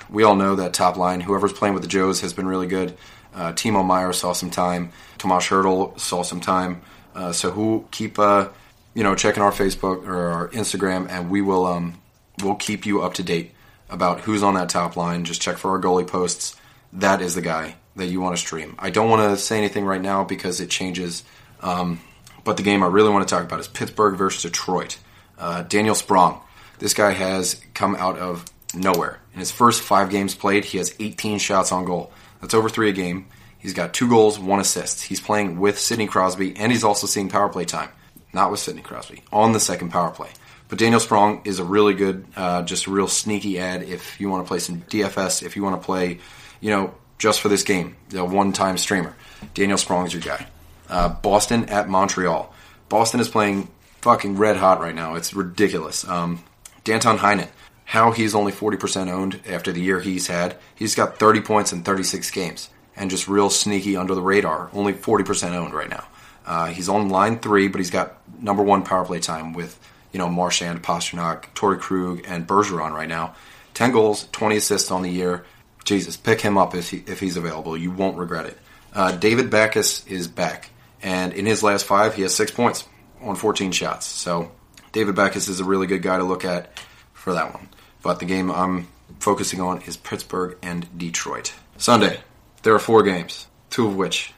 We 0.10 0.24
all 0.24 0.36
know 0.36 0.56
that 0.56 0.74
top 0.74 0.98
line. 0.98 1.20
Whoever's 1.20 1.54
playing 1.54 1.74
with 1.74 1.84
the 1.84 1.90
Joes 1.90 2.22
has 2.22 2.34
been 2.34 2.48
really 2.48 2.68
good. 2.68 2.98
Uh, 3.34 3.52
Timo 3.52 3.86
Meier 3.86 4.14
saw 4.14 4.34
some 4.34 4.50
time. 4.50 4.92
Tomas 5.18 5.46
Hertl 5.46 6.00
saw 6.00 6.22
some 6.22 6.40
time. 6.40 6.82
Uh, 7.14 7.32
so 7.32 7.52
who 7.52 7.86
keep 7.92 8.20
uh, 8.20 8.50
you 8.94 9.04
know 9.04 9.16
checking 9.16 9.44
our 9.44 9.52
Facebook 9.52 10.08
or 10.08 10.32
our 10.32 10.48
Instagram, 10.50 11.10
and 11.10 11.30
we 11.30 11.42
will 11.42 11.66
um, 11.66 12.00
we'll 12.44 12.56
keep 12.56 12.86
you 12.86 13.02
up 13.02 13.16
to 13.16 13.24
date 13.24 13.52
about 13.90 14.22
who's 14.22 14.44
on 14.44 14.54
that 14.54 14.70
top 14.70 14.96
line. 14.96 15.26
Just 15.26 15.42
check 15.42 15.58
for 15.58 15.72
our 15.72 15.82
goalie 15.82 16.08
posts 16.08 16.56
that 16.96 17.22
is 17.22 17.36
the 17.36 17.42
guy 17.42 17.76
that 17.96 18.08
you 18.08 18.22
want 18.22 18.36
to 18.36 18.42
stream. 18.42 18.76
I 18.80 18.90
don't 18.90 19.10
want 19.10 19.32
to 19.32 19.38
say 19.38 19.58
anything 19.58 19.86
right 19.86 20.02
now 20.02 20.24
because 20.24 20.60
it 20.60 20.70
changes. 20.70 21.24
Um, 21.62 22.00
but 22.44 22.58
the 22.58 22.64
game 22.64 22.84
I 22.84 22.88
really 22.88 23.10
want 23.10 23.28
to 23.28 23.34
talk 23.34 23.44
about 23.44 23.60
is 23.60 23.68
Pittsburgh 23.68 24.18
versus 24.18 24.44
Detroit. 24.44 24.98
Uh, 25.38 25.64
Daniel 25.64 25.96
Sprong. 25.96 26.42
This 26.80 26.94
guy 26.94 27.12
has 27.12 27.62
come 27.74 27.96
out 27.96 28.18
of 28.18 28.46
nowhere. 28.74 29.20
In 29.34 29.40
his 29.40 29.52
first 29.52 29.82
five 29.82 30.10
games 30.10 30.36
played, 30.36 30.66
he 30.66 30.78
has 30.78 30.94
18 31.00 31.40
shots 31.40 31.72
on 31.72 31.86
goal. 31.86 32.12
That's 32.42 32.54
over 32.54 32.70
three 32.70 32.90
a 32.90 32.94
game. 32.94 33.28
He's 33.58 33.74
got 33.74 33.94
two 33.94 34.08
goals, 34.08 34.38
one 34.38 34.60
assist. 34.60 35.04
He's 35.04 35.20
playing 35.20 35.60
with 35.60 35.80
Sidney 35.80 36.06
Crosby, 36.06 36.56
and 36.56 36.72
he's 36.72 36.84
also 36.84 37.08
seeing 37.08 37.30
power 37.30 37.50
play 37.50 37.66
time. 37.66 37.90
Not 38.32 38.52
with 38.52 38.60
Sidney 38.60 38.82
Crosby, 38.82 39.24
on 39.32 39.54
the 39.54 39.60
second 39.60 39.90
power 39.90 40.12
play. 40.12 40.30
But 40.68 40.78
Daniel 40.78 41.00
Sprong 41.00 41.42
is 41.46 41.60
a 41.60 41.64
really 41.64 41.94
good, 41.94 42.26
uh, 42.36 42.64
just 42.64 42.86
a 42.86 42.92
real 42.92 43.08
sneaky 43.08 43.60
ad 43.60 43.84
if 43.84 44.20
you 44.20 44.30
want 44.30 44.46
to 44.46 44.48
play 44.48 44.60
some 44.60 44.82
DFS, 44.82 45.42
if 45.42 45.56
you 45.56 45.64
want 45.64 45.82
to 45.82 45.86
play, 45.86 46.20
you 46.60 46.70
know, 46.70 46.94
just 47.18 47.42
for 47.42 47.50
this 47.50 47.64
game, 47.64 47.96
the 48.10 48.24
one 48.26 48.54
time 48.54 48.78
streamer. 48.78 49.16
Daniel 49.54 49.78
Sprong 49.78 50.06
is 50.06 50.14
your 50.14 50.22
guy. 50.22 50.48
Uh, 50.90 51.10
Boston 51.10 51.70
at 51.70 51.90
Montreal. 51.90 52.54
Boston 52.90 53.20
is 53.20 53.30
playing 53.30 53.70
fucking 54.02 54.38
red 54.38 54.58
hot 54.58 54.80
right 54.80 54.94
now. 54.94 55.16
It's 55.16 55.34
ridiculous. 55.34 56.08
Um, 56.08 56.44
Danton 56.84 57.18
Heinen, 57.18 57.50
how 57.86 58.12
he's 58.12 58.36
only 58.36 58.52
40% 58.52 59.10
owned 59.10 59.42
after 59.48 59.72
the 59.72 59.82
year 59.82 60.00
he's 60.00 60.28
had. 60.28 60.58
He's 60.76 60.96
got 60.96 61.18
30 61.18 61.42
points 61.42 61.74
in 61.74 61.84
36 61.84 62.30
games 62.32 62.70
and 62.96 63.10
just 63.10 63.28
real 63.28 63.50
sneaky 63.50 63.98
under 63.98 64.16
the 64.16 64.22
radar. 64.22 64.70
Only 64.74 64.94
40% 64.94 65.54
owned 65.56 65.74
right 65.74 65.90
now. 65.90 66.06
Uh, 66.46 66.68
he's 66.68 66.90
on 66.90 67.10
line 67.10 67.40
three, 67.40 67.68
but 67.68 67.80
he's 67.80 67.90
got 67.90 68.18
number 68.40 68.62
one 68.62 68.84
power 68.84 69.04
play 69.06 69.20
time 69.20 69.54
with, 69.54 69.80
you 70.12 70.20
know, 70.20 70.30
Marchand, 70.30 70.84
Pastrnak, 70.84 71.46
Torey 71.56 71.80
Krug, 71.80 72.22
and 72.28 72.48
Bergeron 72.48 72.92
right 72.92 73.10
now. 73.10 73.36
10 73.74 73.92
goals, 73.92 74.28
20 74.32 74.58
assists 74.58 74.92
on 74.92 75.02
the 75.02 75.10
year. 75.10 75.46
Jesus, 75.86 76.18
pick 76.18 76.42
him 76.42 76.58
up 76.58 76.76
if, 76.76 76.90
he, 76.90 77.04
if 77.08 77.20
he's 77.20 77.38
available. 77.38 77.78
You 77.78 77.92
won't 77.92 78.18
regret 78.18 78.48
it. 78.48 78.58
Uh, 78.94 79.12
David 79.12 79.50
Backes 79.50 80.06
is 80.08 80.28
back. 80.28 80.70
And 81.02 81.34
in 81.34 81.46
his 81.46 81.62
last 81.64 81.86
five, 81.86 82.16
he 82.16 82.24
has 82.24 82.34
six 82.34 82.52
points 82.52 82.88
on 83.22 83.36
14 83.36 83.72
shots. 83.72 84.06
So 84.06 84.52
David 84.92 85.16
Backes 85.16 85.48
is 85.48 85.60
a 85.60 85.64
really 85.64 85.88
good 85.88 86.02
guy 86.02 86.18
to 86.18 86.24
look 86.24 86.44
at 86.44 86.80
for 87.14 87.34
that 87.34 87.54
one. 87.54 87.70
But 88.02 88.20
the 88.20 88.26
game 88.26 88.52
I'm 88.52 88.88
focusing 89.20 89.62
on 89.62 89.82
is 89.82 89.98
Pittsburgh 89.98 90.58
and 90.62 90.98
Detroit. 90.98 91.54
Sunday, 91.78 92.20
there 92.64 92.74
are 92.74 92.80
four 92.80 93.04
games, 93.04 93.48
two 93.70 93.88
of 93.88 93.96
which 93.96 94.34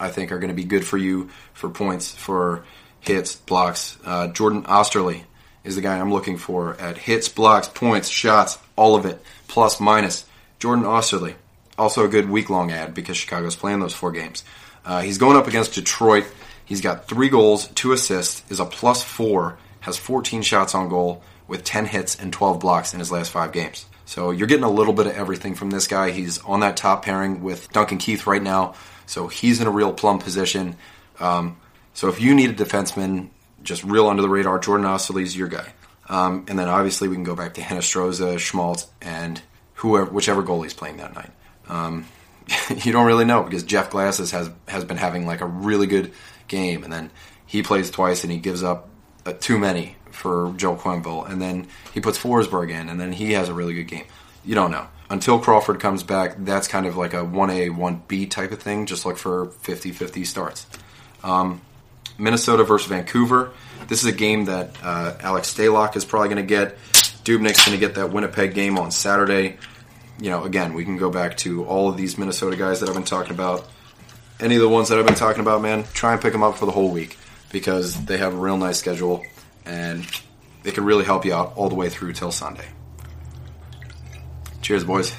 I 0.00 0.08
think 0.08 0.32
are 0.32 0.38
going 0.38 0.48
to 0.48 0.54
be 0.54 0.64
good 0.64 0.84
for 0.84 0.96
you 0.96 1.30
for 1.52 1.68
points, 1.68 2.10
for 2.10 2.64
hits, 3.00 3.36
blocks. 3.36 3.98
Uh, 4.04 4.28
Jordan 4.28 4.62
Oesterle 4.64 5.22
is 5.62 5.76
the 5.76 5.82
guy 5.82 5.98
I'm 5.98 6.12
looking 6.12 6.38
for 6.38 6.74
at 6.80 6.96
hits, 6.96 7.28
blocks, 7.28 7.68
points, 7.68 8.08
shots, 8.08 8.58
all 8.76 8.96
of 8.96 9.04
it, 9.04 9.22
plus, 9.46 9.78
minus. 9.78 10.24
Jordan 10.60 10.84
Oesterle, 10.84 11.34
also 11.78 12.04
a 12.04 12.08
good 12.08 12.28
week 12.28 12.50
long 12.50 12.70
ad 12.70 12.94
because 12.94 13.16
Chicago's 13.16 13.56
playing 13.56 13.80
those 13.80 13.94
four 13.94 14.12
games. 14.12 14.44
Uh, 14.84 15.00
he's 15.00 15.18
going 15.18 15.36
up 15.36 15.48
against 15.48 15.74
Detroit. 15.74 16.26
He's 16.66 16.82
got 16.82 17.08
three 17.08 17.30
goals, 17.30 17.68
two 17.68 17.92
assists, 17.92 18.44
is 18.50 18.60
a 18.60 18.66
plus 18.66 19.02
four, 19.02 19.58
has 19.80 19.96
14 19.96 20.42
shots 20.42 20.74
on 20.74 20.88
goal 20.88 21.22
with 21.48 21.64
10 21.64 21.86
hits 21.86 22.14
and 22.20 22.32
12 22.32 22.60
blocks 22.60 22.92
in 22.92 23.00
his 23.00 23.10
last 23.10 23.30
five 23.30 23.52
games. 23.52 23.86
So 24.04 24.30
you're 24.30 24.46
getting 24.46 24.64
a 24.64 24.70
little 24.70 24.92
bit 24.92 25.06
of 25.06 25.14
everything 25.14 25.54
from 25.54 25.70
this 25.70 25.86
guy. 25.86 26.10
He's 26.10 26.38
on 26.40 26.60
that 26.60 26.76
top 26.76 27.04
pairing 27.04 27.42
with 27.42 27.72
Duncan 27.72 27.98
Keith 27.98 28.26
right 28.26 28.42
now, 28.42 28.74
so 29.06 29.28
he's 29.28 29.60
in 29.60 29.66
a 29.66 29.70
real 29.70 29.92
plum 29.92 30.18
position. 30.18 30.76
Um, 31.18 31.56
so 31.94 32.08
if 32.08 32.20
you 32.20 32.34
need 32.34 32.50
a 32.50 32.64
defenseman, 32.64 33.28
just 33.62 33.82
real 33.82 34.08
under 34.08 34.22
the 34.22 34.28
radar, 34.28 34.58
Jordan 34.58 34.86
Oesterle's 34.86 35.34
your 35.34 35.48
guy. 35.48 35.72
Um, 36.08 36.44
and 36.48 36.58
then 36.58 36.68
obviously 36.68 37.08
we 37.08 37.14
can 37.14 37.24
go 37.24 37.36
back 37.36 37.54
to 37.54 37.60
Hinostroza, 37.60 38.38
Schmaltz, 38.38 38.88
and 39.00 39.40
whoever, 39.80 40.10
whichever 40.10 40.42
goalie's 40.42 40.74
playing 40.74 40.98
that 40.98 41.14
night. 41.14 41.30
Um, 41.68 42.06
you 42.84 42.92
don't 42.92 43.06
really 43.06 43.24
know 43.24 43.42
because 43.42 43.62
Jeff 43.62 43.90
Glasses 43.90 44.30
has 44.32 44.50
has 44.68 44.84
been 44.84 44.96
having 44.96 45.26
like 45.26 45.40
a 45.40 45.46
really 45.46 45.86
good 45.86 46.12
game, 46.48 46.84
and 46.84 46.92
then 46.92 47.10
he 47.46 47.62
plays 47.62 47.90
twice 47.90 48.22
and 48.22 48.32
he 48.32 48.38
gives 48.38 48.62
up 48.62 48.88
uh, 49.26 49.32
too 49.32 49.58
many 49.58 49.96
for 50.10 50.52
Joe 50.56 50.76
Quenneville, 50.76 51.28
and 51.28 51.40
then 51.40 51.66
he 51.94 52.00
puts 52.00 52.18
Forsberg 52.18 52.70
in, 52.70 52.88
and 52.88 53.00
then 53.00 53.12
he 53.12 53.32
has 53.32 53.48
a 53.48 53.54
really 53.54 53.74
good 53.74 53.88
game. 53.88 54.04
You 54.44 54.54
don't 54.54 54.70
know 54.70 54.86
until 55.10 55.38
Crawford 55.38 55.80
comes 55.80 56.02
back. 56.02 56.36
That's 56.38 56.68
kind 56.68 56.86
of 56.86 56.96
like 56.96 57.12
a 57.12 57.24
one 57.24 57.50
A 57.50 57.68
one 57.70 58.02
B 58.08 58.26
type 58.26 58.52
of 58.52 58.62
thing. 58.62 58.86
Just 58.86 59.04
look 59.04 59.18
for 59.18 59.48
50-50 59.48 60.24
starts. 60.24 60.66
Um, 61.22 61.60
Minnesota 62.16 62.64
versus 62.64 62.88
Vancouver. 62.88 63.52
This 63.88 64.00
is 64.02 64.06
a 64.06 64.12
game 64.12 64.44
that 64.44 64.70
uh, 64.82 65.16
Alex 65.20 65.52
Stalock 65.52 65.96
is 65.96 66.04
probably 66.04 66.28
going 66.28 66.46
to 66.46 66.48
get. 66.48 66.76
Dubnyk's 67.24 67.64
going 67.64 67.78
to 67.78 67.86
get 67.86 67.96
that 67.96 68.12
Winnipeg 68.12 68.54
game 68.54 68.78
on 68.78 68.90
Saturday 68.90 69.58
you 70.20 70.28
know, 70.28 70.44
again, 70.44 70.74
we 70.74 70.84
can 70.84 70.98
go 70.98 71.10
back 71.10 71.36
to 71.38 71.64
all 71.64 71.88
of 71.88 71.96
these 71.96 72.18
Minnesota 72.18 72.56
guys 72.56 72.80
that 72.80 72.88
I've 72.88 72.94
been 72.94 73.04
talking 73.04 73.32
about. 73.32 73.66
Any 74.38 74.54
of 74.56 74.60
the 74.60 74.68
ones 74.68 74.88
that 74.88 74.98
I've 74.98 75.06
been 75.06 75.14
talking 75.14 75.40
about, 75.40 75.62
man, 75.62 75.84
try 75.94 76.12
and 76.12 76.20
pick 76.20 76.32
them 76.32 76.42
up 76.42 76.56
for 76.56 76.66
the 76.66 76.72
whole 76.72 76.90
week 76.90 77.16
because 77.50 78.04
they 78.04 78.18
have 78.18 78.34
a 78.34 78.36
real 78.36 78.56
nice 78.56 78.78
schedule 78.78 79.24
and 79.64 80.06
they 80.62 80.72
can 80.72 80.84
really 80.84 81.04
help 81.04 81.24
you 81.24 81.34
out 81.34 81.54
all 81.56 81.68
the 81.68 81.74
way 81.74 81.88
through 81.88 82.12
till 82.12 82.32
Sunday. 82.32 82.68
Cheers, 84.60 84.84
boys. 84.84 85.14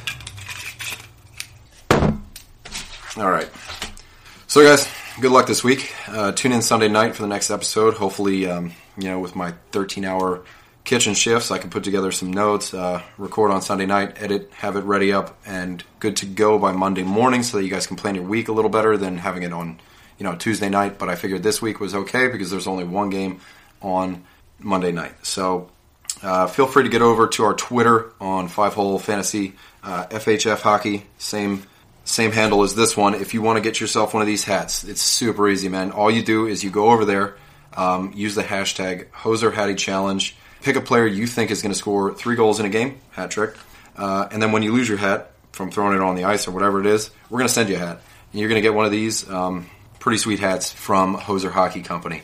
All 3.17 3.29
right. 3.29 3.49
So, 4.47 4.63
guys, 4.63 4.87
good 5.19 5.31
luck 5.31 5.47
this 5.47 5.63
week. 5.63 5.93
Uh, 6.07 6.31
tune 6.31 6.51
in 6.51 6.61
Sunday 6.61 6.87
night 6.87 7.15
for 7.15 7.23
the 7.23 7.27
next 7.27 7.49
episode. 7.49 7.95
Hopefully, 7.95 8.45
um, 8.45 8.71
you 8.97 9.05
know, 9.05 9.19
with 9.19 9.35
my 9.35 9.53
13 9.71 10.05
hour 10.05 10.43
kitchen 10.83 11.13
shifts. 11.13 11.51
I 11.51 11.57
can 11.57 11.69
put 11.69 11.83
together 11.83 12.11
some 12.11 12.31
notes, 12.31 12.73
uh, 12.73 13.01
record 13.17 13.51
on 13.51 13.61
Sunday 13.61 13.85
night, 13.85 14.21
edit, 14.21 14.51
have 14.53 14.75
it 14.75 14.83
ready 14.83 15.13
up, 15.13 15.37
and 15.45 15.83
good 15.99 16.17
to 16.17 16.25
go 16.25 16.57
by 16.57 16.71
Monday 16.71 17.03
morning, 17.03 17.43
so 17.43 17.57
that 17.57 17.63
you 17.63 17.69
guys 17.69 17.87
can 17.87 17.97
plan 17.97 18.15
your 18.15 18.23
week 18.23 18.47
a 18.47 18.51
little 18.51 18.71
better 18.71 18.97
than 18.97 19.17
having 19.17 19.43
it 19.43 19.53
on, 19.53 19.79
you 20.17 20.23
know, 20.23 20.35
Tuesday 20.35 20.69
night. 20.69 20.97
But 20.97 21.09
I 21.09 21.15
figured 21.15 21.43
this 21.43 21.61
week 21.61 21.79
was 21.79 21.93
okay 21.93 22.27
because 22.27 22.49
there's 22.49 22.67
only 22.67 22.83
one 22.83 23.09
game 23.09 23.41
on 23.81 24.23
Monday 24.59 24.91
night. 24.91 25.25
So 25.25 25.69
uh, 26.23 26.47
feel 26.47 26.67
free 26.67 26.83
to 26.83 26.89
get 26.89 27.01
over 27.01 27.27
to 27.27 27.43
our 27.43 27.53
Twitter 27.53 28.13
on 28.19 28.47
Five 28.47 28.73
Hole 28.73 28.99
Fantasy, 28.99 29.53
uh, 29.83 30.05
FHF 30.07 30.61
Hockey, 30.61 31.05
same 31.17 31.63
same 32.03 32.31
handle 32.31 32.63
as 32.63 32.75
this 32.75 32.97
one. 32.97 33.13
If 33.13 33.33
you 33.33 33.43
want 33.43 33.57
to 33.57 33.61
get 33.61 33.79
yourself 33.79 34.13
one 34.13 34.21
of 34.21 34.27
these 34.27 34.43
hats, 34.43 34.83
it's 34.83 35.01
super 35.01 35.47
easy, 35.47 35.69
man. 35.69 35.91
All 35.91 36.09
you 36.09 36.23
do 36.23 36.47
is 36.47 36.63
you 36.63 36.71
go 36.71 36.89
over 36.89 37.05
there, 37.05 37.35
um, 37.75 38.11
use 38.15 38.33
the 38.33 38.43
hashtag 38.43 39.09
Hoser 39.11 39.53
Hattie 39.53 39.75
Challenge 39.75 40.35
Pick 40.61 40.75
a 40.75 40.81
player 40.81 41.07
you 41.07 41.27
think 41.27 41.51
is 41.51 41.61
going 41.61 41.71
to 41.71 41.77
score 41.77 42.13
three 42.13 42.35
goals 42.35 42.59
in 42.59 42.65
a 42.65 42.69
game, 42.69 42.99
hat 43.11 43.31
trick. 43.31 43.55
Uh, 43.95 44.27
and 44.31 44.41
then 44.41 44.51
when 44.51 44.63
you 44.63 44.71
lose 44.71 44.87
your 44.87 44.97
hat 44.97 45.31
from 45.51 45.71
throwing 45.71 45.95
it 45.95 46.01
on 46.01 46.15
the 46.15 46.23
ice 46.23 46.47
or 46.47 46.51
whatever 46.51 46.79
it 46.79 46.85
is, 46.85 47.11
we're 47.29 47.39
going 47.39 47.47
to 47.47 47.53
send 47.53 47.69
you 47.69 47.75
a 47.75 47.79
hat. 47.79 48.01
And 48.31 48.39
you're 48.39 48.49
going 48.49 48.61
to 48.61 48.61
get 48.61 48.73
one 48.73 48.85
of 48.85 48.91
these 48.91 49.29
um, 49.29 49.69
pretty 49.99 50.17
sweet 50.17 50.39
hats 50.39 50.71
from 50.71 51.17
Hoser 51.17 51.51
Hockey 51.51 51.81
Company. 51.81 52.21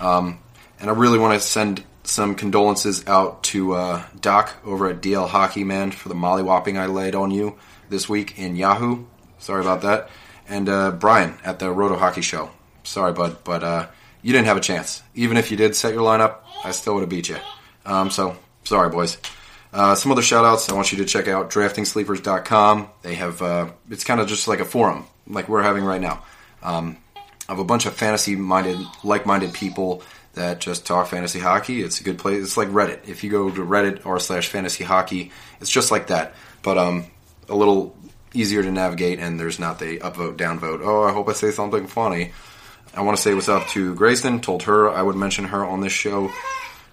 Um, 0.00 0.38
and 0.80 0.90
I 0.90 0.92
really 0.92 1.18
want 1.18 1.40
to 1.40 1.46
send 1.46 1.82
some 2.04 2.34
condolences 2.34 3.06
out 3.06 3.42
to 3.44 3.74
uh, 3.74 4.02
Doc 4.20 4.54
over 4.64 4.88
at 4.88 5.00
DL 5.00 5.28
Hockey 5.28 5.64
Man 5.64 5.90
for 5.90 6.08
the 6.08 6.14
mollywhopping 6.14 6.78
I 6.78 6.86
laid 6.86 7.14
on 7.14 7.30
you 7.30 7.58
this 7.90 8.08
week 8.08 8.38
in 8.38 8.56
Yahoo. 8.56 9.04
Sorry 9.38 9.60
about 9.60 9.82
that. 9.82 10.10
And 10.48 10.68
uh, 10.68 10.92
Brian 10.92 11.34
at 11.44 11.58
the 11.58 11.70
Roto 11.70 11.96
Hockey 11.96 12.22
Show. 12.22 12.50
Sorry, 12.82 13.12
bud, 13.12 13.38
but 13.44 13.62
uh, 13.62 13.86
you 14.22 14.32
didn't 14.32 14.46
have 14.46 14.56
a 14.56 14.62
chance. 14.62 15.02
Even 15.14 15.36
if 15.36 15.50
you 15.50 15.56
did 15.56 15.76
set 15.76 15.92
your 15.92 16.02
lineup, 16.02 16.38
I 16.64 16.70
still 16.70 16.94
would 16.94 17.00
have 17.00 17.10
beat 17.10 17.28
you. 17.28 17.36
Um, 17.88 18.10
so, 18.10 18.36
sorry, 18.64 18.90
boys. 18.90 19.16
Uh, 19.72 19.94
some 19.94 20.12
other 20.12 20.22
shout 20.22 20.44
outs 20.44 20.68
I 20.68 20.74
want 20.74 20.92
you 20.92 20.98
to 20.98 21.04
check 21.04 21.26
out 21.26 21.50
draftingsleepers.com. 21.50 22.88
They 23.02 23.14
have, 23.16 23.42
uh, 23.42 23.70
it's 23.90 24.04
kind 24.04 24.20
of 24.20 24.28
just 24.28 24.46
like 24.46 24.60
a 24.60 24.64
forum, 24.64 25.06
like 25.26 25.48
we're 25.48 25.62
having 25.62 25.84
right 25.84 26.00
now, 26.00 26.22
um, 26.62 26.98
of 27.48 27.58
a 27.58 27.64
bunch 27.64 27.86
of 27.86 27.94
fantasy 27.94 28.36
minded, 28.36 28.78
like 29.02 29.26
minded 29.26 29.52
people 29.52 30.02
that 30.34 30.60
just 30.60 30.86
talk 30.86 31.08
fantasy 31.08 31.40
hockey. 31.40 31.82
It's 31.82 32.00
a 32.00 32.04
good 32.04 32.18
place. 32.18 32.42
It's 32.42 32.56
like 32.56 32.68
Reddit. 32.68 33.08
If 33.08 33.24
you 33.24 33.30
go 33.30 33.50
to 33.50 33.60
Reddit 33.60 34.06
r 34.06 34.20
slash 34.20 34.48
fantasy 34.48 34.84
hockey, 34.84 35.32
it's 35.60 35.70
just 35.70 35.90
like 35.90 36.08
that, 36.08 36.34
but 36.62 36.78
um, 36.78 37.06
a 37.48 37.54
little 37.54 37.96
easier 38.34 38.62
to 38.62 38.70
navigate, 38.70 39.18
and 39.18 39.40
there's 39.40 39.58
not 39.58 39.78
the 39.78 39.98
upvote, 39.98 40.36
downvote. 40.36 40.80
Oh, 40.82 41.04
I 41.04 41.12
hope 41.12 41.28
I 41.28 41.32
say 41.32 41.50
something 41.50 41.86
funny. 41.86 42.32
I 42.94 43.02
want 43.02 43.16
to 43.16 43.22
say 43.22 43.34
what's 43.34 43.48
up 43.48 43.66
to 43.68 43.94
Grayson. 43.94 44.40
Told 44.40 44.64
her 44.64 44.90
I 44.90 45.02
would 45.02 45.16
mention 45.16 45.46
her 45.46 45.64
on 45.64 45.80
this 45.80 45.92
show 45.92 46.30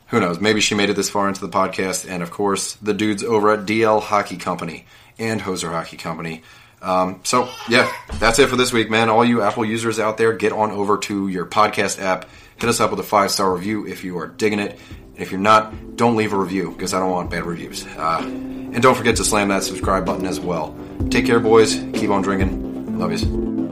who 0.07 0.19
knows? 0.19 0.39
Maybe 0.39 0.61
she 0.61 0.75
made 0.75 0.89
it 0.89 0.95
this 0.95 1.09
far 1.09 1.27
into 1.27 1.41
the 1.41 1.49
podcast. 1.49 2.09
And 2.09 2.21
of 2.21 2.31
course, 2.31 2.73
the 2.75 2.93
dudes 2.93 3.23
over 3.23 3.51
at 3.51 3.65
DL 3.65 4.01
Hockey 4.01 4.37
Company 4.37 4.85
and 5.17 5.41
Hoser 5.41 5.71
Hockey 5.71 5.97
Company. 5.97 6.43
Um, 6.81 7.21
so, 7.23 7.49
yeah, 7.67 7.91
that's 8.19 8.37
it 8.37 8.47
for 8.47 8.55
this 8.55 8.71
week, 8.71 8.89
man. 8.89 9.09
All 9.09 9.25
you 9.25 9.41
Apple 9.41 9.65
users 9.65 9.99
out 9.99 10.17
there, 10.17 10.33
get 10.33 10.51
on 10.51 10.71
over 10.71 10.97
to 10.99 11.27
your 11.27 11.45
podcast 11.45 11.99
app. 12.01 12.29
Hit 12.57 12.69
us 12.69 12.79
up 12.79 12.91
with 12.91 12.99
a 12.99 13.03
five 13.03 13.31
star 13.31 13.53
review 13.53 13.87
if 13.87 14.03
you 14.03 14.17
are 14.19 14.27
digging 14.27 14.59
it. 14.59 14.79
And 14.99 15.19
if 15.19 15.31
you're 15.31 15.39
not, 15.39 15.95
don't 15.95 16.15
leave 16.15 16.33
a 16.33 16.37
review 16.37 16.71
because 16.71 16.93
I 16.93 16.99
don't 16.99 17.09
want 17.09 17.31
bad 17.31 17.45
reviews. 17.45 17.85
Uh, 17.85 18.21
and 18.21 18.81
don't 18.83 18.95
forget 18.95 19.15
to 19.15 19.23
slam 19.23 19.47
that 19.47 19.63
subscribe 19.63 20.05
button 20.05 20.25
as 20.25 20.39
well. 20.39 20.77
Take 21.09 21.25
care, 21.25 21.39
boys. 21.39 21.75
Keep 21.93 22.11
on 22.11 22.21
drinking. 22.21 22.99
Love 22.99 23.11
you. 23.11 23.64